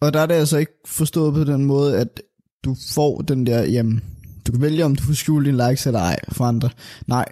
og 0.00 0.14
der 0.14 0.20
er 0.20 0.26
det 0.26 0.34
altså 0.34 0.56
ikke 0.56 0.72
forstået 0.86 1.34
på 1.34 1.44
den 1.44 1.64
måde, 1.64 1.98
at 1.98 2.22
du 2.64 2.76
får 2.94 3.20
den 3.20 3.46
der, 3.46 3.62
jamen, 3.62 4.02
du 4.46 4.52
kan 4.52 4.60
vælge, 4.60 4.84
om 4.84 4.96
du 4.96 5.02
får 5.02 5.12
skjule 5.12 5.46
dine 5.46 5.68
likes 5.68 5.86
eller 5.86 6.00
ej 6.00 6.18
for 6.32 6.44
andre. 6.44 6.70
Nej, 7.06 7.24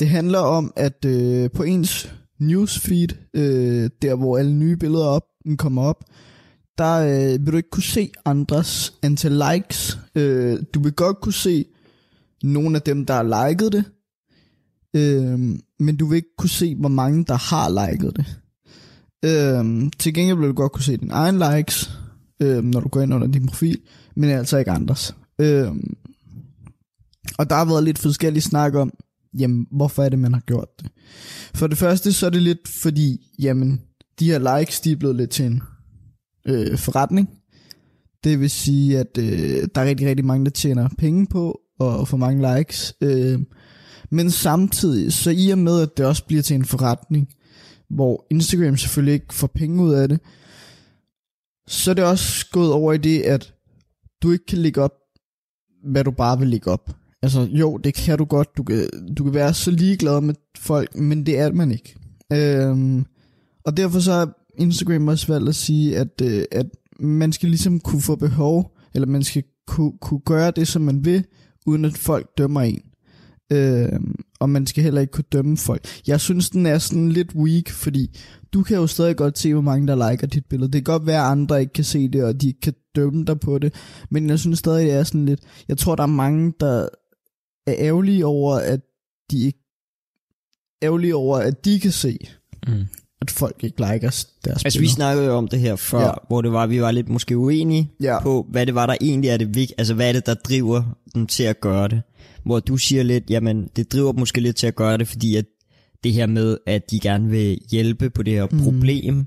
det 0.00 0.08
handler 0.08 0.38
om, 0.38 0.72
at 0.76 1.04
øh, 1.04 1.50
på 1.50 1.62
ens 1.62 2.14
newsfeed, 2.38 3.08
øh, 3.34 3.90
der 4.02 4.14
hvor 4.14 4.38
alle 4.38 4.54
nye 4.54 4.76
billeder 4.76 5.04
op, 5.04 5.22
kommer 5.58 5.82
op, 5.82 6.04
der 6.78 7.00
øh, 7.00 7.46
vil 7.46 7.52
du 7.52 7.56
ikke 7.56 7.70
kunne 7.70 7.82
se 7.82 8.12
andres 8.24 8.94
antal 9.02 9.42
likes. 9.52 9.98
Øh, 10.14 10.58
du 10.74 10.82
vil 10.82 10.92
godt 10.92 11.20
kunne 11.20 11.32
se 11.32 11.64
nogle 12.42 12.76
af 12.76 12.82
dem, 12.82 13.06
der 13.06 13.14
har 13.14 13.48
liket 13.48 13.72
det, 13.72 13.84
øh, 14.96 15.38
men 15.78 15.96
du 15.96 16.06
vil 16.06 16.16
ikke 16.16 16.36
kunne 16.38 16.50
se, 16.50 16.74
hvor 16.74 16.88
mange, 16.88 17.24
der 17.24 17.34
har 17.34 17.90
liket 17.90 18.16
det. 18.16 18.40
Øh, 19.24 19.90
til 19.98 20.14
gengæld 20.14 20.38
vil 20.38 20.48
du 20.48 20.54
godt 20.54 20.72
kunne 20.72 20.82
se 20.82 20.96
dine 20.96 21.14
egen 21.14 21.38
likes, 21.38 21.90
øh, 22.40 22.64
når 22.64 22.80
du 22.80 22.88
går 22.88 23.00
ind 23.00 23.14
under 23.14 23.26
din 23.26 23.46
profil, 23.46 23.78
men 24.16 24.30
altså 24.30 24.58
ikke 24.58 24.70
andres. 24.70 25.14
Øh, 25.38 25.68
og 27.38 27.50
der 27.50 27.56
har 27.56 27.64
været 27.64 27.84
lidt 27.84 27.98
forskellige 27.98 28.42
snak 28.42 28.74
om, 28.74 28.92
jamen, 29.38 29.66
hvorfor 29.70 30.02
er 30.02 30.08
det, 30.08 30.18
man 30.18 30.32
har 30.32 30.40
gjort 30.40 30.68
det? 30.80 30.90
For 31.54 31.66
det 31.66 31.78
første, 31.78 32.12
så 32.12 32.26
er 32.26 32.30
det 32.30 32.42
lidt 32.42 32.68
fordi, 32.68 33.30
jamen, 33.38 33.80
de 34.18 34.30
her 34.30 34.58
likes, 34.58 34.80
de 34.80 34.92
er 34.92 34.96
blevet 34.96 35.16
lidt 35.16 35.30
til 35.30 35.44
en 35.44 35.62
øh, 36.46 36.78
forretning. 36.78 37.28
Det 38.24 38.40
vil 38.40 38.50
sige, 38.50 38.98
at 38.98 39.18
øh, 39.18 39.68
der 39.74 39.80
er 39.80 39.84
rigtig, 39.84 40.06
rigtig 40.08 40.24
mange, 40.24 40.44
der 40.44 40.50
tjener 40.50 40.88
penge 40.98 41.26
på 41.26 41.60
og 41.78 42.08
får 42.08 42.16
mange 42.16 42.56
likes. 42.56 42.94
Øh, 43.00 43.40
men 44.10 44.30
samtidig, 44.30 45.12
så 45.12 45.30
i 45.30 45.50
og 45.50 45.58
med, 45.58 45.80
at 45.82 45.96
det 45.96 46.06
også 46.06 46.24
bliver 46.24 46.42
til 46.42 46.54
en 46.54 46.64
forretning, 46.64 47.28
hvor 47.90 48.26
Instagram 48.30 48.76
selvfølgelig 48.76 49.14
ikke 49.14 49.34
får 49.34 49.46
penge 49.46 49.82
ud 49.82 49.92
af 49.92 50.08
det, 50.08 50.20
så 51.66 51.90
er 51.90 51.94
det 51.94 52.04
også 52.04 52.46
gået 52.52 52.72
over 52.72 52.92
i 52.92 52.98
det, 52.98 53.22
at 53.22 53.54
du 54.22 54.32
ikke 54.32 54.46
kan 54.46 54.58
lægge 54.58 54.82
op, 54.82 54.94
hvad 55.84 56.04
du 56.04 56.10
bare 56.10 56.38
vil 56.38 56.48
lægge 56.48 56.70
op. 56.70 56.96
Altså 57.22 57.40
jo, 57.40 57.76
det 57.76 57.94
kan 57.94 58.18
du 58.18 58.24
godt. 58.24 58.48
Du 58.56 58.62
kan, 58.62 58.88
du 59.18 59.24
kan 59.24 59.34
være 59.34 59.54
så 59.54 59.70
ligeglad 59.70 60.20
med 60.20 60.34
folk, 60.58 60.96
men 60.96 61.26
det 61.26 61.38
er 61.38 61.52
man 61.52 61.72
ikke. 61.72 61.96
Øhm, 62.32 63.04
og 63.64 63.76
derfor 63.76 64.00
så 64.00 64.12
har 64.12 64.32
Instagram 64.58 65.08
også 65.08 65.26
valgt 65.26 65.48
at 65.48 65.54
sige, 65.54 65.96
at, 65.96 66.20
øh, 66.22 66.44
at 66.52 66.66
man 67.00 67.32
skal 67.32 67.48
ligesom 67.48 67.80
kunne 67.80 68.02
få 68.02 68.16
behov, 68.16 68.76
eller 68.94 69.06
man 69.06 69.22
skal 69.22 69.42
kunne, 69.66 69.92
kunne 70.00 70.20
gøre 70.20 70.50
det, 70.50 70.68
som 70.68 70.82
man 70.82 71.04
vil, 71.04 71.24
uden 71.66 71.84
at 71.84 71.98
folk 71.98 72.26
dømmer 72.38 72.60
en. 72.60 72.82
Øhm, 73.52 74.14
og 74.40 74.50
man 74.50 74.66
skal 74.66 74.84
heller 74.84 75.00
ikke 75.00 75.10
kunne 75.10 75.24
dømme 75.32 75.56
folk. 75.56 75.84
Jeg 76.06 76.20
synes, 76.20 76.50
den 76.50 76.66
er 76.66 76.78
sådan 76.78 77.08
lidt 77.08 77.34
weak, 77.34 77.70
fordi 77.70 78.18
du 78.52 78.62
kan 78.62 78.76
jo 78.76 78.86
stadig 78.86 79.16
godt 79.16 79.38
se, 79.38 79.52
hvor 79.52 79.62
mange 79.62 79.86
der 79.86 80.10
liker 80.10 80.26
dit 80.26 80.46
billede. 80.46 80.72
Det 80.72 80.84
kan 80.84 80.92
godt 80.92 81.06
være, 81.06 81.24
at 81.24 81.30
andre 81.30 81.60
ikke 81.60 81.72
kan 81.72 81.84
se 81.84 82.08
det, 82.08 82.24
og 82.24 82.40
de 82.40 82.46
ikke 82.46 82.60
kan 82.60 82.74
dømme 82.96 83.24
dig 83.24 83.40
på 83.40 83.58
det. 83.58 83.74
Men 84.10 84.28
jeg 84.28 84.38
synes 84.38 84.58
stadig, 84.58 84.86
det 84.86 84.94
er 84.94 85.02
sådan 85.02 85.26
lidt... 85.26 85.40
Jeg 85.68 85.78
tror, 85.78 85.96
der 85.96 86.02
er 86.02 86.06
mange, 86.06 86.52
der 86.60 86.88
er 87.68 87.74
ærgerlige 87.78 88.26
over, 88.26 88.54
at 88.56 88.80
de 89.30 89.44
ikke... 89.46 89.58
Ærgerlige 90.82 91.14
over, 91.16 91.38
at 91.38 91.64
de 91.64 91.80
kan 91.80 91.92
se, 91.92 92.18
Mm. 92.68 92.86
at 93.20 93.30
folk 93.30 93.64
ikke 93.64 93.80
liker 93.80 94.24
deres 94.44 94.64
Altså 94.64 94.80
vi 94.80 94.88
snakkede 94.88 95.26
jo 95.26 95.32
om 95.32 95.48
det 95.48 95.60
her 95.60 95.76
før, 95.76 96.00
Ja. 96.00 96.10
hvor 96.28 96.42
det 96.42 96.52
var, 96.52 96.66
vi 96.66 96.82
var 96.82 96.90
lidt 96.90 97.08
måske 97.08 97.38
uenige 97.38 97.90
Ja. 98.02 98.22
på, 98.22 98.46
hvad 98.50 98.66
det 98.66 98.74
var, 98.74 98.86
der 98.86 98.96
egentlig 99.00 99.30
er 99.30 99.36
det 99.36 99.46
vigtige. 99.54 99.74
Altså 99.78 99.94
hvad 99.94 100.08
er 100.08 100.12
det, 100.12 100.26
der 100.26 100.34
driver 100.34 100.82
dem 101.14 101.26
til 101.26 101.42
at 101.42 101.60
gøre 101.60 101.88
det? 101.88 102.02
Hvor 102.44 102.60
du 102.60 102.76
siger 102.76 103.02
lidt, 103.02 103.30
jamen 103.30 103.68
det 103.76 103.92
driver 103.92 104.12
dem 104.12 104.18
måske 104.18 104.40
lidt 104.40 104.56
til 104.56 104.66
at 104.66 104.74
gøre 104.74 104.98
det, 104.98 105.08
fordi 105.08 105.36
at 105.36 105.44
det 106.04 106.12
her 106.12 106.26
med, 106.26 106.58
at 106.66 106.90
de 106.90 107.00
gerne 107.00 107.30
vil 107.30 107.58
hjælpe 107.70 108.10
på 108.10 108.22
det 108.22 108.32
her 108.34 108.46
mm. 108.52 108.58
problem, 108.64 109.26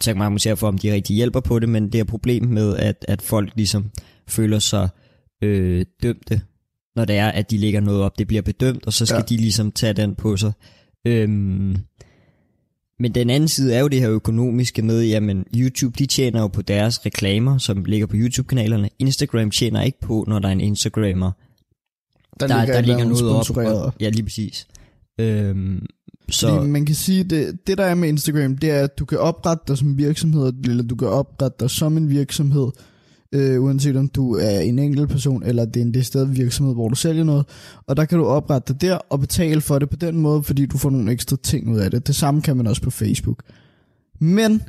så 0.00 0.10
kan 0.10 0.18
man 0.18 0.32
måske 0.32 0.56
for, 0.56 0.68
om 0.68 0.78
de 0.78 0.92
rigtig 0.92 1.16
hjælper 1.16 1.40
på 1.40 1.58
det, 1.58 1.68
men 1.68 1.84
det 1.84 1.94
her 1.94 2.04
problem 2.04 2.44
med, 2.44 2.76
at, 2.76 3.04
at 3.08 3.22
folk 3.22 3.52
ligesom 3.56 3.90
føler 4.28 4.58
sig 4.58 4.88
øh, 5.42 5.86
dømte, 6.02 6.40
når 6.98 7.04
det 7.04 7.16
er, 7.16 7.28
at 7.28 7.50
de 7.50 7.58
lægger 7.58 7.80
noget 7.80 8.02
op, 8.02 8.18
det 8.18 8.26
bliver 8.26 8.42
bedømt, 8.42 8.86
og 8.86 8.92
så 8.92 9.06
skal 9.06 9.16
Ja. 9.16 9.22
de 9.22 9.36
ligesom 9.36 9.72
tage 9.72 9.92
den 9.92 10.14
på 10.14 10.36
sig. 10.36 10.52
Øhm, 11.06 11.76
men 13.00 13.14
den 13.14 13.30
anden 13.30 13.48
side 13.48 13.74
er 13.74 13.80
jo 13.80 13.88
det 13.88 14.00
her 14.00 14.10
økonomiske 14.10 14.82
med, 14.82 15.04
jamen 15.04 15.44
YouTube, 15.56 15.94
de 15.98 16.06
tjener 16.06 16.40
jo 16.40 16.46
på 16.48 16.62
deres 16.62 17.06
reklamer, 17.06 17.58
som 17.58 17.84
ligger 17.84 18.06
på 18.06 18.16
YouTube-kanalerne. 18.16 18.88
Instagram 18.98 19.50
tjener 19.50 19.82
ikke 19.82 20.00
på, 20.00 20.24
når 20.28 20.38
der 20.38 20.48
er 20.48 20.52
en 20.52 20.60
Instagrammer, 20.60 21.32
der, 22.40 22.46
der, 22.46 22.66
der 22.66 22.78
et 22.78 22.86
ligger 22.86 23.04
noget 23.04 23.50
op. 23.50 23.56
Og, 23.56 23.94
ja, 24.00 24.08
lige 24.08 24.22
præcis. 24.22 24.66
Øhm, 25.20 25.86
så 26.30 26.48
Fordi 26.48 26.68
man 26.68 26.86
kan 26.86 26.94
sige, 26.94 27.24
det, 27.24 27.66
det 27.66 27.78
der 27.78 27.84
er 27.84 27.94
med 27.94 28.08
Instagram, 28.08 28.56
det 28.58 28.70
er, 28.70 28.84
at 28.84 28.98
du 28.98 29.04
kan 29.04 29.18
oprette 29.18 29.64
dig 29.68 29.78
som 29.78 29.98
virksomhed, 29.98 30.52
eller 30.64 30.82
du 30.84 30.96
kan 30.96 31.08
oprette 31.08 31.56
dig 31.60 31.70
som 31.70 31.96
en 31.96 32.10
virksomhed, 32.10 32.68
øh, 33.34 33.62
uanset 33.62 33.96
om 33.96 34.08
du 34.08 34.34
er 34.34 34.60
en 34.60 34.78
enkelt 34.78 35.10
person, 35.10 35.42
eller 35.42 35.64
det 35.64 35.80
er 35.80 35.84
en 35.84 35.94
decideret 35.94 36.36
virksomhed, 36.36 36.74
hvor 36.74 36.88
du 36.88 36.94
sælger 36.94 37.24
noget. 37.24 37.46
Og 37.86 37.96
der 37.96 38.04
kan 38.04 38.18
du 38.18 38.24
oprette 38.24 38.72
dig 38.72 38.80
der 38.80 38.98
og 39.10 39.20
betale 39.20 39.60
for 39.60 39.78
det 39.78 39.90
på 39.90 39.96
den 39.96 40.20
måde, 40.20 40.42
fordi 40.42 40.66
du 40.66 40.78
får 40.78 40.90
nogle 40.90 41.12
ekstra 41.12 41.36
ting 41.42 41.70
ud 41.70 41.78
af 41.78 41.90
det. 41.90 42.06
Det 42.06 42.16
samme 42.16 42.42
kan 42.42 42.56
man 42.56 42.66
også 42.66 42.82
på 42.82 42.90
Facebook. 42.90 43.42
Men 44.20 44.62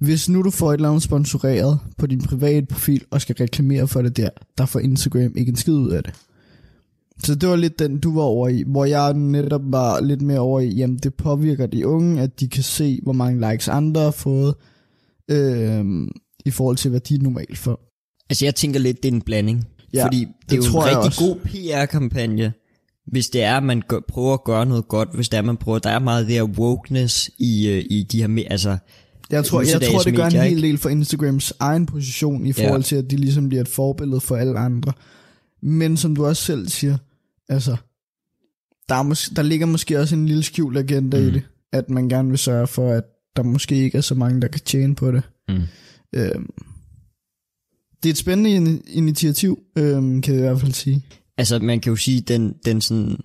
hvis 0.00 0.28
nu 0.28 0.42
du 0.42 0.50
får 0.50 0.70
et 0.70 0.74
eller 0.74 0.88
andet 0.88 1.02
sponsoreret 1.02 1.78
på 1.98 2.06
din 2.06 2.20
private 2.20 2.66
profil 2.66 3.04
og 3.10 3.20
skal 3.20 3.36
reklamere 3.40 3.88
for 3.88 4.02
det 4.02 4.16
der, 4.16 4.30
der 4.58 4.66
får 4.66 4.80
Instagram 4.80 5.32
ikke 5.36 5.50
en 5.50 5.56
skid 5.56 5.74
ud 5.74 5.90
af 5.90 6.02
det. 6.02 6.14
Så 7.24 7.34
det 7.34 7.48
var 7.48 7.56
lidt 7.56 7.78
den, 7.78 7.98
du 7.98 8.14
var 8.14 8.22
over 8.22 8.48
i, 8.48 8.64
hvor 8.66 8.84
jeg 8.84 9.14
netop 9.14 9.62
var 9.64 10.00
lidt 10.00 10.22
mere 10.22 10.38
over 10.38 10.60
i, 10.60 10.68
jamen 10.68 10.96
det 10.96 11.14
påvirker 11.14 11.66
de 11.66 11.86
unge, 11.86 12.22
at 12.22 12.40
de 12.40 12.48
kan 12.48 12.62
se, 12.62 13.00
hvor 13.02 13.12
mange 13.12 13.50
likes 13.50 13.68
andre 13.68 14.00
har 14.00 14.10
fået, 14.10 14.54
Øhm, 15.30 16.08
i 16.48 16.50
forhold 16.50 16.76
til, 16.76 16.90
hvad 16.90 17.00
de 17.00 17.18
normalt 17.18 17.58
får. 17.58 17.80
Altså 18.30 18.44
jeg 18.44 18.54
tænker 18.54 18.80
lidt, 18.80 19.02
det 19.02 19.08
er 19.08 19.12
en 19.12 19.22
blanding. 19.22 19.68
Ja, 19.94 20.04
fordi 20.04 20.18
det, 20.18 20.28
det 20.50 20.52
er 20.52 20.56
jo 20.56 20.62
tror 20.62 20.82
en 20.82 20.86
rigtig 20.88 21.06
også. 21.06 21.24
god 21.24 21.36
PR-kampagne, 21.36 22.52
hvis 23.06 23.30
det 23.30 23.42
er, 23.42 23.56
at 23.56 23.62
man 23.62 23.82
gør, 23.88 24.00
prøver 24.08 24.34
at 24.34 24.44
gøre 24.44 24.66
noget 24.66 24.88
godt, 24.88 25.08
hvis 25.14 25.28
det 25.28 25.36
er, 25.38 25.42
man 25.42 25.56
prøver, 25.56 25.78
der 25.78 25.90
er 25.90 25.98
meget 25.98 26.26
det 26.26 26.34
her 26.34 26.42
wokeness 26.42 27.30
i, 27.38 27.68
øh, 27.68 27.84
i 27.90 28.02
de 28.02 28.18
her, 28.22 28.44
altså, 28.50 28.76
Jeg 29.30 29.44
tror, 29.44 29.60
jeg 29.60 29.82
tror 29.82 29.98
det 30.02 30.16
gør 30.16 30.24
en 30.26 30.32
hel 30.32 30.62
del 30.62 30.78
for 30.78 30.88
Instagrams 30.88 31.52
egen 31.60 31.86
position 31.86 32.46
i 32.46 32.52
forhold 32.52 32.80
Ja. 32.80 32.84
til, 32.86 32.96
at 32.96 33.10
de 33.10 33.16
ligesom 33.16 33.48
bliver 33.48 33.60
et 33.62 33.68
forbillede 33.68 34.20
for 34.20 34.36
alle 34.36 34.58
andre. 34.58 34.92
Men 35.62 35.96
som 35.96 36.16
du 36.16 36.26
også 36.26 36.44
selv 36.44 36.68
siger, 36.68 36.96
altså, 37.48 37.76
der, 38.88 38.94
er 38.94 39.02
mås- 39.02 39.32
der 39.36 39.42
ligger 39.42 39.66
måske 39.66 40.00
også 40.00 40.14
en 40.16 40.26
lille 40.26 40.42
skjult 40.42 40.78
agenda 40.78 41.20
mm. 41.20 41.28
i 41.28 41.30
det, 41.30 41.42
at 41.72 41.90
man 41.90 42.08
gerne 42.08 42.28
vil 42.28 42.38
sørge 42.38 42.66
for, 42.66 42.92
at 42.92 43.04
der 43.36 43.42
måske 43.42 43.74
ikke 43.76 43.98
er 43.98 44.02
så 44.02 44.14
mange, 44.14 44.40
der 44.40 44.48
kan 44.48 44.60
tjene 44.60 44.94
på 44.94 45.12
det. 45.12 45.22
Mm. 45.48 45.60
Øhm, 46.14 46.46
det 48.02 48.08
er 48.08 48.12
et 48.12 48.18
spændende 48.18 48.50
in- 48.50 48.82
initiativ, 48.86 49.58
øhm, 49.78 50.22
kan 50.22 50.34
jeg 50.34 50.40
i 50.42 50.46
hvert 50.46 50.60
fald 50.60 50.72
sige. 50.72 51.02
altså 51.38 51.58
man 51.58 51.80
kan 51.80 51.90
jo 51.90 51.96
sige, 51.96 52.20
den, 52.20 52.54
den 52.64 52.80
sådan 52.80 53.16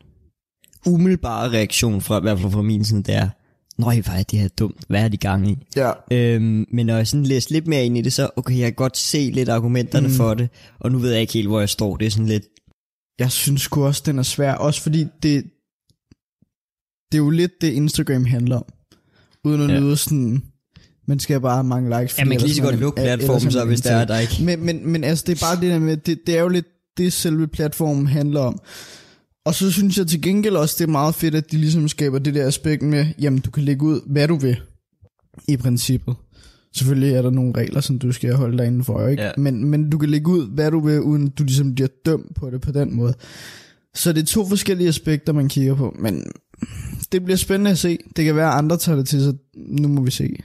umiddelbare 0.85 1.49
reaktion 1.49 2.01
fra, 2.01 2.17
i 2.17 2.21
hvert 2.21 2.39
fald 2.39 2.51
fra 2.51 2.61
min 2.61 2.85
side, 2.85 3.03
det 3.03 3.15
er, 3.15 3.29
Nøj, 3.77 4.01
hvor 4.01 4.13
er 4.13 4.23
det 4.23 4.39
her 4.39 4.47
dumt, 4.47 4.83
hvad 4.87 5.03
er 5.03 5.07
de 5.07 5.17
gang 5.17 5.51
i? 5.51 5.57
Ja. 5.75 5.91
Øhm, 6.11 6.65
men 6.71 6.85
når 6.85 6.95
jeg 6.97 7.07
sådan 7.07 7.25
læser 7.25 7.47
lidt 7.51 7.67
mere 7.67 7.85
ind 7.85 7.97
i 7.97 8.01
det, 8.01 8.13
så 8.13 8.29
okay, 8.35 8.57
jeg 8.57 8.65
kan 8.65 8.73
godt 8.73 8.97
se 8.97 9.31
lidt 9.33 9.49
argumenterne 9.49 10.07
mm. 10.07 10.13
for 10.13 10.33
det, 10.33 10.49
og 10.79 10.91
nu 10.91 10.97
ved 10.97 11.11
jeg 11.11 11.21
ikke 11.21 11.33
helt, 11.33 11.47
hvor 11.47 11.59
jeg 11.59 11.69
står. 11.69 11.97
Det 11.97 12.05
er 12.05 12.11
sådan 12.11 12.27
lidt, 12.27 12.43
Jeg 13.19 13.31
synes 13.31 13.61
sgu 13.61 13.83
også, 13.85 14.03
den 14.05 14.19
er 14.19 14.23
svær. 14.23 14.53
Også 14.53 14.81
fordi 14.81 14.99
det, 15.03 15.43
det 17.11 17.17
er 17.17 17.23
jo 17.23 17.29
lidt 17.29 17.61
det, 17.61 17.71
Instagram 17.73 18.25
handler 18.25 18.55
om. 18.57 18.65
Uden 19.45 19.61
at 19.61 19.69
Ja. 19.69 19.79
lyde 19.79 19.97
sådan, 19.97 20.43
man 21.07 21.19
skal 21.19 21.41
bare 21.41 21.63
mange 21.63 21.99
likes. 21.99 22.19
ja, 22.19 22.25
man 22.25 22.37
kan 22.37 22.47
lige 22.47 22.55
så 22.55 22.63
godt 22.63 22.79
lukke 22.79 23.01
platformen 23.01 23.51
så, 23.51 23.65
hvis 23.65 23.81
det 23.81 23.91
er 23.91 24.05
der 24.05 24.19
ikke. 24.19 24.43
Men, 24.43 24.65
men, 24.65 24.87
men 24.87 25.03
altså, 25.03 25.23
det 25.27 25.41
er 25.41 25.45
bare 25.45 25.61
det 25.61 25.71
der 25.71 25.79
med, 25.79 25.97
det, 25.97 26.19
det 26.27 26.37
er 26.37 26.41
jo 26.41 26.47
lidt 26.47 26.65
det, 26.97 27.13
selve 27.13 27.47
platformen 27.47 28.07
handler 28.07 28.39
om. 28.39 28.59
Og 29.45 29.55
så 29.55 29.71
synes 29.71 29.97
jeg 29.97 30.07
til 30.07 30.21
gengæld 30.21 30.55
også, 30.55 30.75
det 30.77 30.83
er 30.83 30.91
meget 30.91 31.15
fedt, 31.15 31.35
at 31.35 31.51
de 31.51 31.57
ligesom 31.57 31.87
skaber 31.87 32.19
det 32.19 32.33
der 32.33 32.47
aspekt 32.47 32.81
med, 32.81 33.05
jamen 33.19 33.39
du 33.39 33.51
kan 33.51 33.63
lægge 33.63 33.85
ud, 33.85 34.01
hvad 34.07 34.27
du 34.27 34.35
vil, 34.35 34.57
i 35.47 35.57
princippet. 35.57 36.15
Selvfølgelig 36.75 37.13
er 37.13 37.21
der 37.21 37.29
nogle 37.29 37.53
regler, 37.57 37.81
som 37.81 37.99
du 37.99 38.11
skal 38.11 38.33
holde 38.33 38.57
dig 38.57 38.67
indenfor, 38.67 39.07
ikke? 39.07 39.23
Ja. 39.23 39.31
Men, 39.37 39.65
men 39.65 39.89
du 39.89 39.97
kan 39.97 40.09
lægge 40.09 40.31
ud, 40.31 40.47
hvad 40.55 40.71
du 40.71 40.79
vil, 40.79 41.01
uden 41.01 41.27
du 41.27 41.43
ligesom 41.43 41.75
bliver 41.75 41.87
dømt 42.05 42.35
på 42.35 42.49
det 42.49 42.61
på 42.61 42.71
den 42.71 42.95
måde. 42.95 43.13
Så 43.95 44.13
det 44.13 44.21
er 44.21 44.25
to 44.25 44.47
forskellige 44.47 44.87
aspekter, 44.87 45.33
man 45.33 45.49
kigger 45.49 45.75
på, 45.75 45.95
men 45.99 46.23
det 47.11 47.23
bliver 47.23 47.37
spændende 47.37 47.71
at 47.71 47.77
se. 47.77 47.97
Det 48.15 48.25
kan 48.25 48.35
være, 48.35 48.51
at 48.51 48.57
andre 48.57 48.77
tager 48.77 48.95
det 48.95 49.07
til, 49.07 49.23
så 49.23 49.33
nu 49.55 49.87
må 49.87 50.01
vi 50.01 50.11
se. 50.11 50.35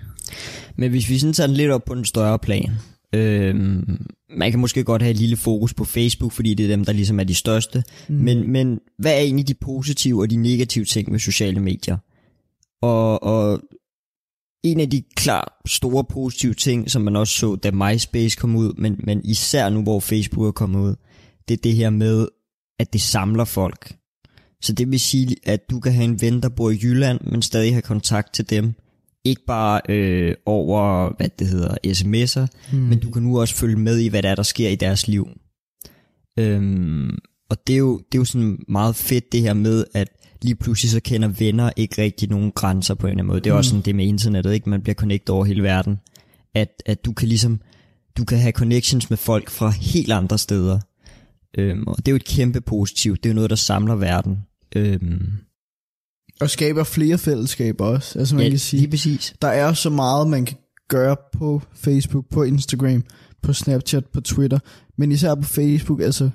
Men 0.77 0.91
hvis 0.91 1.09
vi 1.09 1.19
sådan 1.19 1.33
tager 1.33 1.47
den 1.47 1.57
lidt 1.57 1.71
op 1.71 1.85
på 1.85 1.93
en 1.93 2.05
større 2.05 2.39
plan, 2.39 2.71
øhm, 3.15 4.07
man 4.37 4.51
kan 4.51 4.61
måske 4.61 4.85
godt 4.85 5.03
have 5.03 5.11
et 5.11 5.17
lille 5.17 5.37
fokus 5.37 5.75
på 5.75 5.85
Facebook, 5.85 6.33
fordi 6.33 6.55
det 6.55 6.65
er 6.65 6.69
dem, 6.69 6.85
der 6.85 6.93
ligesom 6.93 7.21
er 7.21 7.25
de 7.25 7.35
største. 7.35 7.85
Mm. 8.09 8.15
Men, 8.15 8.53
men 8.53 8.81
hvad 8.99 9.13
er 9.13 9.21
egentlig 9.21 9.49
de 9.49 9.55
positive 9.55 10.21
og 10.21 10.31
de 10.31 10.37
negative 10.37 10.85
ting 10.85 11.13
ved 11.13 11.19
sociale 11.19 11.61
medier? 11.61 11.97
Og, 12.83 13.23
og 13.23 13.61
en 14.63 14.81
af 14.81 14.91
de 14.91 15.03
klart 15.17 15.53
store 15.67 16.05
positive 16.05 16.55
ting, 16.55 16.91
som 16.91 17.03
man 17.03 17.17
også 17.17 17.35
så, 17.35 17.57
da 17.57 17.71
MySpace 17.71 18.37
kom 18.37 18.57
ud, 18.57 18.73
men, 18.75 19.01
men 19.05 19.21
især 19.25 19.69
nu, 19.69 19.83
hvor 19.83 20.01
Facebook 20.01 20.47
er 20.47 20.53
kommet 20.53 20.81
ud, 20.81 20.95
det 21.49 21.57
er 21.57 21.63
det 21.63 21.75
her 21.75 21.91
med, 21.91 22.29
at 22.79 22.93
det 22.93 23.01
samler 23.01 23.45
folk. 23.45 23.97
Så 24.63 24.73
det 24.73 24.91
vil 24.91 25.01
sige, 25.01 25.37
at 25.45 25.71
du 25.71 25.81
kan 25.81 25.93
have 25.93 26.05
en 26.05 26.21
ven, 26.21 26.43
der 26.43 26.49
bor 26.49 26.71
i 26.71 26.79
Jylland, 26.83 27.21
men 27.21 27.43
stadig 27.43 27.73
have 27.73 27.83
kontakt 27.83 28.35
til 28.35 28.51
dem. 28.51 28.75
Ikke 29.25 29.43
bare 29.47 29.81
øh, 29.89 30.35
over, 30.47 31.13
hvad 31.17 31.29
det 31.39 31.47
hedder, 31.47 31.75
sms'er, 31.87 32.47
mm. 32.73 32.79
men 32.79 32.99
du 32.99 33.11
kan 33.11 33.23
nu 33.23 33.41
også 33.41 33.55
følge 33.55 33.77
med 33.77 33.99
i, 33.99 34.09
hvad 34.09 34.23
der 34.23 34.31
er, 34.31 34.35
der 34.35 34.43
sker 34.43 34.69
i 34.69 34.75
deres 34.75 35.09
liv. 35.09 35.29
Øhm, 36.39 37.19
og 37.51 37.57
det 37.67 37.73
er, 37.73 37.79
jo, 37.79 37.99
det 37.99 38.15
er 38.15 38.19
jo 38.19 38.25
sådan 38.25 38.59
meget 38.69 38.97
fedt 38.97 39.33
det 39.33 39.41
her 39.41 39.55
med, 39.55 39.85
at 39.95 40.09
lige 40.43 40.55
pludselig 40.55 40.91
så 40.91 41.01
kender 41.01 41.29
venner 41.29 41.71
ikke 41.77 42.03
rigtig 42.03 42.29
nogen 42.29 42.53
grænser 42.53 42.95
på 42.95 43.07
en 43.07 43.11
eller 43.11 43.19
anden 43.19 43.27
måde. 43.27 43.41
Det 43.41 43.51
er 43.51 43.55
mm. 43.55 43.59
også 43.59 43.71
sådan 43.71 43.85
det 43.85 43.95
med 43.95 44.07
internettet, 44.07 44.55
ikke? 44.55 44.71
Man 44.71 44.83
bliver 44.83 44.95
connectet 44.95 45.35
over 45.35 45.45
hele 45.45 45.63
verden. 45.63 45.99
At, 46.55 46.83
at 46.87 47.05
du 47.05 47.13
kan 47.13 47.29
ligesom, 47.29 47.61
du 48.17 48.25
kan 48.25 48.39
have 48.39 48.53
connections 48.53 49.11
med 49.11 49.17
folk 49.17 49.51
fra 49.51 49.71
helt 49.71 50.13
andre 50.13 50.39
steder. 50.39 50.81
Øhm, 51.59 51.87
og 51.87 51.97
det 51.97 52.09
er 52.09 52.13
jo 52.13 52.17
et 52.17 52.25
kæmpe 52.25 52.61
positivt. 52.61 53.23
Det 53.23 53.29
er 53.29 53.33
jo 53.33 53.35
noget, 53.35 53.51
der 53.51 53.57
samler 53.57 53.95
verden. 53.95 54.39
Øhm, 54.77 55.33
Og 56.41 56.51
skaber 56.51 56.85
flere 56.85 57.19
fællesskaber 57.19 57.85
også. 57.85 58.19
Altså 58.19 58.35
man 58.35 58.45
ja, 58.45 58.51
kan 58.51 58.59
sige, 58.59 58.81
lige 58.81 58.91
præcis. 58.91 59.35
der 59.43 59.49
er 59.49 59.73
så 59.73 59.91
meget, 59.91 60.29
man 60.31 60.45
kan 60.45 60.57
gøre 60.89 61.17
på 61.33 61.63
Facebook, 61.75 62.25
på 62.31 62.43
Instagram, 62.43 63.05
på 63.43 63.53
Snapchat, 63.53 64.05
på 64.07 64.21
Twitter. 64.21 64.59
Men 64.99 65.13
især 65.13 65.35
på 65.35 65.43
Facebook, 65.43 66.01
altså, 66.01 66.31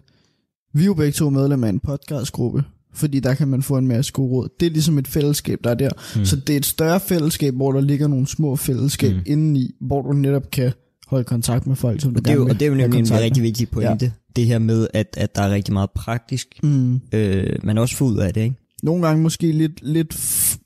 vi 0.74 0.82
er 0.82 0.86
jo 0.86 0.94
begge 0.94 1.12
to 1.12 1.30
medlemmer 1.30 1.68
af 1.68 1.72
en 1.72 1.80
podcastgruppe, 1.80 2.64
fordi 2.94 3.20
der 3.20 3.34
kan 3.34 3.48
man 3.48 3.64
få 3.64 3.78
en 3.78 3.88
masse 3.88 4.12
gode 4.12 4.30
råd. 4.30 4.50
Det 4.60 4.66
er 4.66 4.70
ligesom 4.70 4.98
et 4.98 5.08
fællesskab, 5.08 5.60
der 5.64 5.70
er 5.70 5.76
der. 5.76 5.90
Mm. 6.16 6.26
Så 6.26 6.36
det 6.36 6.54
er 6.54 6.58
et 6.58 6.66
større 6.66 7.00
fællesskab, 7.00 7.54
hvor 7.54 7.72
der 7.72 7.82
ligger 7.82 8.08
nogle 8.08 8.28
små 8.28 8.56
fællesskab 8.56 9.16
mm. 9.16 9.22
Indeni, 9.26 9.72
hvor 9.82 10.02
du 10.02 10.14
netop 10.14 10.52
kan 10.52 10.72
holde 11.08 11.24
kontakt 11.24 11.68
med 11.68 11.76
folk, 11.76 12.02
som 12.02 12.14
du 12.14 12.20
Og 12.20 12.26
det, 12.26 12.32
er 12.32 12.36
jo, 12.36 12.44
og 12.48 12.54
det 12.54 12.62
er 12.62 12.70
jo 12.70 12.76
nemlig 12.76 13.00
en 13.00 13.12
rigtig 13.12 13.44
vigtig 13.44 13.70
pointe. 13.70 14.06
Ja. 14.06 14.12
Det 14.36 14.46
her 14.46 14.60
med, 14.60 14.88
at, 14.94 15.08
at 15.18 15.36
der 15.36 15.42
er 15.42 15.50
rigtig 15.54 15.74
meget 15.74 15.90
praktisk, 15.96 16.48
Mm. 16.64 17.02
øh, 17.14 17.56
man 17.64 17.78
også 17.78 17.96
får 17.96 18.06
ud 18.06 18.18
af 18.18 18.34
det, 18.34 18.42
ikke? 18.42 18.56
Nogle 18.84 19.08
gange 19.08 19.24
måske 19.24 19.52
lidt, 19.52 19.82
lidt 19.82 20.18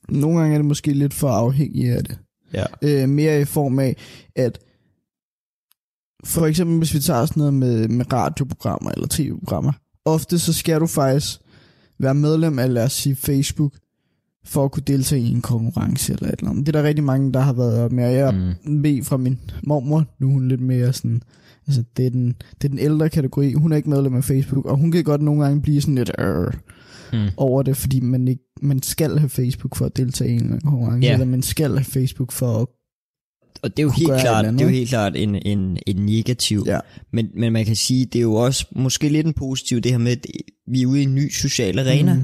nogle 0.10 0.40
gange 0.40 0.54
er 0.54 0.58
det 0.58 0.66
måske 0.66 0.94
lidt 0.94 1.14
for 1.14 1.30
afhængig 1.30 1.90
af 1.90 2.04
det. 2.04 2.20
Ja. 2.54 2.66
øh, 2.82 3.10
mere 3.10 3.42
i 3.42 3.46
form 3.46 3.80
af, 3.80 3.96
at 4.36 4.60
for 6.26 6.46
eksempel 6.46 6.78
hvis 6.78 6.94
vi 6.94 7.00
tager 7.00 7.26
sådan 7.26 7.40
noget 7.40 7.54
med, 7.54 7.88
med 7.88 8.14
radioprogrammer 8.14 8.92
eller 8.92 9.08
tv-programmer, 9.10 9.72
ofte 10.06 10.40
så 10.40 10.54
skal 10.54 10.80
du 10.80 10.88
faktisk 10.88 11.40
være 12.00 12.16
medlem 12.16 12.60
af, 12.60 12.74
lad 12.74 12.84
os 12.84 12.94
sige, 12.94 13.16
Facebook, 13.16 13.74
for 14.46 14.66
at 14.66 14.72
kunne 14.72 14.84
deltage 14.88 15.22
i 15.22 15.32
en 15.32 15.42
konkurrence 15.42 16.14
eller 16.14 16.28
et 16.28 16.40
eller 16.40 16.50
andet. 16.52 16.66
Det 16.66 16.76
er 16.76 16.82
der 16.82 16.88
rigtig 16.88 17.04
mange, 17.04 17.34
der 17.34 17.40
har 17.40 17.54
været 17.54 17.80
op 17.80 17.92
med, 17.92 18.06
og 18.06 18.14
jeg 18.14 18.56
mm. 18.64 18.84
ved 18.84 19.04
fra 19.04 19.18
min 19.18 19.40
mormor, 19.64 20.06
nu 20.20 20.28
er 20.28 20.32
hun 20.32 20.48
lidt 20.48 20.62
mere 20.62 20.94
sådan, 20.94 21.22
altså 21.68 21.84
det 21.98 22.06
er, 22.06 22.10
den, 22.10 22.28
det 22.28 22.64
er 22.64 22.70
den 22.70 22.80
ældre 22.80 23.10
kategori, 23.10 23.54
hun 23.54 23.72
er 23.72 23.76
ikke 23.76 23.90
medlem 23.90 24.16
af 24.16 24.24
Facebook, 24.24 24.66
og 24.66 24.78
hun 24.78 24.92
kan 24.92 25.04
godt 25.04 25.22
nogle 25.22 25.44
gange 25.44 25.62
blive 25.62 25.82
sådan 25.82 25.96
lidt 25.96 26.12
øh, 26.20 26.54
Mm. 27.14 27.28
over 27.38 27.64
det, 27.64 27.78
fordi 27.78 28.00
man, 28.00 28.28
ikke, 28.28 28.44
man 28.62 28.82
skal 28.84 29.18
have 29.20 29.30
Facebook 29.30 29.76
for 29.76 29.86
at 29.86 29.98
deltage 29.98 30.30
i 30.30 30.34
en 30.34 30.40
eller 30.40 30.48
anden 30.56 30.70
konkurrence, 30.72 31.08
Ja. 31.08 31.14
eller 31.14 31.26
man 31.26 31.42
skal 31.42 31.72
have 31.72 31.84
Facebook 31.86 32.32
for 32.32 32.62
at 32.62 32.68
Og 33.62 33.70
det 33.78 33.80
er 33.80 33.84
jo 33.84 33.90
helt 33.98 34.08
klart, 34.22 34.46
andet, 34.46 34.60
det 34.60 34.66
er 34.66 34.70
jo 34.70 34.76
helt 34.76 34.90
klart 34.90 35.16
en, 35.16 35.36
en, 35.36 35.78
en 35.88 35.96
negativ. 35.96 36.64
Ja. 36.68 36.80
Men, 37.14 37.28
men 37.36 37.54
man 37.54 37.66
kan 37.66 37.76
sige, 37.76 38.06
det 38.06 38.20
er 38.20 38.24
jo 38.24 38.34
også 38.34 38.66
måske 38.76 39.10
lidt 39.10 39.28
en 39.28 39.34
positiv, 39.34 39.82
det 39.82 39.92
her 39.92 39.98
med, 40.00 40.12
at 40.12 40.26
vi 40.68 40.82
er 40.82 40.86
ude 40.88 41.00
i 41.00 41.04
en 41.04 41.16
ny 41.16 41.32
social 41.32 41.80
arena. 41.80 42.14
Mm. 42.14 42.24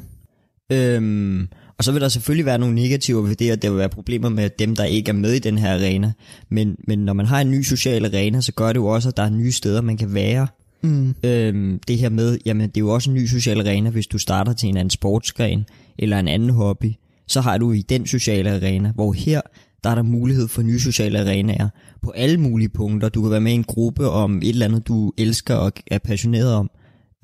Øhm, 0.75 1.47
og 1.77 1.83
så 1.83 1.91
vil 1.91 2.01
der 2.01 2.09
selvfølgelig 2.09 2.45
være 2.45 2.57
nogle 2.57 2.75
negativer 2.75 3.21
ved 3.21 3.35
det, 3.35 3.51
og 3.51 3.61
der 3.61 3.69
vil 3.69 3.77
være 3.79 3.89
problemer 3.89 4.29
med 4.29 4.49
dem, 4.59 4.75
der 4.75 4.83
ikke 4.83 5.09
er 5.09 5.13
med 5.13 5.31
i 5.33 5.39
den 5.39 5.57
her 5.57 5.73
arena. 5.73 6.11
Men, 6.49 6.75
men 6.87 6.99
når 6.99 7.13
man 7.13 7.25
har 7.25 7.41
en 7.41 7.51
ny 7.51 7.61
social 7.61 8.05
arena, 8.05 8.41
så 8.41 8.51
gør 8.51 8.67
det 8.67 8.75
jo 8.75 8.85
også, 8.85 9.09
at 9.09 9.17
der 9.17 9.23
er 9.23 9.29
nye 9.29 9.51
steder, 9.51 9.81
man 9.81 9.97
kan 9.97 10.13
være. 10.13 10.47
Mm. 10.83 11.15
Øhm, 11.25 11.79
det 11.87 11.97
her 11.97 12.09
med, 12.09 12.37
jamen 12.45 12.69
det 12.69 12.77
er 12.77 12.81
jo 12.81 12.89
også 12.89 13.09
en 13.09 13.15
ny 13.15 13.25
social 13.25 13.59
arena, 13.59 13.89
hvis 13.89 14.07
du 14.07 14.17
starter 14.17 14.53
til 14.53 14.69
en 14.69 14.77
anden 14.77 14.89
sportsgren, 14.89 15.65
eller 15.99 16.19
en 16.19 16.27
anden 16.27 16.49
hobby, 16.49 16.91
så 17.27 17.41
har 17.41 17.57
du 17.57 17.71
i 17.71 17.81
den 17.81 18.07
sociale 18.07 18.51
arena, 18.51 18.91
hvor 18.91 19.13
her, 19.13 19.41
der 19.83 19.89
er 19.89 19.95
der 19.95 20.01
mulighed 20.01 20.47
for 20.47 20.61
nye 20.61 20.79
sociale 20.79 21.19
arenaer 21.19 21.69
på 22.01 22.11
alle 22.11 22.37
mulige 22.39 22.69
punkter. 22.69 23.09
Du 23.09 23.21
kan 23.21 23.31
være 23.31 23.41
med 23.41 23.51
i 23.51 23.55
en 23.55 23.63
gruppe 23.63 24.09
om 24.09 24.37
et 24.37 24.49
eller 24.49 24.65
andet, 24.65 24.87
du 24.87 25.11
elsker 25.17 25.55
og 25.55 25.71
er 25.87 25.99
passioneret 25.99 26.53
om. 26.53 26.69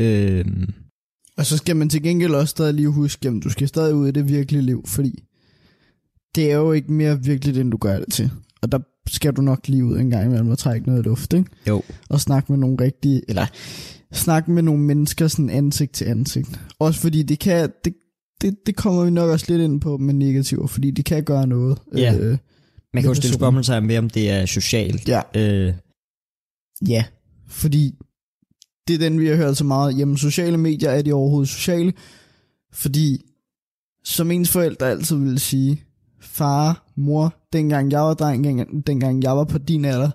Øhm, 0.01 0.73
Og 1.37 1.45
så 1.45 1.57
skal 1.57 1.75
man 1.75 1.89
til 1.89 2.03
gengæld 2.03 2.31
også 2.33 2.51
stadig 2.51 2.73
lige 2.73 2.87
huske, 2.87 3.27
at 3.27 3.33
du 3.43 3.49
skal 3.49 3.67
stadig 3.67 3.95
ud 3.95 4.07
i 4.07 4.11
det 4.11 4.27
virkelige 4.29 4.61
liv, 4.61 4.83
fordi 4.87 5.23
det 6.35 6.51
er 6.51 6.55
jo 6.55 6.71
ikke 6.71 6.93
mere 6.93 7.23
virkeligt, 7.23 7.57
end 7.57 7.71
du 7.71 7.77
gør 7.77 7.99
det 7.99 8.13
til. 8.13 8.31
Og 8.61 8.71
der 8.71 8.79
skal 9.09 9.33
du 9.33 9.41
nok 9.41 9.67
lige 9.67 9.85
ud 9.85 9.97
en 9.99 10.09
gang 10.09 10.25
imellem 10.25 10.49
og 10.49 10.57
trække 10.57 10.87
noget 10.87 11.05
luft, 11.05 11.33
ikke? 11.33 11.49
jo, 11.67 11.83
Og 12.09 12.21
snakke 12.21 12.51
med 12.51 12.59
nogle 12.59 12.77
rigtige, 12.81 13.21
eller 13.27 13.45
snakke 14.13 14.51
med 14.51 14.63
nogle 14.63 14.81
mennesker 14.83 15.27
sådan 15.27 15.49
ansigt 15.49 15.91
til 15.91 16.05
ansigt. 16.05 16.59
Også 16.79 16.99
fordi 16.99 17.23
det 17.23 17.39
kan, 17.39 17.69
det, 17.85 17.93
det, 18.41 18.55
det 18.65 18.75
kommer 18.75 19.03
vi 19.03 19.11
nok 19.11 19.29
også 19.29 19.45
lidt 19.49 19.61
ind 19.61 19.81
på 19.81 19.97
med 19.97 20.13
negativer, 20.13 20.67
fordi 20.67 20.91
det 20.91 21.05
kan 21.05 21.23
gøre 21.23 21.47
noget. 21.47 21.77
Ja. 21.97 22.15
Øh, 22.17 22.37
man 22.93 23.03
kan 23.03 23.09
jo 23.09 23.15
stille 23.15 23.33
spørgsmål 23.33 23.83
med, 23.83 23.97
om 23.97 24.09
det 24.09 24.29
er 24.29 24.45
socialt. 24.45 25.07
ja. 25.09 25.21
Øh, 25.35 25.73
Ja, 26.87 27.05
Fordi 27.47 27.95
det 28.87 28.93
er 28.93 28.99
den, 28.99 29.19
vi 29.19 29.27
har 29.27 29.35
hørt 29.35 29.57
så 29.57 29.63
meget. 29.63 29.97
Jamen, 29.97 30.17
sociale 30.17 30.57
medier, 30.57 30.89
er 30.89 31.01
de 31.01 31.13
overhovedet 31.13 31.49
sociale? 31.49 31.93
Fordi, 32.73 33.25
som 34.03 34.31
ens 34.31 34.49
forældre 34.51 34.89
altid 34.89 35.15
ville 35.17 35.39
sige, 35.39 35.83
far, 36.21 36.91
mor, 36.97 37.33
dengang 37.53 37.91
jeg 37.91 38.01
var 38.01 38.13
dreng, 38.13 38.43
dengang- 38.43 38.87
dengang 38.87 39.23
jeg 39.23 39.37
var 39.37 39.43
på 39.43 39.57
din 39.57 39.85
alder, 39.85 40.09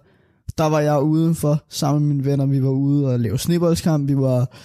der 0.58 0.64
var 0.64 0.80
jeg 0.80 1.02
udenfor 1.02 1.64
sammen 1.68 2.06
med 2.06 2.14
mine 2.14 2.24
venner. 2.24 2.46
Vi 2.46 2.62
var 2.62 2.70
ude 2.70 3.06
og 3.06 3.20
lave 3.20 3.38
sneboldskamp, 3.38 4.08
vi 4.08 4.16
var 4.16 4.56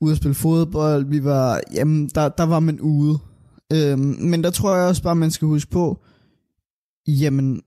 ude 0.00 0.12
at 0.12 0.18
spille 0.18 0.34
fodbold, 0.34 1.06
vi 1.06 1.24
var, 1.24 1.60
jamen, 1.74 2.08
der, 2.14 2.28
der 2.28 2.44
var 2.44 2.60
man 2.60 2.80
ude. 2.80 3.18
Øhm, 3.72 4.16
men 4.20 4.44
der 4.44 4.50
tror 4.50 4.76
jeg 4.76 4.88
også 4.88 5.02
bare, 5.02 5.16
man 5.16 5.30
skal 5.30 5.48
huske 5.48 5.70
på, 5.70 5.98
jamen, 7.08 7.60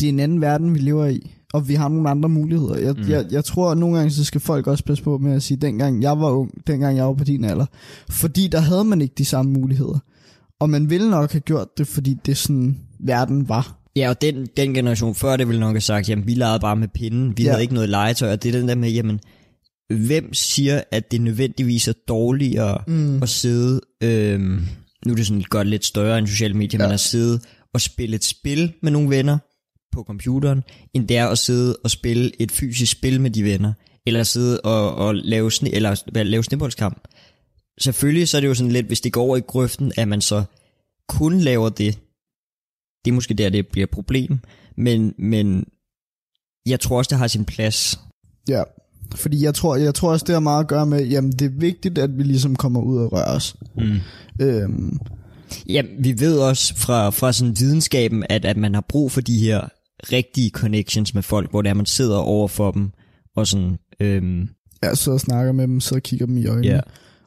det 0.00 0.06
er 0.06 0.12
en 0.12 0.20
anden 0.20 0.40
verden, 0.40 0.74
vi 0.74 0.78
lever 0.78 1.06
i, 1.06 1.32
og 1.52 1.68
vi 1.68 1.74
har 1.74 1.88
nogle 1.88 2.10
andre 2.10 2.28
muligheder. 2.28 2.78
Jeg, 2.78 2.94
mm. 2.98 3.08
jeg, 3.08 3.26
jeg 3.30 3.44
tror, 3.44 3.70
at 3.70 3.78
nogle 3.78 3.96
gange, 3.96 4.10
så 4.10 4.24
skal 4.24 4.40
folk 4.40 4.66
også 4.66 4.84
passe 4.84 5.04
på 5.04 5.18
med 5.18 5.32
at 5.32 5.42
sige, 5.42 5.58
dengang 5.58 6.02
jeg 6.02 6.20
var 6.20 6.30
ung, 6.30 6.66
dengang 6.66 6.96
jeg 6.96 7.06
var 7.06 7.12
på 7.14 7.24
din 7.24 7.44
alder. 7.44 7.66
Fordi 8.10 8.48
der 8.48 8.60
havde 8.60 8.84
man 8.84 9.00
ikke 9.00 9.14
de 9.18 9.24
samme 9.24 9.52
muligheder. 9.52 9.98
Og 10.60 10.70
man 10.70 10.90
ville 10.90 11.10
nok 11.10 11.32
have 11.32 11.40
gjort 11.40 11.68
det, 11.78 11.86
fordi 11.86 12.16
det 12.26 12.36
sådan, 12.36 12.76
verden 13.00 13.48
var. 13.48 13.78
Ja, 13.96 14.08
og 14.08 14.20
den, 14.20 14.46
den 14.56 14.74
generation 14.74 15.14
før 15.14 15.36
det 15.36 15.48
ville 15.48 15.60
nok 15.60 15.74
have 15.74 15.80
sagt, 15.80 16.08
jamen 16.08 16.26
vi 16.26 16.34
legede 16.34 16.60
bare 16.60 16.76
med 16.76 16.88
pinden, 16.88 17.38
vi 17.38 17.42
ja. 17.42 17.50
Havde 17.50 17.62
ikke 17.62 17.74
noget 17.74 17.88
legetøj, 17.88 18.32
og 18.32 18.42
det 18.42 18.54
er 18.54 18.58
den 18.58 18.68
der 18.68 18.74
med, 18.74 18.90
jamen 18.90 19.20
hvem 20.06 20.34
siger, 20.34 20.82
at 20.92 21.10
det 21.12 21.20
nødvendigvis 21.20 21.88
er 21.88 21.92
dårligere 22.08 22.78
Mm. 22.86 23.22
at 23.22 23.28
sidde, 23.28 23.80
øhm, 24.02 24.66
nu 25.06 25.12
er 25.12 25.16
det 25.16 25.26
sådan 25.26 25.44
godt 25.50 25.68
lidt 25.68 25.84
større 25.84 26.18
end 26.18 26.26
sociale 26.26 26.54
medier, 26.54 26.80
ja. 26.80 26.86
Men 26.86 26.94
at 26.94 27.00
sidde 27.00 27.40
og 27.74 27.80
spille 27.80 28.16
et 28.16 28.24
spil 28.24 28.72
med 28.82 28.90
nogle 28.92 29.10
venner 29.10 29.38
på 29.92 30.02
computeren, 30.06 30.62
end 30.94 31.08
det 31.08 31.16
er 31.16 31.26
at 31.26 31.38
sidde 31.38 31.76
og 31.84 31.90
spille 31.90 32.30
et 32.42 32.52
fysisk 32.52 32.92
spil 32.92 33.20
med 33.20 33.30
de 33.30 33.44
venner, 33.44 33.72
eller 34.06 34.22
sidde 34.22 34.60
og, 34.60 34.94
og 34.94 35.14
lave, 35.14 35.52
sne, 35.52 35.74
eller 35.74 36.22
lave 36.22 36.44
sneboldskamp. 36.44 37.08
Selvfølgelig 37.80 38.28
så 38.28 38.36
er 38.36 38.40
det 38.40 38.48
jo 38.48 38.54
sådan 38.54 38.72
lidt, 38.72 38.86
hvis 38.86 39.00
det 39.00 39.12
går 39.12 39.22
over 39.22 39.36
i 39.36 39.40
grøften, 39.40 39.92
at 39.96 40.08
man 40.08 40.20
så 40.20 40.44
kun 41.08 41.38
laver 41.40 41.68
det, 41.68 41.98
det 43.04 43.10
er 43.10 43.14
måske 43.14 43.34
der, 43.34 43.48
det 43.48 43.68
bliver 43.68 43.86
et 43.86 43.90
problem, 43.90 44.38
men, 44.76 45.14
men 45.18 45.64
jeg 46.66 46.80
tror 46.80 46.98
også, 46.98 47.08
det 47.08 47.18
har 47.18 47.26
sin 47.26 47.44
plads. 47.44 48.00
Ja, 48.48 48.62
fordi 49.14 49.44
jeg 49.44 49.54
tror, 49.54 49.76
jeg 49.76 49.94
tror 49.94 50.12
også, 50.12 50.24
det 50.24 50.32
har 50.32 50.40
meget 50.40 50.60
at 50.60 50.68
gøre 50.68 50.86
med, 50.86 51.06
jamen 51.06 51.32
det 51.32 51.42
er 51.42 51.58
vigtigt, 51.58 51.98
at 51.98 52.18
vi 52.18 52.22
ligesom 52.22 52.56
kommer 52.56 52.80
ud 52.80 52.98
og 52.98 53.12
rører 53.12 53.36
os. 53.36 53.56
Mm. 53.76 53.98
Øhm, 54.40 54.98
Ja, 55.68 55.82
vi 55.98 56.20
ved 56.20 56.38
også 56.38 56.76
fra, 56.76 57.10
fra 57.10 57.32
sådan 57.32 57.56
videnskaben, 57.58 58.24
at, 58.30 58.44
at 58.44 58.56
man 58.56 58.74
har 58.74 58.84
brug 58.88 59.12
for 59.12 59.20
de 59.20 59.38
her 59.38 59.68
rigtige 60.12 60.50
connections 60.50 61.14
med 61.14 61.22
folk, 61.22 61.50
hvor 61.50 61.62
det 61.62 61.70
er, 61.70 61.74
man 61.74 61.86
sidder 61.86 62.16
over 62.16 62.48
for 62.48 62.70
dem, 62.70 62.90
og 63.36 63.46
sådan, 63.46 63.76
øhm, 64.00 64.48
sidder 64.94 65.16
og 65.16 65.20
snakker 65.20 65.52
med 65.52 65.68
dem, 65.68 65.80
så 65.80 66.00
kigger 66.00 66.26
dem 66.26 66.38
i 66.38 66.46
øjnene. 66.46 66.74
ja. 66.74 66.80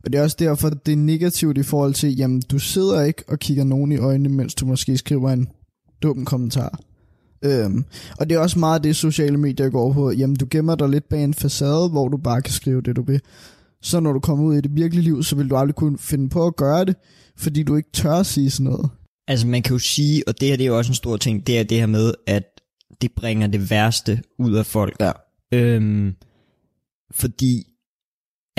Og 0.04 0.14
det 0.14 0.20
er 0.20 0.24
også 0.24 0.38
derfor, 0.40 0.70
det 0.70 0.92
er 0.92 0.98
negativt 0.98 1.58
i 1.58 1.64
forhold 1.64 1.94
til, 1.94 2.16
jamen 2.16 2.42
du 2.42 2.60
sidder 2.60 3.02
ikke 3.02 3.24
og 3.28 3.40
kigger 3.40 3.64
nogen 3.64 3.92
i 3.92 3.98
øjnene, 3.98 4.30
mens 4.30 4.56
du 4.56 4.66
måske 4.66 4.98
skriver 4.98 5.30
en 5.30 5.48
dum 6.04 6.26
kommentar. 6.26 6.80
Øhm, 7.46 7.86
og 8.20 8.30
det 8.30 8.36
er 8.36 8.40
også 8.40 8.60
meget 8.60 8.84
det, 8.84 8.96
sociale 8.96 9.38
medier 9.38 9.70
går 9.70 9.94
på. 9.94 10.12
Jamen 10.12 10.36
du 10.36 10.48
gemmer 10.52 10.76
dig 10.76 10.90
lidt 10.90 11.10
bag 11.10 11.24
en 11.24 11.34
facade, 11.34 11.90
hvor 11.90 12.08
du 12.08 12.18
bare 12.18 12.42
kan 12.42 12.54
skrive 12.54 12.82
det, 12.82 12.96
du 12.96 13.02
vil. 13.02 13.22
Så 13.82 14.00
når 14.00 14.14
du 14.14 14.20
kommer 14.20 14.46
ud 14.46 14.56
i 14.56 14.62
det 14.62 14.76
virkelige 14.76 15.04
liv, 15.04 15.24
så 15.24 15.36
vil 15.36 15.50
du 15.50 15.56
aldrig 15.56 15.76
kunne 15.76 15.98
finde 15.98 16.30
på 16.30 16.48
at 16.48 16.56
gøre 16.56 16.86
det, 16.86 16.96
fordi 17.38 17.64
du 17.64 17.76
ikke 17.76 17.90
tør 17.94 18.14
at 18.14 18.26
sige 18.26 18.50
sådan 18.50 18.72
noget. 18.72 18.90
Altså 19.28 19.48
man 19.48 19.62
kan 19.62 19.74
jo 19.74 19.80
sige, 19.80 20.24
og 20.28 20.40
det 20.40 20.48
her 20.48 20.56
det 20.58 20.64
er 20.64 20.68
jo 20.68 20.78
også 20.78 20.92
en 20.92 20.96
stor 20.96 21.18
ting, 21.18 21.48
det 21.48 21.60
er 21.60 21.64
det 21.64 21.78
her 21.78 21.86
med, 21.86 22.14
at 22.28 22.44
det 23.02 23.12
bringer 23.16 23.48
det 23.48 23.70
værste 23.70 24.22
ud 24.40 24.54
af 24.54 24.66
folk. 24.66 24.96
Ja. 25.00 25.12
Øhm, 25.54 26.14
fordi 27.12 27.64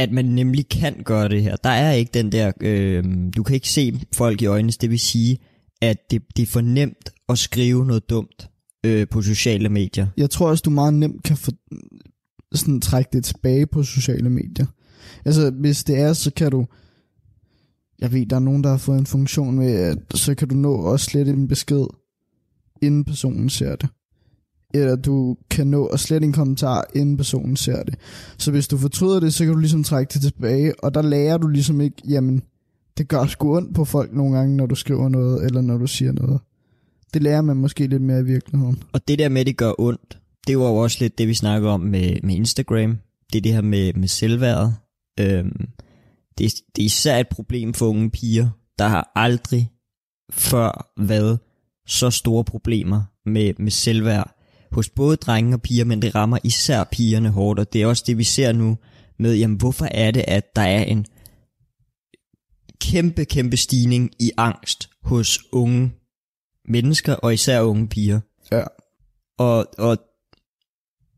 at 0.01 0.13
man 0.13 0.25
nemlig 0.25 0.69
kan 0.69 1.03
gøre 1.05 1.29
det 1.29 1.43
her. 1.43 1.57
Der 1.57 1.71
er 1.71 1.93
ikke 1.93 2.11
den 2.15 2.33
der, 2.33 2.53
øh, 2.61 3.05
du 3.37 3.43
kan 3.43 3.55
ikke 3.55 3.69
se 3.69 4.01
folk 4.15 4.43
i 4.43 4.47
øjnene, 4.47 4.73
det 4.81 4.91
vil 4.91 5.01
sige, 5.01 5.39
at 5.83 5.97
det, 6.11 6.23
det 6.37 6.43
er 6.43 6.47
for 6.47 6.61
nemt 6.61 7.11
at 7.29 7.39
skrive 7.39 7.87
noget 7.87 8.11
dumt 8.11 8.51
øh, 8.87 9.09
på 9.09 9.23
sociale 9.23 9.69
medier. 9.69 10.07
Jeg 10.17 10.31
tror 10.31 10.49
også, 10.49 10.63
du 10.63 10.71
meget 10.71 10.95
nemt 10.95 11.23
kan 11.23 11.37
få, 11.37 11.51
sådan 12.55 12.81
trække 12.81 13.11
det 13.13 13.25
tilbage 13.25 13.67
på 13.67 13.83
sociale 13.83 14.31
medier. 14.31 14.67
Altså, 15.25 15.51
hvis 15.51 15.85
det 15.85 15.99
er, 15.99 16.13
så 16.13 16.33
kan 16.33 16.51
du... 16.51 16.67
Jeg 17.99 18.13
ved, 18.13 18.27
der 18.27 18.37
er 18.37 18.41
nogen, 18.41 18.65
der 18.65 18.71
har 18.71 18.77
fået 18.77 18.99
en 18.99 19.07
funktion 19.07 19.59
med, 19.59 19.73
at 19.73 19.99
så 20.15 20.35
kan 20.35 20.49
du 20.49 20.55
nå 20.55 20.75
også 20.75 21.07
slette 21.07 21.33
en 21.33 21.49
besked, 21.49 21.87
inden 22.83 23.05
personen 23.05 23.51
ser 23.51 23.77
det. 23.77 23.89
Eller 24.75 24.97
du 24.97 25.37
kan 25.51 25.67
nå 25.67 25.87
at 25.87 26.01
slette 26.01 26.27
en 26.27 26.33
kommentar, 26.33 26.85
inden 26.95 27.17
personen 27.17 27.57
ser 27.57 27.83
det. 27.83 27.95
Så 28.39 28.51
hvis 28.51 28.69
du 28.69 28.79
fortryder 28.79 29.21
det, 29.21 29.35
så 29.35 29.45
kan 29.45 29.55
du 29.55 29.61
ligesom 29.61 29.85
trække 29.85 30.11
det 30.15 30.23
tilbage, 30.23 30.85
og 30.85 30.95
der 30.95 31.03
lærer 31.03 31.39
du 31.39 31.49
ligesom 31.49 31.81
ikke, 31.81 31.97
jamen, 32.09 32.43
det 32.99 33.09
gør 33.09 33.27
sgu 33.27 33.57
ondt 33.57 33.75
på 33.75 33.85
folk 33.85 34.13
nogle 34.13 34.37
gange, 34.37 34.57
når 34.57 34.67
du 34.67 34.75
skriver 34.75 35.09
noget, 35.09 35.47
eller 35.47 35.61
når 35.61 35.79
du 35.79 35.87
siger 35.87 36.13
noget. 36.13 36.41
Det 37.15 37.23
lærer 37.23 37.41
man 37.41 37.57
måske 37.57 37.87
lidt 37.87 38.03
mere 38.03 38.21
i 38.21 38.25
virkeligheden. 38.25 38.83
Og 38.93 39.09
det 39.09 39.19
der 39.19 39.29
med, 39.29 39.41
at 39.41 39.47
det 39.47 39.57
gør 39.57 39.73
ondt, 39.79 40.19
det 40.47 40.59
var 40.59 40.69
jo 40.69 40.77
også 40.77 40.97
lidt 41.01 41.19
det, 41.19 41.29
vi 41.29 41.35
snakker 41.35 41.69
om 41.69 41.81
med, 41.81 42.17
med 42.23 42.35
Instagram. 42.35 42.99
Det 43.33 43.39
er 43.39 43.43
det 43.43 43.53
her 43.53 43.61
med, 43.63 43.93
med 43.93 44.09
selvværdet. 44.09 44.75
Øhm, 45.21 45.69
det, 46.39 46.53
det 46.77 46.83
er 46.83 46.87
især 46.87 47.19
et 47.19 47.29
problem 47.29 47.75
for 47.75 47.87
unge 47.87 48.11
piger. 48.11 48.49
Der 48.79 48.89
har 48.89 49.13
aldrig 49.15 49.71
før 50.31 50.93
været 51.01 51.39
så 51.87 52.11
store 52.11 52.45
problemer 52.45 53.03
med, 53.27 53.55
med 53.59 53.71
selvværd 53.71 54.40
hos 54.73 54.89
både 54.89 55.17
drenge 55.17 55.55
og 55.55 55.63
piger, 55.63 55.85
men 55.85 56.03
det 56.03 56.15
rammer 56.15 56.39
især 56.45 56.85
pigerne 56.85 57.31
hårdt, 57.31 57.61
og 57.61 57.73
det 57.73 57.83
er 57.83 57.87
også 57.87 58.05
det, 58.07 58.19
vi 58.19 58.25
ser 58.25 58.53
nu 58.53 58.79
med, 59.19 59.37
jamen 59.37 59.57
hvorfor 59.57 59.89
er 59.91 60.11
det, 60.11 60.25
at 60.29 60.57
der 60.57 60.63
er 60.63 60.83
en 60.83 61.07
kæmpe, 62.81 63.25
kæmpe 63.25 63.57
stigning 63.57 64.11
i 64.19 64.31
angst 64.37 64.91
hos 65.03 65.39
unge 65.53 65.93
mennesker, 66.69 67.15
og 67.15 67.35
især 67.35 67.61
unge 67.61 67.89
piger. 67.89 68.21
Ja. 68.53 68.63
Og, 69.39 69.67
og 69.79 69.99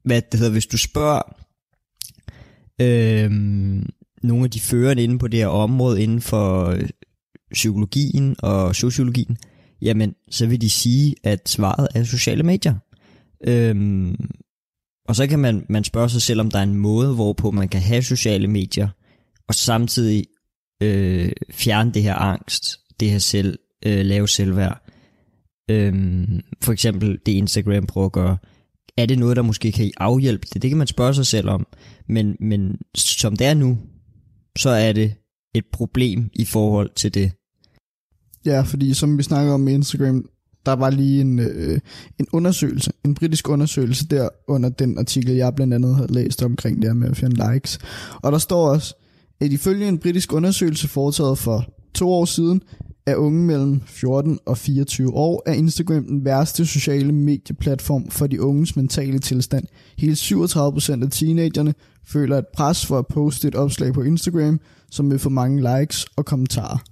hvad 0.05 0.23
det 0.23 0.41
hedder, 0.41 0.53
hvis 0.53 0.67
du 0.67 0.79
spørger 0.79 1.23
øhm, 2.81 3.89
nogle 4.23 4.45
af 4.45 4.51
de 4.51 4.61
førende 4.61 5.03
inde 5.03 5.19
på 5.19 5.29
det 5.29 5.41
her 5.41 5.47
område, 5.47 6.03
inden 6.03 6.21
for 6.21 6.67
øh, 6.67 6.89
psykologien 7.53 8.37
og 8.39 8.77
sociologien, 8.77 9.39
jamen, 9.83 10.15
så 10.31 10.47
vil 10.47 10.61
de 10.61 10.71
sige, 10.71 11.15
at 11.25 11.49
svaret 11.49 11.89
er 11.95 12.05
sociale 12.05 12.43
medier. 12.43 12.75
Øhm, 13.47 14.17
og 15.09 15.17
så 15.17 15.27
kan 15.27 15.39
man, 15.39 15.67
man 15.69 15.85
spørge 15.85 16.09
sig 16.09 16.23
selv, 16.23 16.41
om 16.41 16.51
der 16.51 16.59
er 16.59 16.63
en 16.63 16.77
måde, 16.77 17.15
hvorpå 17.15 17.51
man 17.51 17.69
kan 17.69 17.81
have 17.81 18.03
sociale 18.03 18.49
medier, 18.49 18.89
og 19.49 19.55
samtidig 19.55 20.27
øh, 20.83 21.33
fjerne 21.51 21.93
det 21.93 22.03
her 22.03 22.15
angst, 22.15 22.79
det 23.01 23.11
her 23.11 23.19
selv, 23.19 23.59
øh, 23.87 24.05
lave 24.05 24.29
selvværd. 24.29 24.87
Øhm, 25.71 26.41
for 26.63 26.73
eksempel 26.73 27.19
det 27.27 27.33
Instagram 27.33 27.87
prøver 27.87 28.07
at 28.07 28.13
gøre. 28.13 28.37
Er 28.97 29.07
det 29.07 29.19
noget, 29.19 29.37
der 29.37 29.43
måske 29.43 29.73
kan 29.73 29.91
afhjælpe 29.97 30.47
det? 30.55 30.63
Det 30.63 30.71
kan 30.71 30.79
man 30.79 30.87
spørge 30.87 31.15
sig 31.15 31.27
selv 31.27 31.49
om. 31.49 31.67
Men, 32.09 32.37
men 32.41 32.79
som 32.95 33.37
det 33.37 33.47
er 33.47 33.55
nu, 33.55 33.79
så 34.59 34.71
er 34.71 34.93
det 34.93 35.15
et 35.55 35.65
problem 35.73 36.31
i 36.33 36.45
forhold 36.45 36.91
til 36.97 37.15
det. 37.15 37.33
Ja, 38.45 38.61
fordi 38.61 38.95
som 38.95 39.19
vi 39.19 39.23
snakker 39.23 39.53
om 39.53 39.61
med 39.61 39.73
Instagram, 39.73 40.29
der 40.67 40.73
var 40.73 40.91
lige 40.91 41.21
en, 41.21 41.39
øh, 41.39 41.81
en 42.19 42.27
undersøgelse, 42.33 42.93
en 43.05 43.15
britisk 43.15 43.49
undersøgelse 43.49 44.07
der 44.07 44.29
under 44.49 44.69
den 44.69 44.99
artikel, 44.99 45.35
jeg 45.35 45.55
blandt 45.55 45.75
andet 45.75 45.97
havde 45.97 46.13
læst 46.13 46.43
omkring 46.43 46.83
det 46.83 46.85
her 46.85 46.95
med 46.95 47.11
at 47.11 47.17
fjerne 47.17 47.53
likes. 47.53 47.79
Og 48.23 48.33
der 48.33 48.39
står 48.39 48.69
også, 48.69 48.95
at 49.41 49.53
ifølge 49.53 49.89
en 49.89 49.99
britisk 49.99 50.33
undersøgelse 50.33 50.89
foretaget 50.89 51.39
for 51.39 51.65
to 51.95 52.13
år 52.13 52.25
siden, 52.25 52.63
er 53.07 53.17
unge 53.17 53.43
mellem 53.43 53.81
14 53.87 54.39
og 54.47 54.59
24 54.59 55.15
år, 55.15 55.43
er 55.47 55.53
Instagram 55.53 56.05
den 56.05 56.25
værste 56.25 56.67
sociale 56.67 57.13
medieplatform 57.13 58.11
for 58.11 58.27
de 58.27 58.43
unges 58.43 58.77
mentale 58.77 59.19
tilstand. 59.19 59.65
Hele 59.99 60.13
37% 60.13 61.03
af 61.05 61.11
teenagerne 61.11 61.75
føler 62.05 62.39
et 62.39 62.47
pres 62.55 62.87
for 62.87 62.99
at 62.99 63.07
poste 63.07 63.49
et 63.49 63.55
opslag 63.55 63.93
på 63.93 64.03
Instagram, 64.03 64.61
som 64.91 65.11
vil 65.11 65.19
få 65.19 65.29
mange 65.29 65.79
likes 65.79 66.07
og 66.17 66.25
kommentarer. 66.25 66.92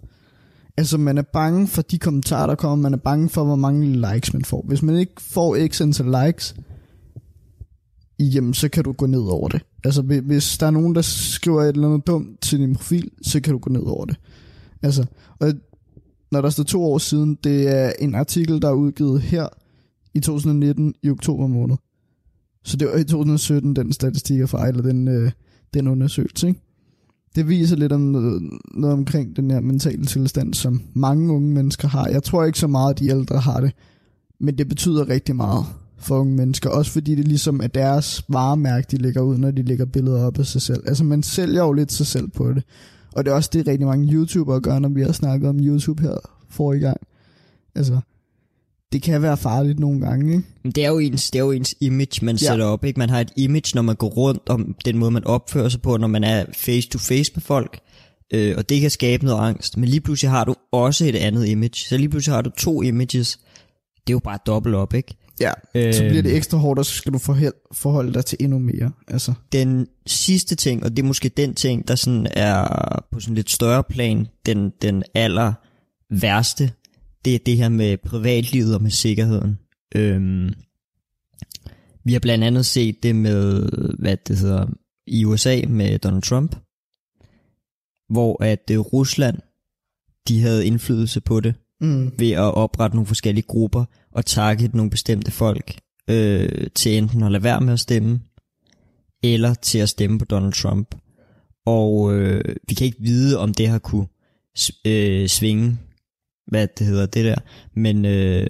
Altså, 0.80 0.98
man 0.98 1.18
er 1.18 1.22
bange 1.22 1.66
for 1.66 1.82
de 1.82 1.98
kommentarer, 1.98 2.46
der 2.46 2.54
kommer. 2.54 2.82
Man 2.82 2.92
er 2.92 3.02
bange 3.02 3.28
for, 3.28 3.44
hvor 3.44 3.56
mange 3.56 3.86
likes 3.86 4.32
man 4.32 4.44
får. 4.44 4.64
Hvis 4.68 4.82
man 4.82 4.96
ikke 4.96 5.12
får 5.18 5.68
x 5.68 5.80
antal 5.80 6.06
likes, 6.26 6.54
jamen, 8.18 8.54
så 8.54 8.68
kan 8.68 8.84
du 8.84 8.92
gå 8.92 9.06
ned 9.06 9.22
over 9.22 9.48
det. 9.48 9.62
Altså, 9.84 10.02
hvis 10.02 10.58
der 10.58 10.66
er 10.66 10.70
nogen, 10.70 10.94
der 10.94 11.00
skriver 11.02 11.62
et 11.62 11.68
eller 11.68 11.88
andet 11.88 12.06
dumt 12.06 12.40
til 12.42 12.58
din 12.58 12.74
profil, 12.74 13.10
så 13.22 13.40
kan 13.40 13.52
du 13.52 13.58
gå 13.58 13.70
ned 13.70 13.82
over 13.82 14.04
det. 14.04 14.16
Altså, 14.82 15.06
og 15.38 15.52
når 16.32 16.40
der 16.40 16.50
står 16.50 16.64
to 16.64 16.84
år 16.84 16.98
siden, 16.98 17.38
det 17.44 17.68
er 17.68 17.92
en 17.98 18.14
artikel, 18.14 18.62
der 18.62 18.68
er 18.68 18.74
udgivet 18.74 19.20
her 19.20 19.48
i 20.14 20.20
2019 20.20 20.94
i 21.02 21.10
oktober 21.10 21.46
måned. 21.46 21.76
Så 22.64 22.76
det 22.76 22.88
var 22.88 22.96
i 22.96 23.04
2017, 23.04 23.76
den 23.76 23.92
statistik 23.92 24.40
er 24.40 24.46
fra, 24.46 24.68
eller 24.68 24.82
den, 24.82 25.08
øh, 25.08 25.32
den 25.74 25.88
undersøgelse, 25.88 26.48
ikke? 26.48 26.60
Det 27.34 27.48
viser 27.48 27.76
lidt 27.76 27.92
om 27.92 28.00
noget, 28.00 28.42
noget 28.74 28.96
omkring 28.96 29.36
den 29.36 29.50
her 29.50 29.60
mentale 29.60 30.04
tilstand, 30.04 30.54
som 30.54 30.82
mange 30.94 31.32
unge 31.32 31.48
mennesker 31.48 31.88
har. 31.88 32.06
Jeg 32.06 32.22
tror 32.22 32.44
ikke 32.44 32.58
så 32.58 32.66
meget, 32.66 32.94
at 32.94 32.98
de 32.98 33.08
ældre 33.08 33.38
har 33.38 33.60
det, 33.60 33.72
men 34.38 34.58
det 34.58 34.68
betyder 34.68 35.08
rigtig 35.08 35.36
meget 35.36 35.64
for 35.98 36.18
unge 36.18 36.36
mennesker. 36.36 36.70
Også 36.70 36.90
fordi 36.90 37.14
det 37.14 37.28
ligesom 37.28 37.60
er 37.62 37.66
deres 37.66 38.24
varemærke, 38.28 38.86
de 38.90 38.96
lægger 38.96 39.20
ud, 39.20 39.38
når 39.38 39.50
de 39.50 39.62
lægger 39.62 39.84
billeder 39.84 40.24
op 40.24 40.38
af 40.38 40.46
sig 40.46 40.62
selv. 40.62 40.82
Altså 40.86 41.04
man 41.04 41.22
sælger 41.22 41.64
jo 41.64 41.72
lidt 41.72 41.92
sig 41.92 42.06
selv 42.06 42.28
på 42.28 42.52
det. 42.52 42.64
Og 43.12 43.24
det 43.24 43.30
er 43.30 43.34
også 43.34 43.50
det, 43.52 43.66
rigtig 43.66 43.86
mange 43.86 44.12
YouTubere 44.12 44.60
gør, 44.60 44.78
når 44.78 44.88
vi 44.88 45.02
har 45.02 45.12
snakket 45.12 45.48
om 45.48 45.58
YouTube 45.58 46.02
her 46.02 46.16
for 46.48 46.72
i 46.72 46.78
gang. 46.78 47.00
Altså, 47.74 48.00
det 48.92 49.02
kan 49.02 49.22
være 49.22 49.36
farligt 49.36 49.78
nogle 49.78 50.00
gange, 50.00 50.32
ikke? 50.36 50.44
Men 50.62 50.72
det 50.72 50.84
er 50.84 50.88
jo 50.88 50.98
ens, 50.98 51.30
det 51.30 51.38
er 51.38 51.44
jo 51.44 51.50
ens 51.50 51.74
image, 51.80 52.24
man 52.24 52.34
Ja. 52.36 52.38
sætter 52.46 52.64
op. 52.64 52.84
Ikke? 52.84 52.98
Man 52.98 53.10
har 53.10 53.20
et 53.20 53.32
image, 53.36 53.70
når 53.74 53.82
man 53.82 53.96
går 53.96 54.08
rundt 54.08 54.48
om 54.48 54.74
den 54.84 54.98
måde, 54.98 55.10
man 55.10 55.24
opfører 55.24 55.68
sig 55.68 55.82
på, 55.82 55.96
når 55.96 56.06
man 56.08 56.24
er 56.24 56.44
face 56.56 56.88
to 56.88 56.98
face 56.98 57.32
med 57.34 57.42
folk. 57.42 57.80
Øh, 58.34 58.54
og 58.58 58.68
det 58.68 58.80
kan 58.80 58.90
skabe 58.90 59.24
noget 59.24 59.48
angst. 59.48 59.76
Men 59.76 59.88
lige 59.88 60.00
pludselig 60.00 60.30
har 60.30 60.44
du 60.44 60.54
også 60.72 61.04
et 61.04 61.16
andet 61.16 61.46
image. 61.48 61.74
Så 61.88 61.96
lige 61.96 62.08
pludselig 62.08 62.34
har 62.34 62.42
du 62.42 62.50
to 62.50 62.82
images. 62.82 63.38
Det 64.06 64.12
er 64.12 64.14
jo 64.14 64.18
bare 64.18 64.38
dobbelt 64.46 64.74
op, 64.74 64.94
ikke? 64.94 65.14
Ja, 65.40 65.52
øh, 65.74 65.94
så 65.94 66.00
bliver 66.08 66.22
det 66.22 66.36
ekstra 66.36 66.58
hårdt, 66.58 66.78
og 66.78 66.86
så 66.86 66.92
skal 66.94 67.12
du 67.12 67.18
forholde 67.72 68.14
dig 68.14 68.24
til 68.24 68.38
endnu 68.40 68.58
mere. 68.58 68.90
Altså, 69.08 69.32
Den 69.52 69.86
sidste 70.06 70.54
ting, 70.54 70.84
og 70.84 70.90
det 70.90 70.98
er 71.02 71.06
måske 71.06 71.28
den 71.28 71.54
ting, 71.54 71.88
der 71.88 71.94
sådan 71.94 72.26
er 72.30 72.64
på 73.12 73.20
sådan 73.20 73.34
lidt 73.34 73.50
større 73.50 73.84
plan, 73.90 74.26
den, 74.46 74.70
den 74.82 75.02
aller 75.14 75.52
værste, 76.20 76.70
det 77.24 77.34
er 77.34 77.38
det 77.38 77.56
her 77.56 77.68
med 77.68 77.96
privatlivet 77.96 78.74
og 78.74 78.82
med 78.82 78.90
sikkerheden. 78.90 79.58
Øhm, 79.94 80.52
vi 82.04 82.12
har 82.12 82.20
blandt 82.20 82.44
andet 82.44 82.66
set 82.66 83.02
det 83.02 83.16
med, 83.16 83.68
hvad 83.98 84.16
det 84.16 84.38
hedder, 84.38 84.66
i 85.06 85.24
USA 85.24 85.60
med 85.68 85.98
Donald 85.98 86.22
Trump, 86.22 86.56
hvor 88.08 88.44
at 88.44 88.70
øh, 88.70 88.78
Rusland, 88.78 89.38
de 90.28 90.40
havde 90.40 90.66
indflydelse 90.66 91.20
på 91.20 91.40
det, 91.40 91.54
mm. 91.80 92.12
ved 92.18 92.30
at 92.30 92.54
oprette 92.54 92.96
nogle 92.96 93.06
forskellige 93.06 93.46
grupper 93.46 93.84
og 94.12 94.26
target 94.26 94.74
nogle 94.74 94.90
bestemte 94.90 95.30
folk 95.30 95.80
øh, 96.10 96.66
til 96.74 96.96
enten 96.96 97.22
at 97.22 97.32
lade 97.32 97.44
være 97.44 97.60
med 97.60 97.72
at 97.72 97.80
stemme, 97.80 98.20
eller 99.22 99.54
til 99.54 99.78
at 99.78 99.88
stemme 99.88 100.18
på 100.18 100.24
Donald 100.24 100.52
Trump. 100.52 100.94
Og 101.66 102.14
øh, 102.14 102.54
vi 102.68 102.74
kan 102.74 102.84
ikke 102.84 103.00
vide, 103.00 103.38
om 103.38 103.54
det 103.54 103.68
har 103.68 103.78
kunne 103.78 104.06
øh, 104.86 105.28
svinge, 105.28 105.78
hvad 106.50 106.68
det 106.78 106.86
hedder 106.86 107.06
det 107.06 107.24
der, 107.24 107.36
men 107.74 108.04
øh, 108.04 108.46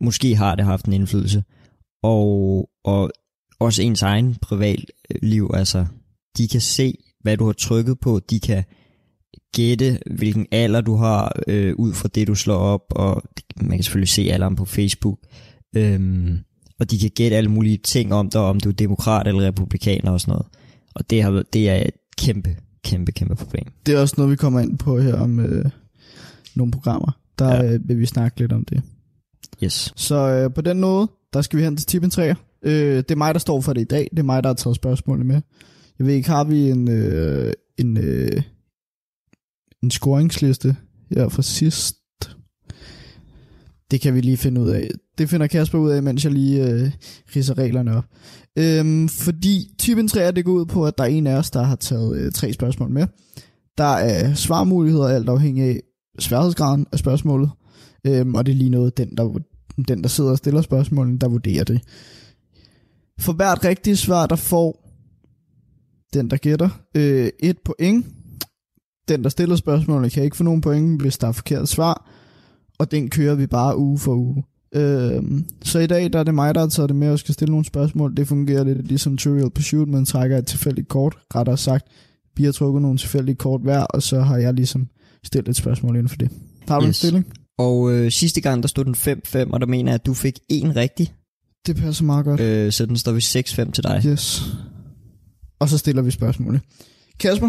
måske 0.00 0.36
har 0.36 0.54
det 0.54 0.64
haft 0.64 0.86
en 0.86 0.92
indflydelse. 0.92 1.44
Og, 2.02 2.70
og 2.84 3.10
også 3.58 3.82
ens 3.82 4.02
egen 4.02 4.36
privatliv, 4.42 5.50
altså 5.54 5.86
de 6.38 6.48
kan 6.48 6.60
se, 6.60 6.94
hvad 7.22 7.36
du 7.36 7.46
har 7.46 7.52
trykket 7.52 8.00
på, 8.00 8.20
de 8.30 8.40
kan 8.40 8.64
gætte, 9.56 9.98
hvilken 10.16 10.46
alder 10.50 10.80
du 10.80 10.96
har, 10.96 11.40
øh, 11.46 11.74
ud 11.76 11.92
fra 11.92 12.08
det, 12.08 12.26
du 12.26 12.34
slår 12.34 12.56
op, 12.56 12.82
og 12.90 13.22
man 13.60 13.70
kan 13.70 13.82
selvfølgelig 13.82 14.08
se 14.08 14.22
alderen 14.32 14.56
på 14.56 14.64
Facebook. 14.64 15.18
Øhm, 15.76 16.38
og 16.80 16.90
de 16.90 16.98
kan 16.98 17.10
gætte 17.10 17.36
alle 17.36 17.50
mulige 17.50 17.76
ting 17.76 18.14
om 18.14 18.30
dig, 18.30 18.40
om 18.40 18.60
du 18.60 18.68
er 18.68 18.72
demokrat 18.72 19.26
eller 19.26 19.42
republikaner 19.42 20.10
og 20.10 20.20
sådan 20.20 20.32
noget. 20.32 20.46
Og 20.94 21.10
det, 21.10 21.22
har, 21.22 21.42
det 21.52 21.68
er 21.68 21.76
et 21.76 21.94
kæmpe, 22.18 22.56
kæmpe, 22.84 23.12
kæmpe 23.12 23.34
problem. 23.34 23.64
Det 23.86 23.94
er 23.94 24.00
også 24.00 24.14
noget, 24.18 24.30
vi 24.30 24.36
kommer 24.36 24.60
ind 24.60 24.78
på 24.78 25.00
her 25.00 25.14
om 25.14 25.40
øh, 25.40 25.64
nogle 26.56 26.72
programmer. 26.72 27.20
Der 27.38 27.54
Ja. 27.64 27.74
øh, 27.74 27.88
vil 27.88 27.98
vi 27.98 28.06
snakke 28.06 28.40
lidt 28.40 28.52
om 28.52 28.64
det. 28.64 28.82
Yes. 29.64 29.92
Så 29.96 30.16
øh, 30.16 30.54
på 30.54 30.60
den 30.60 30.80
måde, 30.80 31.10
der 31.32 31.42
skal 31.42 31.58
vi 31.58 31.64
hen 31.64 31.76
til 31.76 31.86
tippen 31.86 32.10
3. 32.10 32.34
Øh, 32.62 32.96
det 32.96 33.10
er 33.10 33.16
mig, 33.16 33.34
der 33.34 33.40
står 33.40 33.60
for 33.60 33.72
det 33.72 33.80
i 33.80 33.84
dag. 33.84 34.08
Det 34.10 34.18
er 34.18 34.22
mig, 34.22 34.42
der 34.42 34.48
har 34.48 34.54
taget 34.54 34.76
spørgsmålene 34.76 35.24
med. 35.26 35.40
Jeg 35.98 36.06
ved 36.06 36.14
ikke, 36.14 36.28
har 36.28 36.44
vi 36.44 36.70
en, 36.70 36.88
øh, 36.90 37.52
en, 37.78 37.96
øh, 37.96 38.42
en 39.82 39.90
scoringsliste 39.90 40.76
her 41.10 41.28
fra 41.28 41.42
sidst? 41.42 41.96
Det 43.90 44.00
kan 44.00 44.14
vi 44.14 44.20
lige 44.20 44.36
finde 44.36 44.60
ud 44.60 44.68
af. 44.68 44.88
Det 45.18 45.28
finder 45.30 45.46
Kasper 45.46 45.78
ud 45.78 45.90
af, 45.90 46.02
mens 46.02 46.24
jeg 46.24 46.32
lige 46.32 46.70
øh, 46.70 46.90
ridser 47.36 47.58
reglerne 47.58 47.96
op. 47.96 48.04
Øhm, 48.58 49.08
fordi 49.08 49.74
typen 49.78 50.08
3 50.08 50.30
det 50.32 50.44
går 50.44 50.52
ud 50.52 50.66
på, 50.66 50.86
at 50.86 50.98
der 50.98 51.04
er 51.04 51.08
en 51.08 51.26
af 51.26 51.34
os, 51.36 51.50
der 51.50 51.62
har 51.62 51.76
taget 51.76 52.18
øh, 52.18 52.32
tre 52.32 52.52
spørgsmål 52.52 52.90
med. 52.90 53.06
Der 53.78 53.84
er 53.94 54.34
svarmuligheder 54.34 55.08
alt 55.08 55.28
afhængig 55.28 55.64
af 55.64 55.80
sværhedsgraden 56.20 56.86
af 56.92 56.98
spørgsmålet. 56.98 57.50
Øhm, 58.06 58.34
og 58.34 58.46
det 58.46 58.52
er 58.52 58.56
lige 58.56 58.70
noget, 58.70 58.96
den 58.96 59.16
der, 59.16 59.38
den, 59.88 60.02
der 60.02 60.08
sidder 60.08 60.30
og 60.30 60.38
stiller 60.38 60.62
spørgsmålene, 60.62 61.18
der 61.18 61.28
vurderer 61.28 61.64
det. 61.64 61.80
For 63.18 63.32
hvert 63.32 63.64
rigtigt 63.64 63.98
svar, 63.98 64.26
der 64.26 64.36
får 64.36 64.90
den, 66.12 66.30
der 66.30 66.36
gætter, 66.36 66.68
øh, 66.94 67.30
et 67.40 67.58
point. 67.64 68.06
Den, 69.08 69.22
der 69.22 69.28
stiller 69.28 69.56
spørgsmålene, 69.56 70.10
kan 70.10 70.24
ikke 70.24 70.36
få 70.36 70.44
nogen 70.44 70.60
point, 70.60 71.02
hvis 71.02 71.18
der 71.18 71.28
er 71.28 71.32
forkert 71.32 71.68
svar. 71.68 72.10
Og 72.78 72.90
den 72.90 73.10
kører 73.10 73.34
vi 73.34 73.46
bare 73.46 73.78
uge 73.78 73.98
for 73.98 74.14
uge. 74.14 74.44
Øhm, 74.74 75.46
så 75.62 75.78
i 75.78 75.86
dag 75.86 76.12
der 76.12 76.18
er 76.18 76.24
det 76.24 76.34
mig, 76.34 76.54
der 76.54 76.60
har 76.60 76.68
taget 76.68 76.88
det 76.88 76.96
med 76.96 77.10
og 77.10 77.18
skal 77.18 77.34
stille 77.34 77.52
nogle 77.52 77.64
spørgsmål. 77.64 78.16
Det 78.16 78.28
fungerer 78.28 78.64
lidt 78.64 78.86
ligesom 78.86 79.16
Trivial 79.16 79.50
Pursuit, 79.50 79.88
man 79.88 80.04
trækker 80.04 80.38
et 80.38 80.46
tilfældigt 80.46 80.88
kort, 80.88 81.18
rettere 81.34 81.56
sagt. 81.56 81.86
Vi 82.36 82.44
har 82.44 82.52
trukket 82.52 82.82
nogle 82.82 82.98
tilfældige 82.98 83.36
kort 83.36 83.60
hver, 83.60 83.82
og 83.82 84.02
så 84.02 84.20
har 84.20 84.36
jeg 84.36 84.54
ligesom 84.54 84.88
stillet 85.24 85.48
et 85.48 85.56
spørgsmål 85.56 85.96
inden 85.96 86.08
for 86.08 86.16
det. 86.16 86.30
Har 86.68 86.80
du 86.80 86.86
yes. 86.86 86.88
en 86.88 86.94
stilling? 86.94 87.26
Og 87.58 87.92
øh, 87.92 88.10
sidste 88.10 88.40
gang, 88.40 88.62
der 88.62 88.68
stod 88.68 88.84
den 88.84 88.94
5-5, 88.94 89.50
og 89.52 89.60
der 89.60 89.66
mener 89.66 89.92
jeg, 89.92 89.94
at 89.94 90.06
du 90.06 90.14
fik 90.14 90.38
en 90.48 90.76
rigtig. 90.76 91.14
Det 91.66 91.76
passer 91.76 92.04
meget 92.04 92.24
godt. 92.24 92.40
Øh, 92.40 92.72
så 92.72 92.86
den 92.86 92.96
står 92.96 93.12
vi 93.12 93.20
6-5 93.20 93.70
til 93.72 93.84
dig. 93.84 94.02
Yes. 94.06 94.42
Og 95.58 95.68
så 95.68 95.78
stiller 95.78 96.02
vi 96.02 96.10
spørgsmålet. 96.10 96.60
Kasper, 97.18 97.48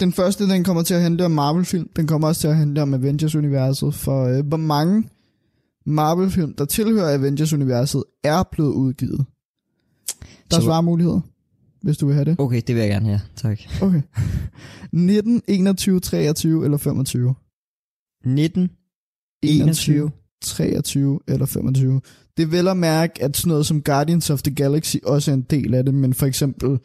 den 0.00 0.12
første, 0.12 0.48
den 0.48 0.64
kommer 0.64 0.82
til 0.82 0.94
at 0.94 1.02
handle 1.02 1.24
om 1.24 1.30
Marvel-film. 1.30 1.88
Den 1.96 2.06
kommer 2.06 2.28
også 2.28 2.40
til 2.40 2.48
at 2.48 2.56
handle 2.56 2.82
om 2.82 2.94
Avengers-universet. 2.94 3.94
For 3.94 4.24
øh, 4.24 4.46
hvor 4.46 4.56
mange 4.56 5.08
Marvel-film, 5.86 6.54
der 6.54 6.64
tilhører 6.64 7.14
Avengers-universet, 7.14 8.04
er 8.24 8.42
blevet 8.52 8.72
udgivet? 8.72 9.24
Der 10.50 10.56
er 10.56 10.60
svarmuligheder, 10.60 11.20
hvis 11.82 11.98
du 11.98 12.06
vil 12.06 12.14
have 12.14 12.24
det. 12.24 12.36
Okay, 12.38 12.62
det 12.66 12.74
vil 12.74 12.80
jeg 12.80 12.90
gerne 12.90 13.06
have. 13.06 13.20
Tak. 13.36 13.60
Okay. 13.82 14.02
19, 14.92 15.42
21, 15.48 16.00
23 16.00 16.64
eller 16.64 16.76
25? 16.76 17.34
19, 18.24 18.70
21. 19.42 20.10
23 20.42 21.20
eller 21.28 21.46
25. 21.46 22.00
Det 22.36 22.42
er 22.42 22.46
vel 22.46 22.68
at 22.68 22.76
mærke, 22.76 23.22
at 23.22 23.36
sådan 23.36 23.48
noget 23.48 23.66
som 23.66 23.82
Guardians 23.82 24.30
of 24.30 24.42
the 24.42 24.54
Galaxy 24.54 24.96
også 25.04 25.30
er 25.30 25.34
en 25.34 25.46
del 25.50 25.74
af 25.74 25.84
det, 25.84 25.94
men 25.94 26.14
for 26.14 26.26
eksempel 26.26 26.78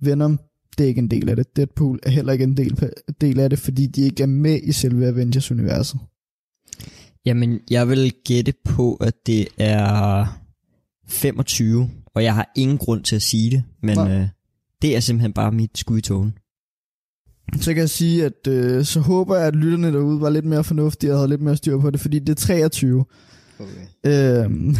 Venom, 0.00 0.40
det 0.78 0.84
er 0.84 0.88
ikke 0.88 0.98
en 0.98 1.10
del 1.10 1.28
af 1.28 1.36
det. 1.36 1.56
Deadpool 1.56 1.98
er 2.02 2.10
heller 2.10 2.32
ikke 2.32 2.44
en 2.44 2.56
del, 2.56 2.90
del 3.20 3.40
af 3.40 3.50
det, 3.50 3.58
fordi 3.58 3.86
de 3.86 4.02
ikke 4.02 4.22
er 4.22 4.26
med 4.26 4.60
i 4.62 4.72
selve 4.72 5.06
Avengers-universet. 5.06 6.00
Jamen, 7.26 7.60
jeg 7.70 7.88
vil 7.88 8.12
gætte 8.24 8.54
på, 8.64 8.94
at 8.94 9.14
det 9.26 9.48
er 9.58 10.26
25, 11.06 11.90
og 12.16 12.24
jeg 12.24 12.34
har 12.34 12.52
ingen 12.56 12.78
grund 12.78 13.04
til 13.04 13.16
at 13.16 13.22
sige 13.22 13.50
det, 13.50 13.64
men 13.82 13.96
Nej. 13.96 14.18
øh, 14.18 14.28
det 14.82 14.96
er 14.96 15.00
simpelthen 15.00 15.32
bare 15.32 15.52
mit 15.52 15.78
skud 15.78 15.98
i 15.98 16.00
togen. 16.00 16.38
Så 17.60 17.74
kan 17.74 17.80
jeg 17.80 17.90
sige, 17.90 18.24
at 18.24 18.46
øh, 18.48 18.84
så 18.84 19.00
håber 19.00 19.36
jeg, 19.36 19.46
at 19.46 19.56
lytterne 19.56 19.92
derude 19.92 20.20
var 20.20 20.30
lidt 20.30 20.44
mere 20.44 20.64
fornuftige 20.64 21.12
og 21.12 21.18
havde 21.18 21.28
lidt 21.28 21.40
mere 21.40 21.56
styr 21.56 21.78
på 21.78 21.90
det, 21.90 22.00
fordi 22.00 22.18
det 22.18 22.28
er 22.28 22.34
23. 22.34 23.04
Okay. 23.58 24.44
Øhm, 24.44 24.76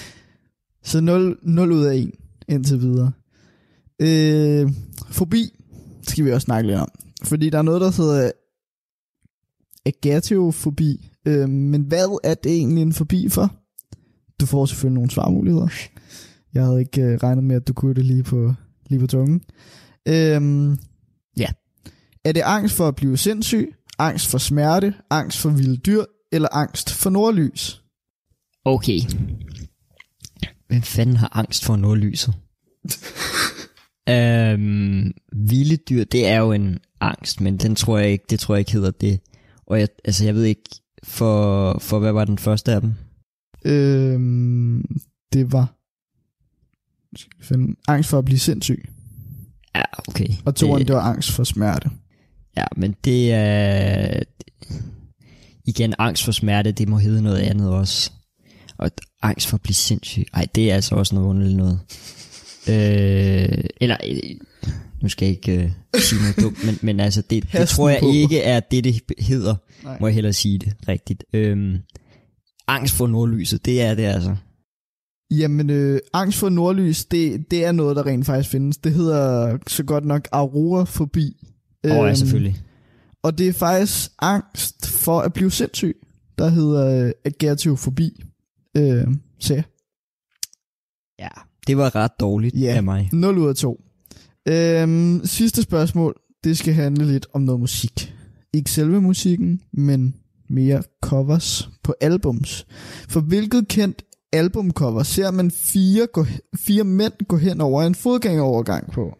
så 0.90 1.00
0, 1.00 1.38
0 1.42 1.72
ud 1.72 1.84
af 1.84 1.96
1 1.96 2.10
indtil 2.48 2.80
videre. 2.80 3.12
Øh, 4.02 4.72
fobi 5.10 5.50
skal 6.02 6.24
vi 6.24 6.32
også 6.32 6.44
snakke 6.44 6.68
lidt 6.68 6.80
om. 6.80 6.88
Fordi 7.22 7.50
der 7.50 7.58
er 7.58 7.62
noget, 7.62 7.80
der 7.80 8.02
hedder 8.02 8.30
agatiofobi. 9.86 11.10
Øh, 11.26 11.48
men 11.48 11.82
hvad 11.82 12.18
er 12.24 12.34
det 12.34 12.52
egentlig 12.52 12.82
en 12.82 12.92
fobi 12.92 13.28
for? 13.28 13.54
Du 14.40 14.46
får 14.46 14.66
selvfølgelig 14.66 14.94
nogle 14.94 15.10
svarmuligheder. 15.10 15.68
Jeg 16.56 16.64
havde 16.64 16.80
ikke 16.80 17.02
øh, 17.02 17.18
regnet 17.22 17.44
med, 17.44 17.56
at 17.56 17.68
du 17.68 17.72
kunne 17.72 17.94
det 17.94 18.04
lige 18.04 18.22
på, 18.22 18.54
lige 18.88 19.00
på 19.00 19.06
tungen. 19.06 19.42
Øhm, 20.08 20.78
ja. 21.38 21.46
Er 22.24 22.32
det 22.32 22.42
angst 22.44 22.76
for 22.76 22.88
at 22.88 22.96
blive 22.96 23.16
sindssyg? 23.16 23.74
Angst 23.98 24.30
for 24.30 24.38
smerte? 24.38 24.94
Angst 25.10 25.38
for 25.38 25.50
vilde 25.50 25.76
dyr? 25.76 26.04
Eller 26.32 26.48
angst 26.52 26.90
for 26.90 27.10
nordlys? 27.10 27.82
Okay. 28.64 29.00
Hvem 30.68 30.82
fanden 30.82 31.16
har 31.16 31.36
angst 31.36 31.64
for 31.64 31.76
nordlyset? 31.76 32.34
øhm, 34.14 35.12
vilde 35.32 35.76
dyr, 35.76 36.04
det 36.04 36.26
er 36.26 36.38
jo 36.38 36.52
en 36.52 36.78
angst, 37.00 37.40
men 37.40 37.56
den 37.56 37.74
tror 37.74 37.98
jeg 37.98 38.10
ikke, 38.10 38.24
det 38.30 38.40
tror 38.40 38.54
jeg 38.54 38.58
ikke 38.58 38.72
hedder 38.72 38.90
det. 38.90 39.20
Og 39.66 39.80
jeg, 39.80 39.88
altså 40.04 40.24
jeg 40.24 40.34
ved 40.34 40.44
ikke, 40.44 40.70
for, 41.04 41.78
for 41.78 41.98
hvad 41.98 42.12
var 42.12 42.24
den 42.24 42.38
første 42.38 42.72
af 42.72 42.80
dem? 42.80 42.94
Øhm, 43.64 44.84
det 45.32 45.52
var 45.52 45.76
skal 47.20 47.44
finde, 47.44 47.76
angst 47.88 48.10
for 48.10 48.18
at 48.18 48.24
blive 48.24 48.38
sindssyg. 48.38 48.88
Ja, 49.74 49.82
okay. 50.08 50.28
Og 50.44 50.54
toeren, 50.54 50.78
det, 50.78 50.88
det 50.88 50.96
var 50.96 51.02
angst 51.02 51.30
for 51.30 51.44
smerte. 51.44 51.90
Ja, 52.56 52.64
men 52.76 52.94
det 53.04 53.32
er... 53.32 54.22
Igen, 55.64 55.94
angst 55.98 56.24
for 56.24 56.32
smerte, 56.32 56.72
det 56.72 56.88
må 56.88 56.98
hedde 56.98 57.22
noget 57.22 57.38
andet 57.38 57.70
også. 57.70 58.10
Og 58.78 58.90
angst 59.22 59.46
for 59.46 59.54
at 59.56 59.62
blive 59.62 59.74
sindssyg. 59.74 60.24
Ej, 60.34 60.46
det 60.54 60.70
er 60.70 60.74
altså 60.74 60.94
også 60.94 61.14
noget 61.14 61.28
underligt 61.28 61.56
noget. 61.56 61.80
Øh, 62.68 63.64
eller, 63.80 63.96
øh, 64.08 64.18
nu 65.02 65.08
skal 65.08 65.26
jeg 65.26 65.36
ikke 65.36 65.62
øh, 65.62 65.70
sige 66.00 66.20
noget 66.20 66.36
dumt, 66.36 66.64
men, 66.64 66.78
men 66.82 67.00
altså, 67.00 67.22
det, 67.22 67.52
det 67.52 67.68
tror 67.68 67.88
jeg 67.88 68.00
på. 68.00 68.12
ikke 68.12 68.42
er 68.42 68.60
det, 68.60 68.84
det 68.84 69.00
hedder. 69.18 69.54
Nej. 69.84 69.96
Må 70.00 70.06
jeg 70.06 70.14
hellere 70.14 70.32
sige 70.32 70.58
det 70.58 70.72
rigtigt. 70.88 71.24
Øhm, 71.32 71.76
angst 72.68 72.94
for 72.94 73.06
nordlyset, 73.06 73.64
det 73.64 73.82
er 73.82 73.94
det 73.94 74.02
altså. 74.02 74.36
Jamen, 75.30 75.70
øh, 75.70 76.00
angst 76.12 76.38
for 76.38 76.48
nordlys, 76.48 77.04
det, 77.04 77.50
det 77.50 77.64
er 77.64 77.72
noget, 77.72 77.96
der 77.96 78.06
rent 78.06 78.26
faktisk 78.26 78.50
findes. 78.50 78.76
Det 78.76 78.92
hedder 78.92 79.58
så 79.66 79.84
godt 79.84 80.04
nok 80.04 80.28
aurorafobi. 80.32 81.36
Åh, 81.84 81.90
oh, 81.90 81.96
ja, 81.96 82.06
Øhm, 82.06 82.16
selvfølgelig. 82.16 82.56
Og 83.22 83.38
det 83.38 83.48
er 83.48 83.52
faktisk 83.52 84.10
angst 84.18 84.86
for 84.86 85.20
at 85.20 85.32
blive 85.32 85.50
sindssyg, 85.50 85.96
der 86.38 86.48
hedder 86.48 87.06
øh, 87.06 87.12
agertiofobi. 87.24 88.22
Øh, 88.76 89.06
ja, 89.50 89.62
Ja, 91.18 91.28
det 91.66 91.76
var 91.76 91.94
ret 91.94 92.10
dårligt 92.20 92.54
Ja. 92.54 92.74
af 92.76 92.82
mig. 92.82 93.10
0 93.12 93.38
ud 93.38 93.48
af 93.48 93.54
2. 93.56 93.80
Øhm, 94.48 95.20
sidste 95.24 95.62
spørgsmål, 95.62 96.14
det 96.44 96.58
skal 96.58 96.74
handle 96.74 97.06
lidt 97.06 97.26
om 97.32 97.42
noget 97.42 97.60
musik. 97.60 98.14
Ikke 98.54 98.70
selve 98.70 99.00
musikken, 99.00 99.60
men 99.72 100.14
mere 100.48 100.82
covers 101.02 101.70
på 101.82 101.94
albums. 102.00 102.66
For 103.08 103.20
hvilket 103.20 103.68
kendt 103.68 104.02
albumcover 104.36 105.02
ser 105.02 105.30
man 105.30 105.50
fire, 105.50 106.06
gå, 106.06 106.26
fire 106.56 106.84
mænd 106.84 107.26
gå 107.28 107.36
hen 107.36 107.60
over 107.60 107.82
en 107.82 107.94
fodgængerovergang 107.94 108.92
på? 108.92 109.18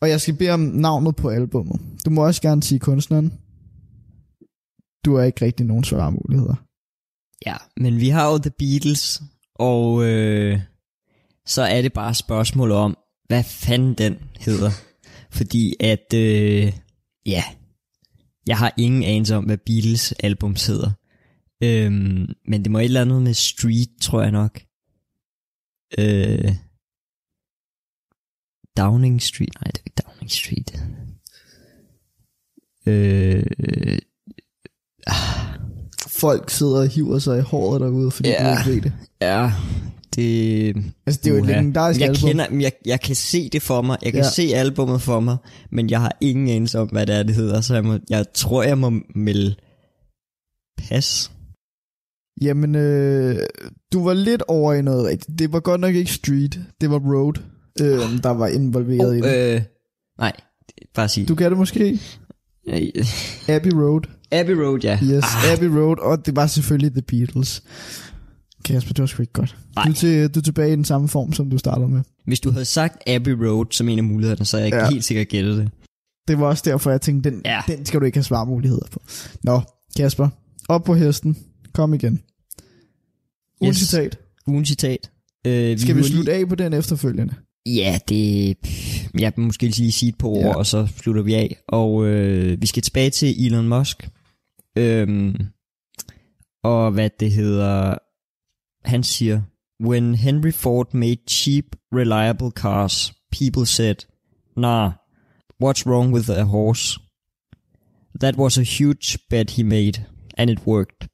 Og 0.00 0.08
jeg 0.08 0.20
skal 0.20 0.34
bede 0.34 0.50
om 0.50 0.60
navnet 0.60 1.16
på 1.16 1.28
albummet. 1.28 1.80
Du 2.04 2.10
må 2.10 2.26
også 2.26 2.42
gerne 2.42 2.62
sige 2.62 2.78
kunstneren. 2.78 3.32
Du 5.04 5.16
har 5.16 5.24
ikke 5.24 5.44
rigtig 5.44 5.66
nogen 5.66 5.84
svarmuligheder. 5.84 6.54
Ja, 7.46 7.56
men 7.76 8.00
vi 8.00 8.08
har 8.08 8.30
jo 8.30 8.38
The 8.38 8.50
Beatles, 8.58 9.22
og 9.54 10.04
øh, 10.04 10.60
så 11.46 11.62
er 11.62 11.82
det 11.82 11.92
bare 11.92 12.14
spørgsmålet 12.14 12.72
spørgsmål 12.72 12.72
om, 12.72 12.96
hvad 13.26 13.44
fanden 13.44 13.94
den 13.94 14.18
hedder. 14.38 14.70
Fordi 15.30 15.74
at, 15.80 16.14
øh, 16.14 16.72
ja, 17.26 17.42
jeg 18.46 18.58
har 18.58 18.74
ingen 18.78 19.02
anelse 19.02 19.36
om, 19.36 19.44
hvad 19.44 19.58
Beatles 19.66 20.12
album 20.12 20.56
hedder. 20.66 20.90
Øhm, 21.62 22.26
men 22.48 22.62
det 22.64 22.70
må 22.70 22.78
et 22.78 22.84
eller 22.84 23.00
andet 23.00 23.22
med 23.22 23.34
Street, 23.34 23.88
tror 24.02 24.22
jeg 24.22 24.30
nok. 24.30 24.60
Øh, 25.98 26.54
Downing 28.76 29.22
Street, 29.22 29.54
nej, 29.54 29.70
det 29.70 29.78
er 29.78 29.82
ikke 29.86 30.02
Downing 30.06 30.30
Street. 30.30 30.82
Øh, 32.86 33.98
Folk 36.08 36.50
sidder 36.50 36.80
og 36.80 36.88
hiver 36.88 37.18
sig 37.18 37.38
i 37.38 37.42
håret 37.42 37.80
derude, 37.80 38.10
fordi 38.10 38.28
Ja. 38.28 38.54
du 38.64 38.70
ikke 38.70 38.84
ved 38.84 38.90
det. 38.90 38.92
ja, 39.20 39.52
det... 40.14 40.68
Altså, 41.06 41.20
det 41.24 41.30
er 41.30 41.34
jo 41.34 41.40
et 41.42 41.46
legendarisk 41.46 42.00
jeg 42.00 42.08
album. 42.08 42.28
Kender, 42.28 42.46
jeg, 42.60 42.72
jeg 42.86 43.00
kan 43.00 43.16
se 43.16 43.48
det 43.48 43.62
for 43.62 43.82
mig. 43.82 43.98
Jeg 44.02 44.12
kan 44.12 44.22
ja. 44.22 44.30
se 44.30 44.42
albummet 44.54 45.02
for 45.02 45.20
mig, 45.20 45.36
men 45.70 45.90
jeg 45.90 46.00
har 46.00 46.16
ingen 46.20 46.48
anelse 46.48 46.78
om, 46.78 46.88
hvad 46.88 47.06
det 47.06 47.14
er, 47.14 47.22
det 47.22 47.34
hedder. 47.34 47.60
Så 47.60 47.74
jeg, 47.74 47.84
må, 47.84 47.98
jeg 48.10 48.26
tror, 48.34 48.62
jeg 48.62 48.78
må 48.78 48.92
melde 49.14 49.54
pas. 50.88 51.30
Jamen, 52.40 52.74
øh, 52.74 53.36
du 53.92 54.04
var 54.04 54.14
lidt 54.14 54.42
over 54.48 54.74
i 54.74 54.82
noget 54.82 55.04
rigtigt. 55.04 55.38
Det 55.38 55.52
var 55.52 55.60
godt 55.60 55.80
nok 55.80 55.94
ikke 55.94 56.12
Street, 56.12 56.60
det 56.80 56.90
var 56.90 56.98
Road, 56.98 57.32
øh, 57.80 58.22
der 58.22 58.30
var 58.30 58.46
involveret 58.46 59.08
Oh, 59.10 59.16
i 59.16 59.20
det. 59.20 59.54
øh, 59.56 59.62
nej, 60.18 60.32
bare 60.94 61.08
sig. 61.08 61.28
Du 61.28 61.34
kan 61.34 61.50
det 61.50 61.58
måske? 61.58 62.00
Øh, 62.68 62.80
Abbey 63.48 63.70
Road. 63.74 64.00
Abbey 64.32 64.52
Road, 64.54 64.78
ja. 64.84 64.98
Yes, 65.02 65.24
Ah, 65.24 65.52
Abbey 65.52 65.66
Road, 65.66 65.98
og 65.98 66.26
det 66.26 66.36
var 66.36 66.46
selvfølgelig 66.46 66.92
The 66.92 67.02
Beatles. 67.02 67.62
Kasper, 68.64 68.92
det 68.94 69.02
var 69.02 69.06
sgu 69.06 69.22
ikke 69.22 69.32
godt. 69.32 69.56
Nej. 69.76 69.84
Du 69.84 69.90
er, 69.90 69.94
til, 69.94 70.28
du 70.34 70.38
er 70.40 70.42
tilbage 70.42 70.72
i 70.72 70.76
den 70.76 70.84
samme 70.84 71.08
form, 71.08 71.32
som 71.32 71.50
du 71.50 71.58
startede 71.58 71.88
med. 71.88 72.00
hvis 72.26 72.40
du 72.40 72.50
havde 72.50 72.64
sagt 72.64 73.08
Abbey 73.08 73.32
Road 73.32 73.66
som 73.70 73.88
en 73.88 73.98
af 73.98 74.04
mulighederne, 74.04 74.44
så 74.44 74.56
havde 74.58 74.74
jeg 74.74 74.82
Ja. 74.84 74.90
helt 74.90 75.04
sikkert 75.04 75.28
gættet 75.28 75.56
det. 75.58 75.70
Det 76.28 76.38
var 76.40 76.46
også 76.46 76.62
derfor, 76.66 76.90
jeg 76.90 77.00
tænkte, 77.00 77.30
den, 77.30 77.42
Ja. 77.44 77.60
den 77.66 77.86
skal 77.86 78.00
du 78.00 78.04
ikke 78.04 78.16
have 78.18 78.24
svarmuligheder 78.24 78.86
på. 78.92 79.02
Nå, 79.44 79.60
Kasper, 79.96 80.28
op 80.68 80.84
på 80.84 80.94
hesten. 80.94 81.36
Kom 81.74 81.94
igen. 81.94 82.20
Uden 83.60 83.70
Yes. 83.70 83.76
citat. 83.78 84.18
Ugen 84.46 84.64
citat. 84.66 85.10
Øh, 85.46 85.78
Skal 85.78 85.96
vi 85.96 86.02
slutte 86.02 86.32
af 86.32 86.48
på 86.48 86.54
den 86.54 86.72
efterfølgende? 86.72 87.34
Ja, 87.66 87.98
det... 88.08 88.56
Jeg 89.18 89.32
vil 89.36 89.44
måske 89.44 89.66
lige 89.66 89.92
sige 89.92 90.08
et 90.08 90.18
par 90.18 90.28
ord, 90.28 90.44
ja. 90.44 90.54
og 90.56 90.66
så 90.66 90.88
slutter 90.96 91.22
vi 91.22 91.34
af. 91.34 91.56
Og 91.68 92.06
øh, 92.06 92.60
vi 92.60 92.66
skal 92.66 92.82
tilbage 92.82 93.10
til 93.10 93.46
Elon 93.46 93.68
Musk. 93.68 94.08
Øhm, 94.78 95.36
og 96.64 96.90
hvad 96.90 97.10
det 97.20 97.32
hedder... 97.32 97.94
Han 98.84 99.02
siger... 99.02 99.40
When 99.84 100.14
Henry 100.14 100.52
Ford 100.52 100.94
made 100.94 101.16
cheap, 101.28 101.64
reliable 101.92 102.50
cars, 102.50 103.12
people 103.32 103.66
said, 103.66 103.94
Nah, 104.56 104.90
what's 105.64 105.86
wrong 105.86 106.14
with 106.14 106.30
a 106.30 106.42
horse? 106.42 107.00
That 108.20 108.36
was 108.36 108.58
a 108.58 108.62
huge 108.62 109.18
bet 109.30 109.50
he 109.50 109.62
made, 109.62 110.04
and 110.36 110.50
it 110.50 110.66
worked. 110.66 111.08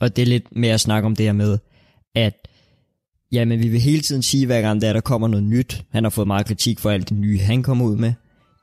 Og 0.00 0.16
det 0.16 0.22
er 0.22 0.26
lidt 0.26 0.56
mere 0.56 0.74
at 0.74 0.80
snakke 0.80 1.06
om 1.06 1.16
det 1.16 1.26
her 1.26 1.32
med, 1.32 1.58
at 2.14 2.48
Jamen, 3.32 3.62
vi 3.62 3.68
vil 3.68 3.80
hele 3.80 4.02
tiden 4.02 4.22
sige, 4.22 4.46
hver 4.46 4.60
gang 4.60 4.80
der, 4.80 4.92
der 4.92 5.00
kommer 5.00 5.28
noget 5.28 5.44
nyt. 5.44 5.84
Han 5.92 6.04
har 6.04 6.10
fået 6.10 6.26
meget 6.26 6.46
kritik 6.46 6.78
for 6.78 6.90
alt 6.90 7.08
det 7.08 7.18
nye, 7.18 7.40
han 7.40 7.62
kommer 7.62 7.84
ud 7.84 7.96
med. 7.96 8.12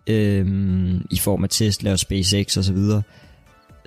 Øhm, 0.07 1.05
I 1.11 1.17
form 1.19 1.43
af 1.43 1.49
Tesla 1.49 1.91
og 1.91 1.99
SpaceX 1.99 2.57
og 2.57 2.63
så 2.63 2.73
videre. 2.73 3.01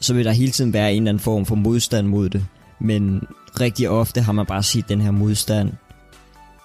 Så 0.00 0.14
vil 0.14 0.24
der 0.24 0.32
hele 0.32 0.52
tiden 0.52 0.72
være 0.72 0.92
en 0.92 1.02
eller 1.02 1.10
anden 1.10 1.20
form 1.20 1.46
for 1.46 1.54
modstand 1.54 2.06
mod 2.06 2.28
det. 2.28 2.46
Men 2.80 3.22
rigtig 3.60 3.88
ofte 3.90 4.20
har 4.20 4.32
man 4.32 4.46
bare 4.46 4.62
set 4.62 4.88
den 4.88 5.00
her 5.00 5.10
modstand 5.10 5.72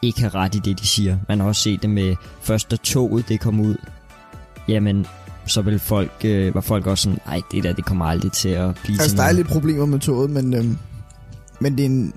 ikke 0.02 0.22
har 0.22 0.36
ret 0.36 0.56
i 0.56 0.60
det, 0.60 0.80
de 0.80 0.88
siger. 0.88 1.18
Man 1.28 1.40
har 1.40 1.48
også 1.48 1.62
set 1.62 1.82
det 1.82 1.90
med 1.90 2.16
først 2.42 2.72
da 2.72 2.76
toget 2.76 3.30
det 3.30 3.40
kom 3.40 3.60
ud. 3.60 3.76
Jamen, 4.68 5.06
så 5.46 5.62
vil 5.62 5.80
folk, 5.80 6.12
øh, 6.26 6.56
var 6.56 6.62
folk 6.62 6.88
også 6.88 7.04
sådan, 7.04 7.20
nej, 7.28 7.42
det 7.52 7.64
der, 7.64 7.74
det 7.74 7.86
kommer 7.86 8.06
aldrig 8.06 8.32
til 8.32 8.50
at 8.50 8.76
blive 8.84 8.96
Altså, 8.96 9.10
til 9.10 9.18
der 9.18 9.24
er 9.24 9.28
noget." 9.28 9.36
lidt 9.36 9.48
problemer 9.48 9.86
med 9.86 10.00
toget, 10.00 10.30
men, 10.30 10.54
øhm, 10.54 10.78
men 11.60 11.78
det 11.78 11.82
er 11.82 11.90
en 11.90 12.14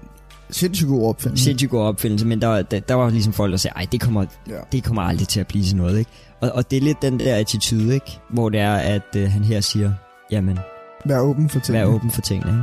sindssygt 0.51 0.89
god 0.89 1.09
opfindelse. 1.09 1.45
sindssygt 1.45 1.71
god 1.71 1.83
opfindelse, 1.83 2.27
men 2.27 2.41
der, 2.43 2.63
der, 2.63 2.81
der 2.81 2.95
var 2.95 3.11
ligesom 3.11 3.33
folk, 3.33 3.51
der 3.51 3.57
sagde, 3.57 3.75
ej, 3.77 3.87
det 3.93 4.01
kommer, 4.01 4.25
Ja. 4.49 4.55
det 4.73 4.85
kommer 4.85 5.03
aldrig 5.03 5.29
til 5.29 5.41
at 5.41 5.47
blive 5.47 5.65
sådan 5.65 5.77
noget, 5.77 5.99
ikke? 5.99 6.11
Og, 6.41 6.51
og 6.55 6.71
det 6.71 6.77
er 6.77 6.81
lidt 6.81 7.03
den 7.03 7.19
der 7.21 7.37
attitude, 7.37 7.95
ikke? 7.95 8.19
Hvor 8.31 8.49
det 8.49 8.61
er, 8.61 8.75
at 8.75 9.17
øh, 9.17 9.31
han 9.31 9.45
her 9.45 9.61
siger, 9.61 9.93
jamen, 10.31 10.59
Vær 11.07 11.19
åben 11.19 11.49
for 11.49 11.61
tingene. 11.61 11.87
vær 11.87 11.95
åben 11.95 12.11
for 12.11 12.21
tingene, 12.21 12.51
ikke? 12.53 12.63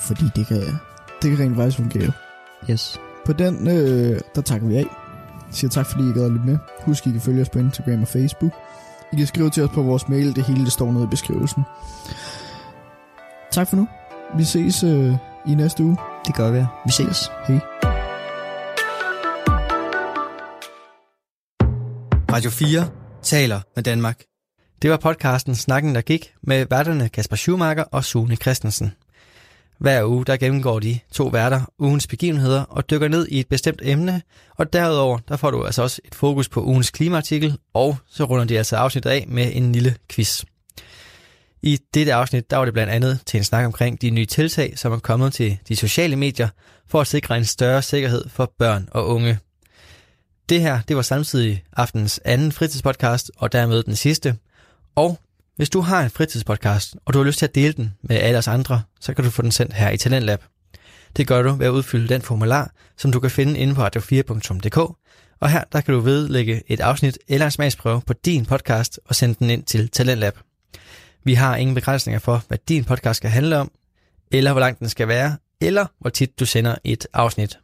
Fordi 0.00 0.24
det 0.36 0.46
kan, 0.46 0.56
det 1.22 1.36
kan 1.36 1.38
rent 1.38 1.56
faktisk 1.56 1.76
fungere. 1.76 2.12
Yes. 2.70 3.00
På 3.26 3.32
den, 3.32 3.68
øh, 3.68 4.20
der 4.34 4.40
takker 4.42 4.68
vi 4.68 4.76
af. 4.76 4.86
Siger 5.50 5.70
tak, 5.70 5.86
fordi 5.86 6.02
I 6.10 6.12
gad 6.12 6.24
at 6.24 6.30
lytte 6.30 6.46
med. 6.46 6.58
Husk, 6.84 7.06
I 7.06 7.10
kan 7.10 7.20
følge 7.20 7.42
os 7.42 7.48
på 7.48 7.58
Instagram 7.58 8.02
og 8.02 8.08
Facebook. 8.08 8.52
I 9.12 9.16
kan 9.16 9.26
skrive 9.26 9.50
til 9.50 9.62
os 9.62 9.70
på 9.70 9.82
vores 9.82 10.08
mail. 10.08 10.36
Det 10.36 10.44
hele 10.44 10.64
det 10.64 10.72
står 10.72 10.92
nede 10.92 11.04
i 11.04 11.06
beskrivelsen. 11.06 11.62
Tak 13.50 13.68
for 13.68 13.76
nu. 13.76 13.88
Vi 14.36 14.44
ses 14.44 14.84
øh, 14.84 15.14
i 15.46 15.54
næste 15.54 15.84
uge. 15.84 15.96
Det 16.26 16.34
gør 16.34 16.50
vi. 16.50 16.58
Vi 16.84 16.90
ses. 16.90 17.30
Hej. 17.48 17.60
Radio 22.32 22.50
4 22.50 22.88
taler 23.22 23.60
med 23.74 23.84
Danmark. 23.84 24.22
Det 24.82 24.90
var 24.90 24.96
podcasten 24.96 25.54
Snakken, 25.54 25.94
der 25.94 26.00
gik 26.00 26.34
med 26.42 26.66
værterne 26.70 27.08
Kasper 27.08 27.36
Schumacher 27.36 27.84
og 27.84 28.04
Sune 28.04 28.36
Christensen. 28.36 28.92
Hver 29.78 30.04
uge 30.04 30.24
der 30.24 30.36
gennemgår 30.36 30.78
de 30.78 30.98
to 31.12 31.26
værter 31.26 31.62
ugens 31.78 32.06
begivenheder 32.06 32.62
og 32.62 32.90
dykker 32.90 33.08
ned 33.08 33.26
i 33.28 33.40
et 33.40 33.48
bestemt 33.48 33.80
emne, 33.84 34.22
og 34.56 34.72
derudover 34.72 35.18
der 35.28 35.36
får 35.36 35.50
du 35.50 35.64
altså 35.64 35.82
også 35.82 36.00
et 36.04 36.14
fokus 36.14 36.48
på 36.48 36.64
ugens 36.64 36.90
klimaartikel, 36.90 37.58
og 37.74 37.96
så 38.10 38.24
runder 38.24 38.44
de 38.44 38.58
altså 38.58 38.76
afsnittet 38.76 39.10
af 39.10 39.24
med 39.28 39.50
en 39.52 39.72
lille 39.72 39.96
quiz. 40.08 40.44
I 41.62 41.78
dette 41.94 42.14
afsnit 42.14 42.50
der 42.50 42.56
var 42.56 42.64
det 42.64 42.74
blandt 42.74 42.92
andet 42.92 43.20
til 43.26 43.38
en 43.38 43.44
snak 43.44 43.66
omkring 43.66 44.02
de 44.02 44.10
nye 44.10 44.26
tiltag, 44.26 44.78
som 44.78 44.92
er 44.92 44.98
kommet 44.98 45.32
til 45.32 45.58
de 45.68 45.76
sociale 45.76 46.16
medier 46.16 46.48
for 46.88 47.00
at 47.00 47.06
sikre 47.06 47.36
en 47.36 47.44
større 47.44 47.82
sikkerhed 47.82 48.28
for 48.28 48.52
børn 48.58 48.88
og 48.90 49.06
unge. 49.08 49.38
Det 50.48 50.60
her, 50.60 50.80
det 50.88 50.96
var 50.96 51.02
samtidig 51.02 51.64
aftens 51.72 52.20
anden 52.24 52.52
fritidspodcast, 52.52 53.30
og 53.36 53.52
dermed 53.52 53.82
den 53.82 53.96
sidste. 53.96 54.36
Og 54.94 55.18
hvis 55.56 55.70
du 55.70 55.80
har 55.80 56.02
en 56.02 56.10
fritidspodcast, 56.10 56.96
og 57.04 57.14
du 57.14 57.18
har 57.18 57.24
lyst 57.24 57.38
til 57.38 57.46
at 57.46 57.54
dele 57.54 57.72
den 57.72 57.94
med 58.02 58.16
alle 58.16 58.38
os 58.38 58.48
andre, 58.48 58.82
så 59.00 59.14
kan 59.14 59.24
du 59.24 59.30
få 59.30 59.42
den 59.42 59.52
sendt 59.52 59.72
her 59.72 59.90
i 59.90 59.96
Talentlab. 59.96 60.44
Det 61.16 61.26
gør 61.26 61.42
du 61.42 61.52
ved 61.52 61.66
at 61.66 61.70
udfylde 61.70 62.08
den 62.08 62.22
formular, 62.22 62.70
som 62.96 63.12
du 63.12 63.20
kan 63.20 63.30
finde 63.30 63.58
inde 63.58 63.74
på 63.74 63.86
radio4.dk, 63.86 64.76
og 65.40 65.50
her 65.50 65.64
der 65.72 65.80
kan 65.80 65.94
du 65.94 66.00
vedlægge 66.00 66.62
et 66.66 66.80
afsnit 66.80 67.18
eller 67.28 67.46
en 67.46 67.52
smagsprøve 67.52 68.00
på 68.06 68.12
din 68.12 68.46
podcast 68.46 69.00
og 69.04 69.14
sende 69.14 69.34
den 69.38 69.50
ind 69.50 69.64
til 69.64 69.88
Talentlab. 69.88 70.38
Vi 71.24 71.34
har 71.34 71.56
ingen 71.56 71.74
begrænsninger 71.74 72.18
for, 72.18 72.44
hvad 72.48 72.58
din 72.68 72.84
podcast 72.84 73.16
skal 73.16 73.30
handle 73.30 73.56
om, 73.56 73.70
eller 74.30 74.52
hvor 74.52 74.60
lang 74.60 74.78
den 74.78 74.88
skal 74.88 75.08
være, 75.08 75.36
eller 75.60 75.86
hvor 75.98 76.10
tit 76.10 76.40
du 76.40 76.46
sender 76.46 76.74
et 76.84 77.06
afsnit. 77.12 77.58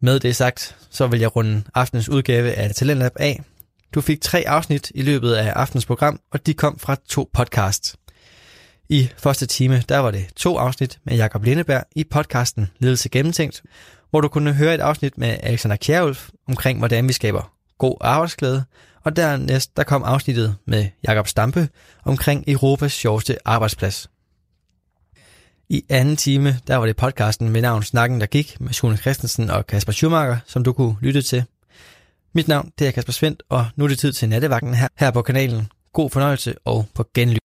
Med 0.00 0.20
det 0.20 0.36
sagt, 0.36 0.76
så 0.90 1.06
vil 1.06 1.20
jeg 1.20 1.36
runde 1.36 1.62
aftenens 1.74 2.08
udgave 2.08 2.52
af 2.52 2.74
Talentlab 2.74 3.12
af. 3.16 3.42
Du 3.94 4.00
fik 4.00 4.20
tre 4.20 4.44
afsnit 4.46 4.92
i 4.94 5.02
løbet 5.02 5.32
af 5.32 5.52
aftens 5.56 5.86
program, 5.86 6.20
og 6.30 6.46
de 6.46 6.54
kom 6.54 6.78
fra 6.78 6.96
to 7.08 7.30
podcasts. 7.32 7.96
I 8.88 9.08
første 9.18 9.46
time, 9.46 9.82
der 9.88 9.98
var 9.98 10.10
det 10.10 10.26
to 10.36 10.56
afsnit 10.56 10.98
med 11.04 11.16
Jakob 11.16 11.44
Lindeberg 11.44 11.82
i 11.96 12.04
podcasten 12.04 12.70
Ledelse 12.78 13.08
Gennemtænkt, 13.08 13.62
hvor 14.10 14.20
du 14.20 14.28
kunne 14.28 14.52
høre 14.52 14.74
et 14.74 14.80
afsnit 14.80 15.18
med 15.18 15.36
Alexander 15.42 15.76
Kjærulf 15.76 16.28
omkring, 16.48 16.78
hvordan 16.78 17.08
vi 17.08 17.12
skaber 17.12 17.52
god 17.78 17.96
arbejdsglæde, 18.00 18.64
og 19.04 19.16
dernæst 19.16 19.76
der 19.76 19.82
kom 19.82 20.02
afsnittet 20.02 20.56
med 20.66 20.88
Jakob 21.04 21.28
Stampe 21.28 21.68
omkring 22.04 22.44
Europas 22.46 22.92
sjoveste 22.92 23.38
arbejdsplads. 23.44 24.10
I 25.68 25.84
anden 25.88 26.16
time, 26.16 26.58
der 26.66 26.76
var 26.76 26.86
det 26.86 26.96
podcasten 26.96 27.48
med 27.48 27.62
navn 27.62 27.82
Snakken, 27.82 28.20
der 28.20 28.26
gik 28.26 28.60
med 28.60 28.72
Sune 28.72 28.96
Christensen 28.96 29.50
og 29.50 29.66
Kasper 29.66 29.92
Schumacher, 29.92 30.36
som 30.46 30.64
du 30.64 30.72
kunne 30.72 30.96
lytte 31.00 31.22
til. 31.22 31.44
Mit 32.34 32.48
navn 32.48 32.72
det 32.78 32.86
er 32.86 32.90
Kasper 32.90 33.12
Svendt, 33.12 33.42
og 33.48 33.66
nu 33.76 33.84
er 33.84 33.88
det 33.88 33.98
tid 33.98 34.12
til 34.12 34.28
nattevagten 34.28 34.74
her, 34.74 34.88
her 34.96 35.10
på 35.10 35.22
kanalen. 35.22 35.68
God 35.92 36.10
fornøjelse 36.10 36.54
og 36.64 36.84
på 36.94 37.04
genlyd. 37.14 37.38